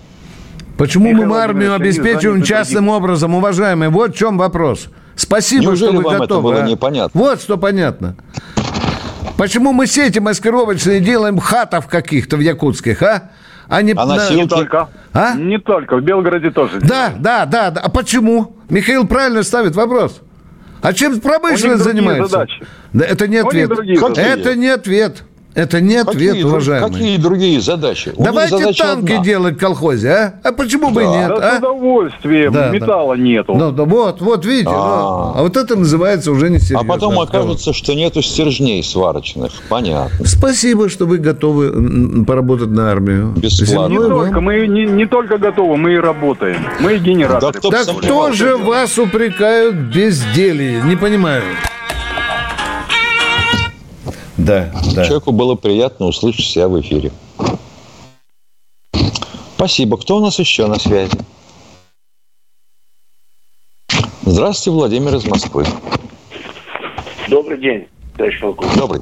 Почему 0.78 1.10
Михаил 1.10 1.30
мы 1.30 1.40
армию 1.40 1.74
обеспечиваем 1.74 2.44
частным 2.44 2.90
образом, 2.90 3.36
уважаемые? 3.36 3.90
Вот 3.90 4.16
в 4.16 4.18
чем 4.18 4.38
вопрос. 4.38 4.88
Спасибо, 5.16 5.64
Неужели 5.64 5.90
что 5.90 5.98
вы 5.98 6.04
вам 6.04 6.14
это 6.14 6.22
готовы. 6.22 6.42
было 6.42 6.64
а? 6.64 6.68
непонятно? 6.68 7.20
Вот 7.20 7.42
что 7.42 7.58
понятно. 7.58 8.16
Почему 9.38 9.74
мы 9.74 9.88
сети 9.88 10.20
маскировочные 10.20 11.00
делаем 11.00 11.40
хатов 11.40 11.88
каких-то 11.88 12.38
в 12.38 12.40
якутских, 12.40 13.02
а? 13.02 13.32
А 13.68 13.82
не, 13.82 13.94
А 13.94 14.06
на-? 14.06 14.30
Не 14.30 14.48
только. 14.48 14.90
А? 15.14 15.36
Не 15.36 15.58
только. 15.58 15.98
В 15.98 16.02
Белгороде 16.02 16.52
тоже. 16.52 16.80
Да, 16.82 17.14
да, 17.18 17.46
да, 17.46 17.72
да. 17.72 17.82
А 17.82 17.90
почему? 17.90 18.58
Михаил 18.70 19.08
правильно 19.08 19.42
ставит 19.44 19.76
вопрос. 19.76 20.22
А 20.82 20.94
чем 20.94 21.20
промышленность 21.20 21.84
занимается? 21.84 22.28
задачи. 22.28 22.64
Да, 22.94 23.06
это 23.06 23.28
не 23.28 23.42
У 23.42 23.52
них 23.52 23.70
ответ. 24.04 24.18
Это 24.18 24.56
не 24.56 24.70
ответ. 24.70 25.24
Это 25.56 25.82
не 25.82 25.98
ответ, 25.98 26.32
какие, 26.32 26.44
уважаемый. 26.44 26.92
Какие 26.92 27.18
другие 27.18 27.62
задачи? 27.62 28.12
У 28.16 28.24
Давайте 28.24 28.58
задача 28.58 28.84
танки 28.84 29.12
одна. 29.12 29.24
делать 29.24 29.56
в 29.56 29.60
колхозе, 29.60 30.10
а? 30.10 30.34
А 30.44 30.52
почему 30.52 30.90
бы 30.90 31.04
и 31.04 31.06
Да. 31.06 31.12
нет, 31.16 31.28
Да, 31.30 31.36
а? 31.36 31.56
с 31.56 31.58
удовольствием. 31.60 32.52
Да, 32.52 32.60
да. 32.68 32.70
Металла 32.72 33.14
нету. 33.14 33.54
Ну, 33.54 33.72
да 33.72 33.84
вот, 33.84 34.20
вот, 34.20 34.46
видите, 34.46 34.70
ну, 34.70 34.76
А. 34.76 35.34
а 35.36 35.42
вот 35.44 35.56
это 35.56 35.76
называется 35.76 36.32
уже 36.32 36.50
не 36.50 36.58
А 36.76 36.84
потом 36.84 37.20
окажется, 37.20 37.72
что 37.72 37.94
нету 37.94 38.24
стержней 38.24 38.84
сварочных. 38.84 39.52
Понятно. 39.70 40.26
Спасибо, 40.26 40.90
что 40.90 41.06
вы 41.06 41.20
готовы 41.20 42.26
поработать 42.26 42.70
на 42.70 42.92
армию. 42.92 43.34
Бесплатно. 43.38 43.94
Не 43.94 44.00
только, 44.00 44.42
мы 44.42 44.66
не, 44.66 44.86
не 44.86 45.06
только 45.06 45.38
готовы, 45.38 45.78
мы 45.78 45.94
и 45.94 45.98
работаем. 45.98 46.58
Мы 46.80 46.96
и 46.96 46.98
генераторы. 46.98 47.54
Да 47.54 47.60
кто 47.60 47.72
сомневался. 47.72 48.00
кто 48.08 48.32
же 48.32 48.58
вас 48.58 48.98
упрекают 48.98 49.76
в 49.76 49.94
безделии? 49.96 50.82
Не 50.84 50.96
понимаю. 50.96 51.44
Да, 54.46 54.70
да. 54.94 55.06
Человеку 55.06 55.32
было 55.32 55.56
приятно 55.56 56.08
услышать 56.08 56.46
себя 56.46 56.68
в 56.68 56.80
эфире. 56.82 57.12
Спасибо. 59.56 59.98
Кто 59.98 60.18
у 60.18 60.20
нас 60.20 60.38
еще 60.38 60.68
на 60.68 60.78
связи? 60.80 61.18
Здравствуйте, 64.24 64.78
Владимир 64.78 65.16
из 65.16 65.26
Москвы. 65.26 65.64
Добрый 67.30 67.58
день, 67.58 67.88
товарищ 68.18 68.42
полковник. 68.42 68.78
Добрый. 68.78 69.02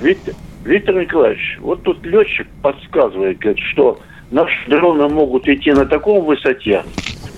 Виктор, 0.00 0.34
Виктор 0.64 0.94
Николаевич, 0.96 1.58
вот 1.60 1.82
тут 1.82 2.04
летчик 2.04 2.46
подсказывает, 2.60 3.38
говорит, 3.38 3.62
что 3.72 3.98
наши 4.30 4.68
дроны 4.68 5.08
могут 5.08 5.48
идти 5.48 5.72
на 5.72 5.86
таком 5.86 6.26
высоте, 6.26 6.84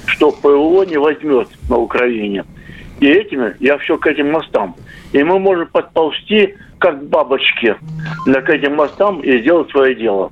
что 0.06 0.32
ПВО 0.32 0.82
не 0.82 0.96
возьмет 0.96 1.48
на 1.68 1.76
Украине. 1.76 2.44
И 2.98 3.06
этими, 3.06 3.54
я 3.60 3.78
все 3.78 3.98
к 3.98 4.06
этим 4.08 4.32
мостам. 4.32 4.74
И 5.16 5.22
мы 5.22 5.38
можем 5.38 5.66
подползти, 5.68 6.56
как 6.78 7.08
бабочки, 7.08 7.74
к 8.26 8.48
этим 8.50 8.76
мостам 8.76 9.20
и 9.22 9.40
сделать 9.40 9.70
свое 9.70 9.94
дело. 9.94 10.30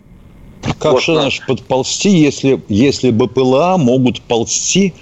Как 0.78 0.92
Вот 0.92 1.06
так. 1.06 1.16
значит 1.16 1.46
подползти, 1.46 2.10
если, 2.10 2.60
если 2.68 3.10
БПЛА 3.10 3.78
могут 3.78 4.20
ползти 4.20 4.92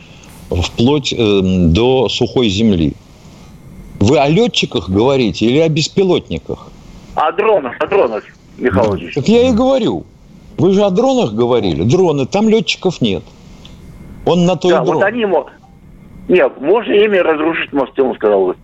вплоть 0.50 1.12
эм, 1.12 1.72
до 1.72 2.08
сухой 2.08 2.48
земли? 2.48 2.92
Вы 3.98 4.18
о 4.18 4.28
летчиках 4.28 4.88
говорите 4.88 5.46
или 5.46 5.58
о 5.58 5.68
беспилотниках? 5.68 6.68
А 7.16 7.32
дронах, 7.32 7.74
о 7.80 7.86
дронах, 7.88 8.22
Михаил 8.58 8.86
Владимирович. 8.86 9.16
Так 9.16 9.26
я 9.26 9.48
и 9.48 9.52
говорю. 9.52 10.04
Вы 10.58 10.74
же 10.74 10.82
о 10.84 10.90
дронах 10.90 11.32
говорили. 11.32 11.82
Дроны, 11.82 12.26
там 12.26 12.48
летчиков 12.48 13.00
нет. 13.00 13.24
Он 14.26 14.46
на 14.46 14.54
то 14.54 14.68
Да, 14.68 14.80
и 14.80 14.84
дрон. 14.84 14.96
вот 14.98 15.02
они 15.04 15.26
могут. 15.26 15.52
Нет, 16.28 16.52
можно 16.60 16.92
ими 16.92 17.16
разрушить 17.16 17.72
мосты, 17.72 18.04
он 18.04 18.14
сказал 18.14 18.46
бы. 18.46 18.56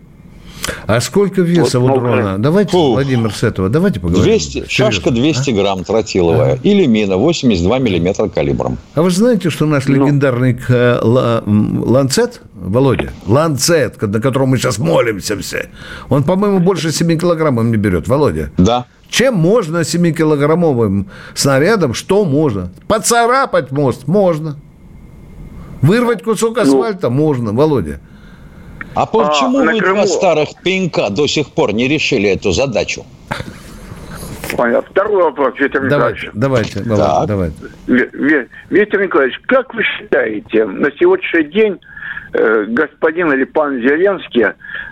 А 0.87 1.01
сколько 1.01 1.41
веса 1.41 1.79
Вот, 1.79 1.91
у 1.91 1.93
ну, 1.95 1.99
дрона? 1.99 2.09
Украина. 2.19 2.37
Давайте, 2.39 2.71
Фу. 2.71 2.91
Владимир, 2.93 3.33
с 3.33 3.43
этого. 3.43 3.69
Давайте 3.69 3.99
поговорим. 3.99 4.23
200, 4.25 4.51
Серьезно. 4.51 4.69
шашка 4.69 5.11
200 5.11 5.51
грамм 5.51 5.83
тротиловая. 5.83 6.59
Или 6.63 6.85
мина 6.85 7.17
82 7.17 7.79
миллиметра 7.79 8.27
калибром. 8.27 8.77
А 8.95 9.01
вы 9.01 9.09
знаете, 9.11 9.49
что 9.49 9.65
наш 9.65 9.87
легендарный 9.87 10.59
э, 10.67 10.99
Ланцет, 11.03 12.41
Володя, 12.53 13.11
Ланцет, 13.27 14.01
на 14.01 14.19
котором 14.21 14.49
мы 14.49 14.57
сейчас 14.57 14.77
молимся 14.79 15.37
все, 15.37 15.69
он, 16.09 16.23
по-моему, 16.23 16.59
больше 16.59 16.91
7 16.91 17.17
килограммов 17.17 17.65
не 17.65 17.77
берет. 17.77 18.07
Володя, 18.07 18.51
Да. 18.57 18.85
чем 19.09 19.35
можно 19.35 19.77
7-килограммовым 19.79 21.05
снарядом, 21.33 21.93
что 21.93 22.25
можно? 22.25 22.71
Поцарапать 22.87 23.71
мост 23.71 24.07
можно. 24.07 24.57
Вырвать 25.81 26.23
кусок 26.23 26.57
асфальта 26.57 27.09
можно, 27.09 27.53
Володя. 27.53 28.01
А 28.95 29.05
почему 29.05 29.59
на 29.63 29.71
вы 29.73 29.79
Крыму- 29.79 29.95
два 29.95 30.07
старых 30.07 30.49
пенька 30.63 31.09
до 31.09 31.27
сих 31.27 31.51
пор 31.51 31.73
не 31.73 31.87
решили 31.87 32.29
эту 32.29 32.51
задачу? 32.51 33.05
Понятно. 34.57 34.89
Второй 34.91 35.23
вопрос, 35.23 35.53
Виктор 35.59 35.83
Николаевич. 35.85 36.29
Давайте, 36.33 36.79
давайте, 36.81 37.05
Так. 37.05 37.27
давайте. 37.27 37.55
Ви- 37.87 38.09
Ви- 38.13 38.47
Виктор 38.71 39.01
Николаевич, 39.01 39.39
как 39.45 39.73
вы 39.75 39.83
считаете, 39.83 40.65
на 40.65 40.91
сегодняшний 40.99 41.43
день 41.43 41.79
э, 42.33 42.65
господин 42.67 43.31
или 43.33 43.43
пан 43.43 43.79
Зеленский 43.81 44.45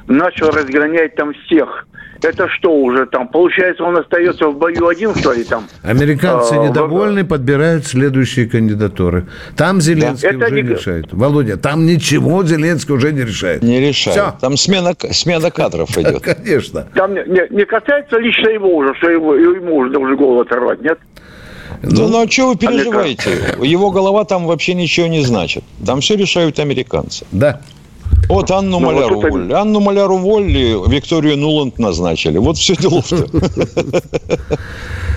начал 0.07 0.49
разгонять 0.49 1.15
там 1.15 1.33
всех? 1.33 1.87
Это 2.21 2.47
что 2.49 2.73
уже 2.73 3.05
там? 3.05 3.27
Получается, 3.27 3.83
он 3.83 3.97
остается 3.97 4.47
в 4.47 4.57
бою 4.57 4.87
один, 4.87 5.13
что 5.15 5.33
ли, 5.33 5.43
там? 5.43 5.67
Американцы 5.83 6.53
А, 6.53 6.67
недовольны, 6.67 7.23
подбирают 7.25 7.85
следующие 7.85 8.47
кандидатуры. 8.47 9.27
Там 9.55 9.81
Зеленский 9.81 10.29
Это 10.29 10.37
уже 10.37 10.51
не 10.51 10.61
решает. 10.61 11.13
Володя, 11.13 11.57
там 11.57 11.85
ничего 11.85 12.43
Зеленский 12.43 12.93
уже 12.95 13.11
не 13.13 13.21
решает. 13.21 13.61
Не 13.63 13.79
решают. 13.79 14.17
Всё. 14.17 14.37
Там 14.41 14.57
смена, 14.57 14.95
смена 15.11 15.51
кадров 15.51 15.89
идет. 15.97 16.21
Конечно. 16.23 16.87
Там 16.95 17.13
не, 17.13 17.21
не- 17.25 17.55
не 17.55 17.65
касается 17.65 18.17
лично 18.17 18.49
его 18.49 18.75
уже, 18.75 18.93
что 18.95 19.09
его, 19.09 19.35
ему 19.35 19.75
уже 19.77 19.97
уже 19.97 20.15
голову 20.15 20.41
оторвать, 20.41 20.81
нет? 20.81 20.97
Ну, 21.83 22.07
ну 22.07 22.23
а 22.23 22.27
что 22.31 22.47
вы 22.49 22.55
переживаете? 22.55 23.29
Его 23.61 23.91
голова 23.91 24.23
там 24.25 24.47
вообще 24.47 24.73
ничего 24.73 25.07
не 25.07 25.21
значит. 25.23 25.63
Там 25.85 26.01
все 26.01 26.15
решают 26.15 26.59
американцы. 26.59 27.25
Да. 27.31 27.61
Вот 28.29 28.51
Анну 28.51 28.79
Ну, 28.79 28.85
вот 28.87 28.93
Маляр 28.95 29.11
это- 29.11 29.27
уволили. 29.27 29.53
Анну 29.53 29.79
Маляр 29.79 30.11
уволили, 30.11 30.89
Викторию 30.89 31.37
Нуланд 31.37 31.79
назначили. 31.79 32.37
Вот 32.39 32.57
все 32.57 32.75
дело-то. 32.75 33.15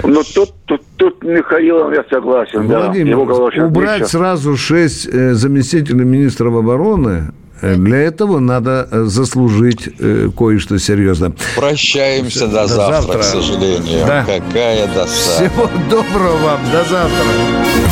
Но 0.05 0.23
тут, 0.23 0.53
тут, 0.67 0.81
тут 0.97 1.23
Михаилом 1.23 1.93
я 1.93 2.05
согласен, 2.11 2.67
да. 2.69 2.81
Владимир, 2.87 3.11
Его 3.13 3.25
голова 3.27 3.51
сейчас 3.51 3.65
убрать 3.67 3.99
меньше. 4.01 4.13
сразу 4.13 4.57
шесть 4.57 5.07
э, 5.07 5.35
заместителей 5.35 6.05
министров 6.05 6.55
обороны, 6.57 7.33
э, 7.61 7.75
для 7.77 7.99
этого 7.99 8.39
надо 8.39 8.89
э, 8.91 9.03
заслужить 9.05 9.89
э, 9.99 10.29
кое-что 10.37 10.79
серьезно. 10.79 11.33
Прощаемся 11.57 12.47
до, 12.47 12.63
До 12.63 12.67
завтра, 12.69 12.93
завтра. 13.03 13.19
к 13.19 13.25
сожалению. 13.25 14.07
Да. 14.07 14.25
Какая 14.25 14.87
досада. 14.87 15.51
Всего 15.51 15.71
доброго 15.91 16.37
вам. 16.39 16.61
До 16.73 16.85
завтра. 16.89 17.25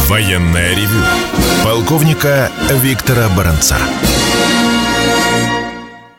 Военное 0.08 0.70
ревю 0.70 1.02
полковника 1.62 2.50
Виктора 2.82 3.24
Баранца. 3.36 3.76